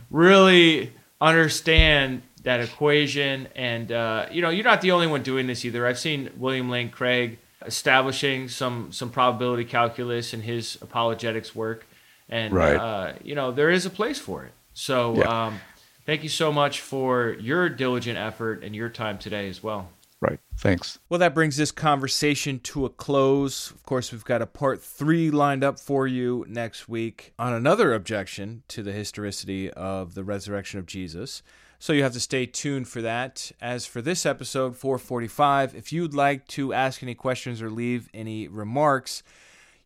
really 0.09 0.93
understand 1.19 2.21
that 2.43 2.59
equation. 2.59 3.47
And 3.55 3.91
uh, 3.91 4.27
you 4.31 4.41
know, 4.41 4.49
you're 4.49 4.63
not 4.63 4.81
the 4.81 4.91
only 4.91 5.07
one 5.07 5.23
doing 5.23 5.47
this 5.47 5.65
either. 5.65 5.85
I've 5.85 5.99
seen 5.99 6.31
William 6.37 6.69
Lane 6.69 6.89
Craig 6.89 7.39
establishing 7.65 8.47
some 8.47 8.91
some 8.91 9.09
probability 9.09 9.65
calculus 9.65 10.33
in 10.33 10.41
his 10.41 10.77
apologetics 10.81 11.55
work, 11.55 11.85
and 12.29 12.53
right. 12.53 12.75
uh, 12.75 13.13
you 13.23 13.35
know, 13.35 13.51
there 13.51 13.69
is 13.69 13.85
a 13.85 13.89
place 13.89 14.19
for 14.19 14.43
it. 14.45 14.53
So. 14.73 15.17
Yeah. 15.17 15.47
Um, 15.47 15.59
thank 16.05 16.23
you 16.23 16.29
so 16.29 16.51
much 16.51 16.79
for 16.79 17.35
your 17.39 17.67
diligent 17.67 18.17
effort 18.17 18.63
and 18.63 18.73
your 18.73 18.89
time 18.89 19.17
today 19.17 19.49
as 19.49 19.61
well. 19.61 19.89
Right. 20.19 20.39
Thanks. 20.57 20.97
Well, 21.09 21.19
that 21.19 21.35
brings 21.35 21.57
this 21.57 21.71
conversation 21.71 22.59
to 22.61 22.85
a 22.85 22.89
close. 22.89 23.69
Of 23.69 23.83
course, 23.83 24.11
we've 24.11 24.25
got 24.25 24.41
a 24.41 24.47
part 24.47 24.81
three 24.81 25.29
lined 25.29 25.63
up 25.63 25.79
for 25.79 26.07
you 26.07 26.43
next 26.47 26.89
week 26.89 27.33
on 27.37 27.53
another 27.53 27.93
objection 27.93 28.63
to 28.69 28.81
the 28.81 28.93
historicity 28.93 29.69
of 29.69 30.15
the 30.15 30.23
resurrection 30.23 30.79
of 30.79 30.87
Jesus. 30.87 31.43
So 31.77 31.93
you 31.93 32.01
have 32.01 32.13
to 32.13 32.19
stay 32.19 32.47
tuned 32.47 32.87
for 32.87 33.03
that. 33.03 33.51
As 33.61 33.85
for 33.85 34.01
this 34.01 34.25
episode, 34.25 34.75
445, 34.75 35.75
if 35.75 35.93
you'd 35.93 36.15
like 36.15 36.47
to 36.47 36.73
ask 36.73 37.03
any 37.03 37.13
questions 37.13 37.61
or 37.61 37.69
leave 37.69 38.09
any 38.11 38.47
remarks, 38.47 39.21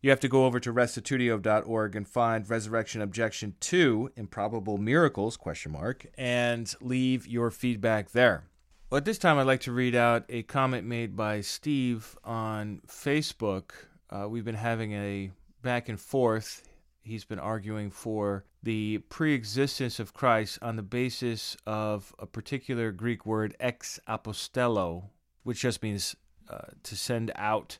you 0.00 0.08
have 0.08 0.20
to 0.20 0.28
go 0.28 0.46
over 0.46 0.58
to 0.60 0.72
restitutio.org 0.72 1.94
and 1.94 2.08
find 2.08 2.48
Resurrection 2.48 3.02
Objection 3.02 3.54
2, 3.60 4.12
Improbable 4.16 4.78
Miracles, 4.78 5.36
question 5.36 5.72
mark, 5.72 6.06
and 6.16 6.74
leave 6.80 7.26
your 7.26 7.50
feedback 7.50 8.12
there. 8.12 8.44
Well, 8.92 8.98
at 8.98 9.06
this 9.06 9.16
time, 9.16 9.38
I'd 9.38 9.46
like 9.46 9.62
to 9.62 9.72
read 9.72 9.94
out 9.94 10.26
a 10.28 10.42
comment 10.42 10.86
made 10.86 11.16
by 11.16 11.40
Steve 11.40 12.14
on 12.24 12.82
Facebook. 12.86 13.70
Uh, 14.10 14.26
we've 14.28 14.44
been 14.44 14.54
having 14.54 14.92
a 14.92 15.30
back 15.62 15.88
and 15.88 15.98
forth. 15.98 16.68
He's 17.00 17.24
been 17.24 17.38
arguing 17.38 17.90
for 17.90 18.44
the 18.62 18.98
pre 19.08 19.32
existence 19.32 19.98
of 19.98 20.12
Christ 20.12 20.58
on 20.60 20.76
the 20.76 20.82
basis 20.82 21.56
of 21.66 22.14
a 22.18 22.26
particular 22.26 22.92
Greek 22.92 23.24
word, 23.24 23.56
exapostello, 23.58 25.04
which 25.42 25.60
just 25.60 25.82
means 25.82 26.14
uh, 26.50 26.58
to 26.82 26.94
send 26.94 27.32
out 27.34 27.78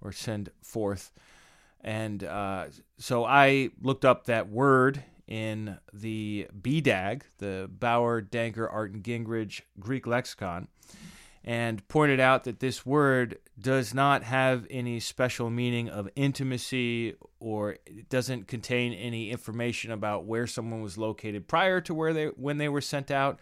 or 0.00 0.12
send 0.12 0.50
forth. 0.60 1.10
And 1.80 2.22
uh, 2.22 2.66
so 2.98 3.24
I 3.24 3.70
looked 3.80 4.04
up 4.04 4.26
that 4.26 4.48
word 4.48 5.02
in 5.26 5.78
the 5.92 6.48
BDAG, 6.60 7.22
the 7.38 7.70
Bauer, 7.70 8.22
Danker, 8.22 8.70
Arndt, 8.70 8.94
and 8.94 9.04
Gingrich 9.04 9.62
Greek 9.78 10.06
lexicon, 10.06 10.68
and 11.44 11.86
pointed 11.88 12.20
out 12.20 12.44
that 12.44 12.60
this 12.60 12.86
word 12.86 13.38
does 13.58 13.92
not 13.94 14.22
have 14.22 14.66
any 14.70 15.00
special 15.00 15.50
meaning 15.50 15.88
of 15.88 16.08
intimacy 16.14 17.14
or 17.40 17.76
it 17.86 18.08
doesn't 18.08 18.46
contain 18.46 18.92
any 18.92 19.30
information 19.30 19.90
about 19.90 20.24
where 20.24 20.46
someone 20.46 20.82
was 20.82 20.96
located 20.96 21.48
prior 21.48 21.80
to 21.80 21.94
where 21.94 22.12
they 22.12 22.26
when 22.26 22.58
they 22.58 22.68
were 22.68 22.80
sent 22.80 23.10
out 23.10 23.40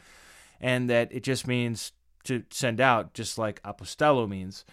and 0.61 0.89
that 0.89 1.13
it 1.13 1.23
just 1.23 1.47
means 1.47 1.93
to 2.25 2.45
send 2.51 2.81
out, 2.81 3.15
just 3.15 3.39
like 3.39 3.63
apostello 3.63 4.29
means. 4.29 4.65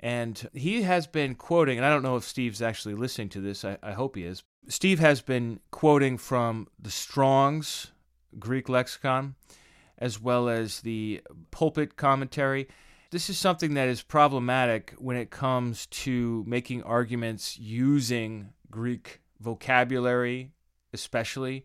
And 0.00 0.48
he 0.52 0.82
has 0.82 1.06
been 1.06 1.34
quoting, 1.34 1.78
and 1.78 1.86
I 1.86 1.90
don't 1.90 2.02
know 2.02 2.16
if 2.16 2.24
Steve's 2.24 2.60
actually 2.60 2.94
listening 2.94 3.30
to 3.30 3.40
this, 3.40 3.64
I, 3.64 3.78
I 3.82 3.92
hope 3.92 4.16
he 4.16 4.24
is. 4.24 4.42
Steve 4.68 4.98
has 4.98 5.22
been 5.22 5.60
quoting 5.70 6.18
from 6.18 6.68
the 6.78 6.90
Strong's 6.90 7.92
Greek 8.38 8.68
lexicon 8.68 9.34
as 9.98 10.20
well 10.20 10.48
as 10.48 10.80
the 10.80 11.22
pulpit 11.50 11.96
commentary. 11.96 12.68
This 13.10 13.30
is 13.30 13.38
something 13.38 13.74
that 13.74 13.88
is 13.88 14.02
problematic 14.02 14.94
when 14.98 15.16
it 15.16 15.30
comes 15.30 15.86
to 15.86 16.44
making 16.46 16.82
arguments 16.82 17.58
using 17.58 18.50
Greek 18.70 19.20
vocabulary, 19.40 20.50
especially 20.92 21.64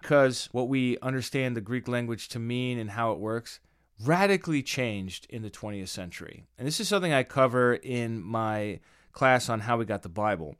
because 0.00 0.48
what 0.52 0.68
we 0.68 0.98
understand 0.98 1.56
the 1.56 1.60
Greek 1.60 1.88
language 1.88 2.28
to 2.30 2.38
mean 2.38 2.78
and 2.78 2.90
how 2.90 3.12
it 3.12 3.18
works 3.18 3.60
radically 4.04 4.62
changed 4.62 5.26
in 5.30 5.42
the 5.42 5.50
20th 5.50 5.88
century. 5.88 6.44
And 6.58 6.66
this 6.66 6.80
is 6.80 6.88
something 6.88 7.12
I 7.12 7.22
cover 7.22 7.74
in 7.74 8.22
my 8.22 8.80
class 9.12 9.48
on 9.48 9.60
how 9.60 9.76
we 9.76 9.84
got 9.84 10.02
the 10.02 10.08
Bible, 10.08 10.56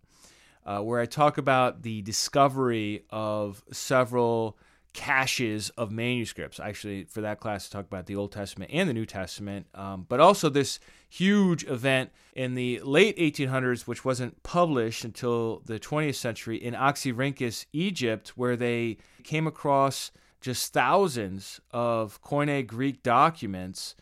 uh, 0.66 0.80
where 0.80 1.00
I 1.00 1.06
talk 1.06 1.38
about 1.38 1.82
the 1.82 2.02
discovery 2.02 3.04
of 3.10 3.62
several 3.72 4.58
caches 4.92 5.70
of 5.70 5.92
manuscripts. 5.92 6.58
Actually, 6.58 7.04
for 7.04 7.20
that 7.20 7.38
class, 7.40 7.66
to 7.66 7.70
talk 7.70 7.86
about 7.86 8.06
the 8.06 8.16
Old 8.16 8.32
Testament 8.32 8.70
and 8.74 8.88
the 8.88 8.94
New 8.94 9.06
Testament, 9.06 9.66
um, 9.74 10.04
but 10.08 10.20
also 10.20 10.48
this 10.48 10.80
huge 11.08 11.64
event 11.64 12.10
in 12.34 12.54
the 12.54 12.80
late 12.80 13.16
1800s, 13.16 13.86
which 13.86 14.04
wasn't 14.04 14.42
published 14.42 15.04
until 15.04 15.62
the 15.64 15.78
20th 15.78 16.16
century 16.16 16.56
in 16.56 16.74
Oxyrhynchus, 16.74 17.66
Egypt, 17.72 18.30
where 18.30 18.56
they 18.56 18.98
came 19.22 19.46
across 19.46 20.10
just 20.40 20.72
thousands 20.72 21.60
of 21.70 22.22
Koine 22.22 22.66
Greek 22.66 23.02
documents 23.02 23.94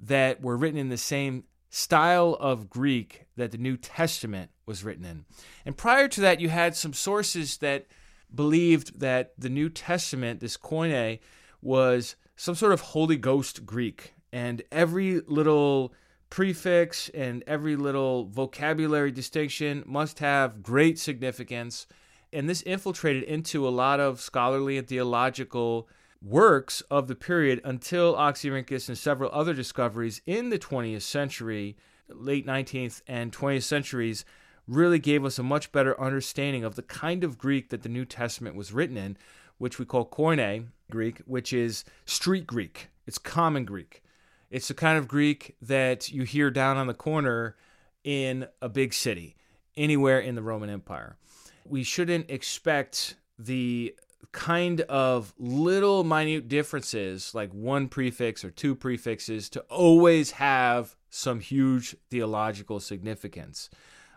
that 0.00 0.40
were 0.40 0.56
written 0.56 0.78
in 0.78 0.88
the 0.88 0.96
same 0.96 1.44
style 1.70 2.36
of 2.40 2.70
Greek 2.70 3.26
that 3.36 3.50
the 3.50 3.58
New 3.58 3.76
Testament 3.76 4.50
was 4.66 4.84
written 4.84 5.04
in. 5.04 5.24
And 5.64 5.76
prior 5.76 6.08
to 6.08 6.20
that, 6.20 6.40
you 6.40 6.48
had 6.48 6.76
some 6.76 6.92
sources 6.92 7.58
that 7.58 7.86
believed 8.34 9.00
that 9.00 9.32
the 9.38 9.48
New 9.48 9.68
Testament, 9.68 10.40
this 10.40 10.56
Koine, 10.56 11.20
was 11.62 12.16
some 12.36 12.54
sort 12.54 12.72
of 12.72 12.80
Holy 12.80 13.16
Ghost 13.16 13.64
Greek. 13.64 14.14
And 14.32 14.62
every 14.72 15.20
little 15.20 15.92
prefix 16.30 17.08
and 17.10 17.44
every 17.46 17.76
little 17.76 18.24
vocabulary 18.26 19.12
distinction 19.12 19.84
must 19.86 20.18
have 20.18 20.62
great 20.62 20.98
significance. 20.98 21.86
And 22.34 22.48
this 22.48 22.62
infiltrated 22.62 23.22
into 23.22 23.66
a 23.66 23.70
lot 23.70 24.00
of 24.00 24.20
scholarly 24.20 24.76
and 24.76 24.88
theological 24.88 25.88
works 26.20 26.80
of 26.90 27.06
the 27.06 27.14
period 27.14 27.60
until 27.64 28.14
Oxyrhynchus 28.14 28.88
and 28.88 28.98
several 28.98 29.30
other 29.32 29.54
discoveries 29.54 30.20
in 30.26 30.50
the 30.50 30.58
20th 30.58 31.02
century, 31.02 31.76
late 32.08 32.44
19th 32.44 33.02
and 33.06 33.30
20th 33.30 33.62
centuries, 33.62 34.24
really 34.66 34.98
gave 34.98 35.24
us 35.24 35.38
a 35.38 35.44
much 35.44 35.70
better 35.70 35.98
understanding 36.00 36.64
of 36.64 36.74
the 36.74 36.82
kind 36.82 37.22
of 37.22 37.38
Greek 37.38 37.68
that 37.70 37.82
the 37.82 37.88
New 37.88 38.04
Testament 38.04 38.56
was 38.56 38.72
written 38.72 38.96
in, 38.96 39.16
which 39.58 39.78
we 39.78 39.84
call 39.84 40.04
Koine 40.04 40.66
Greek, 40.90 41.18
which 41.26 41.52
is 41.52 41.84
street 42.04 42.48
Greek. 42.48 42.88
It's 43.06 43.18
common 43.18 43.64
Greek. 43.64 44.02
It's 44.50 44.68
the 44.68 44.74
kind 44.74 44.98
of 44.98 45.06
Greek 45.06 45.56
that 45.62 46.10
you 46.10 46.24
hear 46.24 46.50
down 46.50 46.78
on 46.78 46.88
the 46.88 46.94
corner 46.94 47.54
in 48.02 48.48
a 48.60 48.68
big 48.68 48.92
city, 48.92 49.36
anywhere 49.76 50.18
in 50.18 50.34
the 50.34 50.42
Roman 50.42 50.70
Empire. 50.70 51.16
We 51.64 51.82
shouldn't 51.82 52.30
expect 52.30 53.16
the 53.38 53.94
kind 54.32 54.80
of 54.82 55.32
little 55.38 56.04
minute 56.04 56.48
differences, 56.48 57.34
like 57.34 57.52
one 57.52 57.88
prefix 57.88 58.44
or 58.44 58.50
two 58.50 58.74
prefixes, 58.74 59.48
to 59.50 59.60
always 59.62 60.32
have 60.32 60.96
some 61.08 61.40
huge 61.40 61.96
theological 62.10 62.80
significance. 62.80 63.70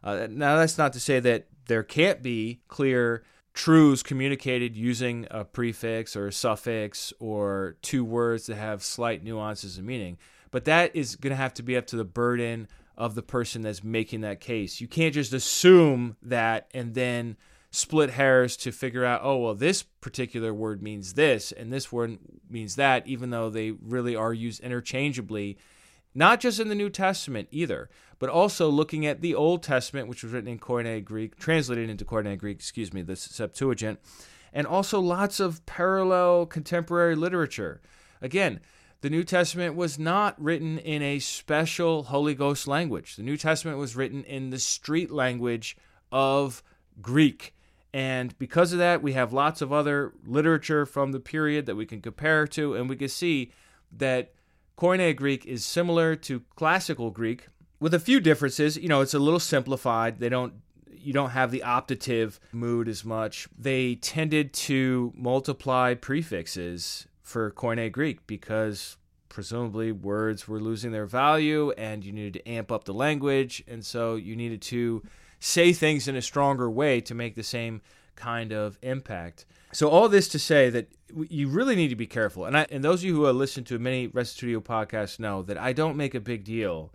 Uh, 0.04 0.28
now, 0.30 0.58
that's 0.58 0.78
not 0.78 0.94
to 0.94 1.00
say 1.00 1.20
that 1.20 1.48
there 1.68 1.84
can't 1.84 2.22
be 2.22 2.62
clear 2.68 3.24
truths 3.54 4.04
communicated 4.04 4.76
using 4.76 5.28
a 5.32 5.44
prefix 5.44 6.16
or 6.16 6.28
a 6.28 6.34
suffix 6.34 7.12
or 7.20 7.76
two 7.82 8.04
words 8.06 8.46
that 8.48 8.56
have 8.56 8.84
slight 8.84 9.24
nuances 9.24 9.78
of 9.78 9.84
meaning, 9.84 10.18
but 10.52 10.66
that 10.66 10.96
is 10.96 11.16
going 11.16 11.32
to 11.32 11.36
have 11.36 11.54
to 11.54 11.64
be 11.64 11.76
up 11.76 11.88
to 11.88 11.96
the 11.96 12.06
burden 12.06 12.68
of 12.98 13.16
the 13.16 13.22
person 13.22 13.62
that's 13.62 13.84
making 13.84 14.22
that 14.22 14.40
case. 14.40 14.82
You 14.82 14.88
can't 14.88 15.14
just 15.14 15.34
assume 15.34 16.18
that 16.22 16.70
and 16.74 16.94
then 16.94 17.38
split 17.70 18.12
hairs 18.12 18.58
to 18.58 18.72
figure 18.72 19.06
out, 19.06 19.22
oh, 19.24 19.38
well, 19.38 19.54
this 19.54 19.84
particular 19.84 20.54
word 20.54 20.82
means 20.82 21.14
this 21.14 21.52
and 21.52 21.72
this 21.72 21.92
word 21.92 22.18
means 22.50 22.76
that, 22.76 23.06
even 23.06 23.30
though 23.30 23.50
they 23.50 23.72
really 23.72 24.16
are 24.16 24.34
used 24.34 24.62
interchangeably 24.62 25.58
not 26.18 26.40
just 26.40 26.60
in 26.60 26.68
the 26.68 26.74
New 26.74 26.90
Testament 26.90 27.48
either, 27.52 27.92
but 28.18 28.28
also 28.28 28.70
looking 28.70 29.06
at 29.06 29.22
the 29.22 29.36
Old 29.36 29.62
Testament, 29.62 30.08
which 30.08 30.24
was 30.24 30.34
written 30.34 30.50
in 30.50 30.58
Koine 30.58 31.06
Greek, 31.06 31.38
translated 31.38 31.92
into 31.92 32.06
Koine 32.06 32.36
Greek, 32.40 32.58
excuse 32.58 32.92
me, 32.92 33.04
the 33.04 33.16
Septuagint, 33.16 34.00
and 34.52 34.66
also 34.66 35.00
lots 35.00 35.40
of 35.40 35.64
parallel 35.68 36.48
contemporary 36.48 37.16
literature. 37.16 37.82
Again, 38.20 38.62
the 39.08 39.16
New 39.16 39.24
Testament 39.24 39.78
was 39.78 39.98
not 39.98 40.36
written 40.38 40.78
in 40.80 41.02
a 41.02 41.20
special 41.20 42.04
Holy 42.04 42.36
Ghost 42.36 42.68
language. 42.68 43.16
The 43.16 43.24
New 43.24 43.38
Testament 43.38 43.78
was 43.78 43.96
written 43.96 44.26
in 44.26 44.50
the 44.50 44.60
street 44.60 45.12
language 45.12 45.78
of 46.12 46.62
Greek. 47.02 47.56
And 47.94 48.38
because 48.38 48.74
of 48.74 48.80
that, 48.80 49.02
we 49.02 49.14
have 49.14 49.32
lots 49.32 49.62
of 49.62 49.72
other 49.72 50.12
literature 50.26 50.86
from 50.86 51.14
the 51.14 51.22
period 51.22 51.68
that 51.68 51.78
we 51.78 51.86
can 51.86 52.02
compare 52.02 52.46
to, 52.48 52.74
and 52.74 52.90
we 52.90 52.98
can 52.98 53.08
see 53.08 53.54
that 53.94 54.34
Koine 54.78 55.16
Greek 55.16 55.46
is 55.46 55.64
similar 55.64 56.18
to 56.18 56.42
classical 56.58 57.10
Greek 57.10 57.48
with 57.80 57.94
a 57.94 58.00
few 58.00 58.20
differences. 58.20 58.76
You 58.76 58.90
know, 58.90 59.00
it's 59.00 59.14
a 59.14 59.20
little 59.20 59.40
simplified. 59.40 60.20
They 60.20 60.28
don't 60.28 60.56
you 60.92 61.14
don't 61.14 61.30
have 61.30 61.52
the 61.52 61.64
optative 61.66 62.40
mood 62.52 62.90
as 62.90 63.06
much. 63.06 63.48
They 63.58 63.96
tended 63.96 64.52
to 64.54 65.14
multiply 65.16 65.94
prefixes 65.94 67.08
for 67.28 67.52
Koine 67.52 67.92
Greek 67.92 68.26
because 68.26 68.96
presumably 69.28 69.92
words 69.92 70.48
were 70.48 70.62
losing 70.62 70.94
their 70.94 71.06
value 71.06 71.72
and 71.72 72.06
you 72.06 72.14
needed 72.14 72.34
to 72.34 72.50
amp 72.50 72.72
up 72.72 72.86
the 72.86 72.94
language 72.94 73.62
and 73.68 73.86
so 73.86 74.16
you 74.16 74.34
needed 74.34 74.62
to 74.62 75.04
say 75.38 75.74
things 75.74 76.08
in 76.08 76.16
a 76.16 76.22
stronger 76.22 76.70
way 76.70 77.02
to 77.02 77.14
make 77.14 77.36
the 77.36 77.44
same 77.44 77.82
kind 78.16 78.54
of 78.54 78.80
impact. 78.82 79.46
So 79.74 79.90
all 79.90 80.08
this 80.08 80.30
to 80.30 80.40
say 80.40 80.70
that 80.70 80.88
you 81.30 81.50
really 81.50 81.76
need 81.76 81.90
to 81.90 81.98
be 81.98 82.08
careful. 82.08 82.46
And 82.46 82.58
I, 82.58 82.66
and 82.72 82.82
those 82.82 83.02
of 83.02 83.10
you 83.10 83.16
who 83.16 83.26
have 83.26 83.36
listened 83.36 83.68
to 83.68 83.78
many 83.78 84.08
Restitutio 84.08 84.64
podcasts 84.64 85.20
know 85.20 85.42
that 85.44 85.58
I 85.58 85.74
don't 85.74 85.98
make 85.98 86.16
a 86.16 86.22
big 86.22 86.46
deal 86.46 86.94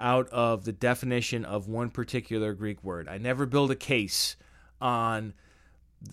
out 0.00 0.28
of 0.30 0.64
the 0.64 0.72
definition 0.72 1.44
of 1.44 1.68
one 1.68 1.88
particular 1.88 2.52
Greek 2.52 2.82
word. 2.82 3.06
I 3.08 3.18
never 3.18 3.46
build 3.46 3.70
a 3.70 3.76
case 3.76 4.34
on 4.80 5.34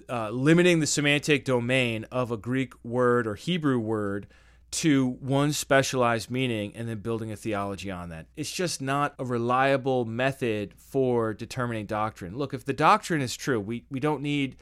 uh, 0.10 0.30
limiting 0.30 0.80
the 0.80 0.88
semantic 0.88 1.46
domain 1.46 2.06
of 2.12 2.32
a 2.32 2.38
Greek 2.38 2.74
word 2.84 3.28
or 3.28 3.36
Hebrew 3.36 3.80
word 3.80 4.28
to 4.72 5.18
one 5.20 5.52
specialized 5.52 6.30
meaning 6.30 6.72
and 6.76 6.88
then 6.88 7.00
building 7.00 7.32
a 7.32 7.36
theology 7.36 7.90
on 7.90 8.10
that. 8.10 8.28
It's 8.36 8.52
just 8.52 8.82
not 8.82 9.16
a 9.18 9.26
reliable 9.26 10.06
method 10.06 10.74
for 10.78 11.34
determining 11.34 11.88
doctrine. 11.88 12.38
Look, 12.38 12.54
if 12.54 12.66
the 12.66 12.74
doctrine 12.74 13.22
is 13.22 13.36
true, 13.36 13.60
we, 13.60 13.86
we 13.90 14.00
don't 14.00 14.22
need 14.22 14.58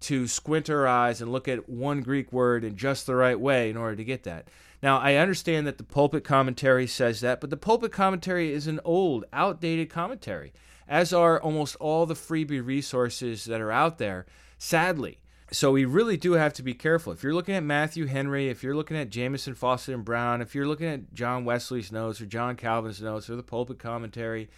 to 0.00 0.26
squint 0.26 0.68
our 0.68 0.86
eyes 0.86 1.20
and 1.20 1.30
look 1.30 1.46
at 1.46 1.68
one 1.68 2.00
Greek 2.00 2.32
word 2.32 2.64
in 2.64 2.76
just 2.76 3.06
the 3.06 3.14
right 3.14 3.38
way 3.38 3.70
in 3.70 3.76
order 3.76 3.94
to 3.94 4.04
get 4.04 4.24
that. 4.24 4.48
Now, 4.82 4.98
I 4.98 5.14
understand 5.14 5.64
that 5.68 5.78
the 5.78 5.84
pulpit 5.84 6.24
commentary 6.24 6.88
says 6.88 7.20
that, 7.20 7.40
but 7.40 7.50
the 7.50 7.56
pulpit 7.56 7.92
commentary 7.92 8.52
is 8.52 8.66
an 8.66 8.80
old, 8.84 9.24
outdated 9.32 9.90
commentary, 9.90 10.52
as 10.88 11.12
are 11.12 11.40
almost 11.40 11.76
all 11.76 12.04
the 12.04 12.14
freebie 12.14 12.64
resources 12.64 13.44
that 13.44 13.60
are 13.60 13.70
out 13.70 13.98
there, 13.98 14.26
sadly. 14.62 15.18
So 15.50 15.72
we 15.72 15.84
really 15.84 16.16
do 16.16 16.32
have 16.32 16.54
to 16.54 16.62
be 16.62 16.72
careful. 16.72 17.12
If 17.12 17.22
you're 17.22 17.34
looking 17.34 17.56
at 17.56 17.64
Matthew 17.64 18.06
Henry, 18.06 18.48
if 18.48 18.62
you're 18.62 18.76
looking 18.76 18.96
at 18.96 19.10
Jamieson, 19.10 19.56
Fausset, 19.56 19.92
and 19.92 20.04
Brown, 20.04 20.40
if 20.40 20.54
you're 20.54 20.68
looking 20.68 20.86
at 20.86 21.12
John 21.12 21.44
Wesley's 21.44 21.90
notes 21.90 22.20
or 22.20 22.26
John 22.26 22.54
Calvin's 22.54 23.02
notes 23.02 23.28
or 23.28 23.34
the 23.34 23.42
pulpit 23.42 23.80
commentary, 23.80 24.48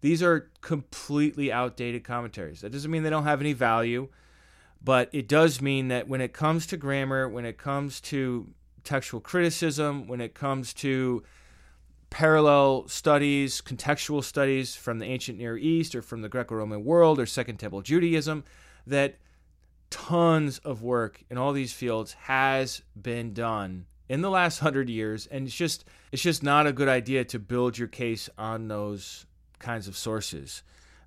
these 0.00 0.22
are 0.22 0.50
completely 0.60 1.52
outdated 1.52 2.02
commentaries. 2.02 2.60
That 2.60 2.72
doesn't 2.72 2.90
mean 2.90 3.04
they 3.04 3.10
don't 3.10 3.24
have 3.24 3.40
any 3.40 3.52
value. 3.52 4.08
But 4.82 5.08
it 5.12 5.28
does 5.28 5.62
mean 5.62 5.88
that 5.88 6.08
when 6.08 6.20
it 6.20 6.34
comes 6.34 6.66
to 6.66 6.76
grammar, 6.76 7.26
when 7.26 7.46
it 7.46 7.56
comes 7.56 8.00
to 8.02 8.48
textual 8.82 9.20
criticism, 9.20 10.08
when 10.08 10.20
it 10.20 10.34
comes 10.34 10.74
to 10.74 11.22
parallel 12.10 12.88
studies, 12.88 13.62
contextual 13.62 14.22
studies 14.22 14.74
from 14.74 14.98
the 14.98 15.06
ancient 15.06 15.38
Near 15.38 15.56
East 15.56 15.94
or 15.94 16.02
from 16.02 16.20
the 16.20 16.28
Greco 16.28 16.56
Roman 16.56 16.84
world 16.84 17.18
or 17.18 17.24
Second 17.24 17.56
Temple 17.56 17.80
Judaism, 17.80 18.44
that 18.86 19.16
tons 19.94 20.58
of 20.58 20.82
work 20.82 21.22
in 21.30 21.38
all 21.38 21.52
these 21.52 21.72
fields 21.72 22.14
has 22.14 22.82
been 23.00 23.32
done 23.32 23.86
in 24.08 24.22
the 24.22 24.30
last 24.30 24.58
hundred 24.58 24.90
years, 24.90 25.26
and 25.26 25.46
it's 25.46 25.54
just 25.54 25.84
it's 26.10 26.20
just 26.20 26.42
not 26.42 26.66
a 26.66 26.72
good 26.72 26.88
idea 26.88 27.24
to 27.26 27.38
build 27.38 27.78
your 27.78 27.86
case 27.86 28.28
on 28.36 28.66
those 28.66 29.24
kinds 29.60 29.86
of 29.86 29.96
sources. 29.96 30.64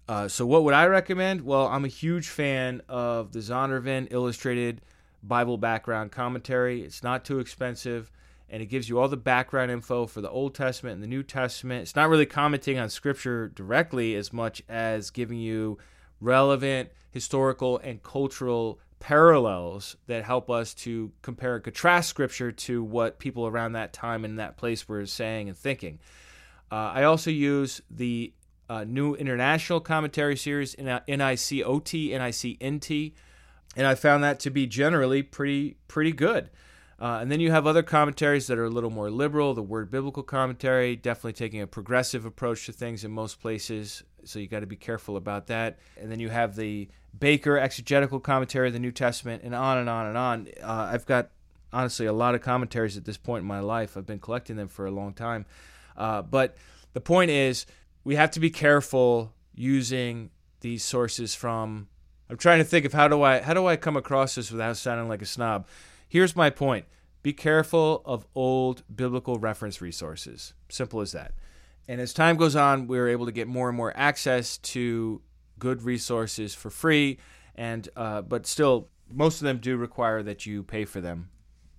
Uh, 0.07 0.29
so, 0.29 0.45
what 0.45 0.63
would 0.63 0.73
I 0.73 0.85
recommend? 0.85 1.41
Well, 1.41 1.67
I'm 1.67 1.83
a 1.83 1.89
huge 1.89 2.29
fan 2.29 2.81
of 2.88 3.33
the 3.33 3.39
Zondervan 3.39 4.07
Illustrated 4.09 4.79
Bible 5.21 5.57
Background 5.57 6.13
Commentary. 6.13 6.81
It's 6.81 7.03
not 7.03 7.25
too 7.25 7.39
expensive, 7.39 8.09
and 8.49 8.63
it 8.63 8.67
gives 8.67 8.88
you 8.88 8.99
all 8.99 9.09
the 9.09 9.17
background 9.17 9.69
info 9.69 10.05
for 10.05 10.21
the 10.21 10.29
Old 10.29 10.55
Testament 10.55 10.93
and 10.93 11.03
the 11.03 11.07
New 11.07 11.23
Testament. 11.23 11.81
It's 11.81 11.95
not 11.95 12.07
really 12.07 12.25
commenting 12.25 12.79
on 12.79 12.89
scripture 12.89 13.49
directly 13.49 14.15
as 14.15 14.31
much 14.31 14.63
as 14.69 15.09
giving 15.09 15.39
you 15.39 15.77
relevant 16.20 16.89
historical 17.11 17.78
and 17.80 18.01
cultural 18.03 18.80
parallels 18.99 19.95
that 20.07 20.24
help 20.24 20.49
us 20.49 20.74
to 20.74 21.11
compare 21.22 21.55
and 21.55 21.63
contrast 21.63 22.09
scripture 22.09 22.51
to 22.51 22.84
what 22.84 23.20
people 23.20 23.45
around 23.47 23.74
that 23.74 23.93
time 23.93 24.26
and 24.26 24.39
that 24.39 24.57
place 24.57 24.88
were 24.88 25.05
saying 25.05 25.49
and 25.49 25.57
thinking. 25.57 25.99
Uh, 26.72 26.91
I 26.93 27.03
also 27.03 27.30
use 27.30 27.82
the 27.89 28.34
uh, 28.70 28.84
new 28.84 29.15
international 29.15 29.80
commentary 29.80 30.36
series, 30.36 30.76
NICOT, 30.76 32.11
NICNT, 32.11 33.13
and 33.76 33.88
I 33.88 33.95
found 33.95 34.24
that 34.24 34.39
to 34.41 34.49
be 34.49 34.65
generally 34.65 35.24
pretty 35.24 35.78
pretty 35.88 36.11
good. 36.11 36.49
Uh, 36.99 37.20
and 37.22 37.32
then 37.32 37.39
you 37.39 37.51
have 37.51 37.68
other 37.68 37.84
commentaries 37.84 38.47
that 38.47 38.57
are 38.57 38.65
a 38.65 38.70
little 38.70 38.89
more 38.89 39.11
liberal. 39.11 39.53
The 39.53 39.61
Word 39.61 39.91
Biblical 39.91 40.24
Commentary, 40.24 40.95
definitely 40.95 41.34
taking 41.34 41.61
a 41.61 41.68
progressive 41.68 42.26
approach 42.26 42.65
to 42.65 42.72
things 42.72 43.03
in 43.03 43.11
most 43.11 43.39
places. 43.39 44.03
So 44.28 44.39
you 44.39 44.47
got 44.47 44.61
to 44.61 44.67
be 44.67 44.75
careful 44.75 45.17
about 45.17 45.47
that. 45.47 45.80
And 45.99 46.11
then 46.11 46.19
you 46.19 46.30
have 46.30 46.55
the 46.55 46.88
Baker 47.17 47.57
Exegetical 47.57 48.19
Commentary 48.19 48.67
of 48.67 48.73
the 48.73 48.80
New 48.80 48.91
Testament, 48.91 49.43
and 49.43 49.55
on 49.55 49.78
and 49.78 49.89
on 49.89 50.07
and 50.07 50.17
on. 50.17 50.47
Uh, 50.61 50.89
I've 50.91 51.05
got 51.05 51.30
honestly 51.73 52.05
a 52.05 52.13
lot 52.13 52.36
of 52.36 52.41
commentaries 52.41 52.97
at 52.97 53.05
this 53.05 53.17
point 53.17 53.41
in 53.41 53.47
my 53.47 53.59
life. 53.59 53.97
I've 53.97 54.05
been 54.05 54.19
collecting 54.19 54.55
them 54.55 54.67
for 54.67 54.86
a 54.86 54.91
long 54.91 55.13
time. 55.13 55.45
Uh, 55.95 56.21
but 56.21 56.55
the 56.93 57.01
point 57.01 57.32
is, 57.32 57.65
we 58.03 58.15
have 58.15 58.32
to 58.32 58.39
be 58.39 58.49
careful 58.49 59.34
using 59.55 60.30
these 60.61 60.84
sources 60.84 61.36
from. 61.36 61.88
I'm 62.30 62.38
trying 62.38 62.59
to 62.59 62.65
think 62.65 62.86
of 62.86 62.93
how 62.93 63.07
do 63.07 63.21
I 63.21 63.39
how 63.39 63.53
do 63.53 63.67
I 63.67 63.78
come 63.78 63.95
across 63.95 64.36
this 64.36 64.51
without 64.51 64.78
sounding 64.78 65.07
like 65.07 65.21
a 65.21 65.25
snob. 65.25 65.67
Here's 66.07 66.36
my 66.36 66.49
point 66.49 66.86
be 67.23 67.34
careful 67.34 68.01
of 68.05 68.25
old 68.36 68.84
biblical 68.93 69.38
reference 69.38 69.82
resources. 69.82 70.53
Simple 70.69 71.01
as 71.01 71.11
that. 71.11 71.34
And 71.88 72.01
as 72.01 72.13
time 72.13 72.35
goes 72.35 72.55
on, 72.55 72.88
we're 72.88 73.07
able 73.07 73.25
to 73.25 73.31
get 73.31 73.47
more 73.47 73.69
and 73.69 73.77
more 73.77 73.93
access 73.95 74.57
to 74.57 75.21
good 75.57 75.83
resources 75.83 76.53
for 76.53 76.69
free, 76.69 77.17
and 77.55 77.88
uh, 77.95 78.21
but 78.21 78.45
still, 78.45 78.89
most 79.11 79.41
of 79.41 79.45
them 79.45 79.57
do 79.57 79.77
require 79.77 80.21
that 80.23 80.45
you 80.45 80.63
pay 80.63 80.85
for 80.85 81.01
them. 81.01 81.29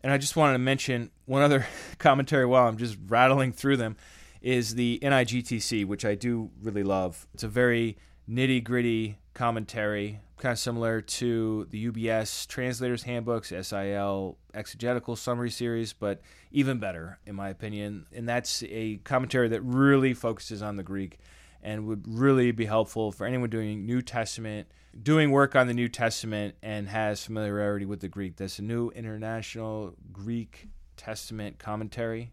And 0.02 0.12
I 0.12 0.18
just 0.18 0.36
wanted 0.36 0.54
to 0.54 0.58
mention 0.60 1.10
one 1.26 1.42
other 1.42 1.66
commentary 1.98 2.46
while 2.46 2.66
I'm 2.66 2.78
just 2.78 2.96
rattling 3.06 3.52
through 3.52 3.76
them 3.76 3.96
is 4.40 4.76
the 4.76 4.98
NIGTC, 5.02 5.84
which 5.84 6.04
I 6.04 6.14
do 6.14 6.50
really 6.62 6.84
love. 6.84 7.26
It's 7.34 7.42
a 7.42 7.48
very 7.48 7.98
nitty 8.28 8.62
gritty 8.62 9.18
commentary 9.38 10.18
kind 10.38 10.52
of 10.52 10.58
similar 10.58 11.00
to 11.00 11.66
the 11.70 11.90
UBS 11.90 12.46
Translators 12.48 13.04
Handbooks, 13.04 13.52
SIL 13.62 14.36
Exegetical 14.52 15.14
Summary 15.14 15.50
Series, 15.50 15.92
but 15.92 16.20
even 16.50 16.78
better, 16.78 17.20
in 17.24 17.36
my 17.36 17.48
opinion. 17.48 18.06
And 18.12 18.28
that's 18.28 18.64
a 18.64 18.96
commentary 18.98 19.48
that 19.48 19.62
really 19.62 20.12
focuses 20.12 20.60
on 20.60 20.74
the 20.74 20.82
Greek 20.82 21.18
and 21.62 21.86
would 21.86 22.02
really 22.06 22.50
be 22.50 22.66
helpful 22.66 23.12
for 23.12 23.26
anyone 23.26 23.48
doing 23.48 23.86
New 23.86 24.02
Testament, 24.02 24.68
doing 25.00 25.30
work 25.30 25.54
on 25.54 25.68
the 25.68 25.74
New 25.74 25.88
Testament, 25.88 26.56
and 26.60 26.88
has 26.88 27.24
familiarity 27.24 27.84
with 27.84 28.00
the 28.00 28.08
Greek. 28.08 28.36
That's 28.36 28.58
a 28.58 28.62
new 28.62 28.90
international 28.90 29.94
Greek 30.12 30.66
Testament 30.96 31.58
commentary. 31.60 32.32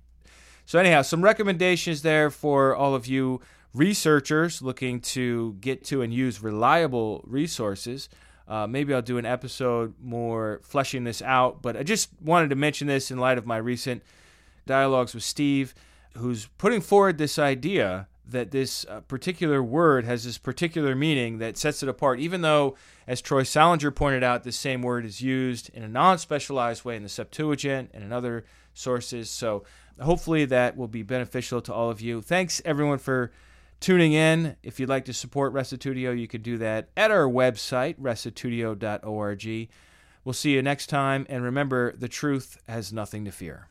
So, 0.65 0.79
anyhow, 0.79 1.03
some 1.03 1.23
recommendations 1.23 2.01
there 2.01 2.31
for 2.31 2.75
all 2.75 2.95
of 2.95 3.05
you 3.05 3.41
researchers 3.75 4.61
looking 4.61 5.01
to 5.01 5.53
get 5.59 5.83
to 5.85 6.01
and 6.01 6.13
use 6.13 6.41
reliable 6.41 7.23
resources. 7.27 8.09
Uh, 8.47 8.65
maybe 8.67 8.93
I'll 8.93 9.01
do 9.01 9.17
an 9.17 9.25
episode 9.25 9.95
more 10.01 10.61
fleshing 10.63 11.03
this 11.03 11.21
out, 11.21 11.61
but 11.61 11.75
I 11.75 11.83
just 11.83 12.09
wanted 12.21 12.51
to 12.51 12.55
mention 12.55 12.87
this 12.87 13.11
in 13.11 13.17
light 13.17 13.37
of 13.37 13.45
my 13.45 13.57
recent 13.57 14.03
dialogues 14.65 15.13
with 15.13 15.23
Steve, 15.23 15.73
who's 16.15 16.47
putting 16.57 16.81
forward 16.81 17.17
this 17.17 17.37
idea 17.37 18.07
that 18.27 18.51
this 18.51 18.85
uh, 18.89 19.01
particular 19.01 19.61
word 19.61 20.05
has 20.05 20.23
this 20.23 20.37
particular 20.37 20.95
meaning 20.95 21.39
that 21.39 21.57
sets 21.57 21.83
it 21.83 21.89
apart, 21.89 22.19
even 22.19 22.41
though, 22.41 22.75
as 23.07 23.21
Troy 23.21 23.43
Salinger 23.43 23.91
pointed 23.91 24.23
out, 24.23 24.43
this 24.43 24.57
same 24.57 24.81
word 24.81 25.05
is 25.05 25.21
used 25.21 25.69
in 25.73 25.83
a 25.83 25.87
non 25.87 26.17
specialized 26.17 26.85
way 26.85 26.95
in 26.95 27.03
the 27.03 27.09
Septuagint 27.09 27.91
and 27.93 28.03
in 28.03 28.11
other 28.11 28.45
sources. 28.73 29.29
So 29.29 29.63
hopefully 29.99 30.45
that 30.45 30.75
will 30.75 30.87
be 30.87 31.03
beneficial 31.03 31.61
to 31.61 31.73
all 31.73 31.89
of 31.89 32.01
you. 32.01 32.21
Thanks, 32.21 32.61
everyone, 32.65 32.97
for 32.97 33.31
tuning 33.79 34.13
in. 34.13 34.55
If 34.63 34.79
you'd 34.79 34.89
like 34.89 35.05
to 35.05 35.13
support 35.13 35.53
Restitutio, 35.53 36.17
you 36.17 36.27
could 36.27 36.43
do 36.43 36.57
that 36.57 36.89
at 36.95 37.11
our 37.11 37.27
website, 37.27 37.99
restitutio.org. 37.99 39.69
We'll 40.23 40.33
see 40.33 40.53
you 40.53 40.61
next 40.61 40.87
time, 40.87 41.25
and 41.29 41.43
remember, 41.43 41.95
the 41.95 42.07
truth 42.07 42.57
has 42.67 42.91
nothing 42.91 43.25
to 43.25 43.31
fear. 43.31 43.67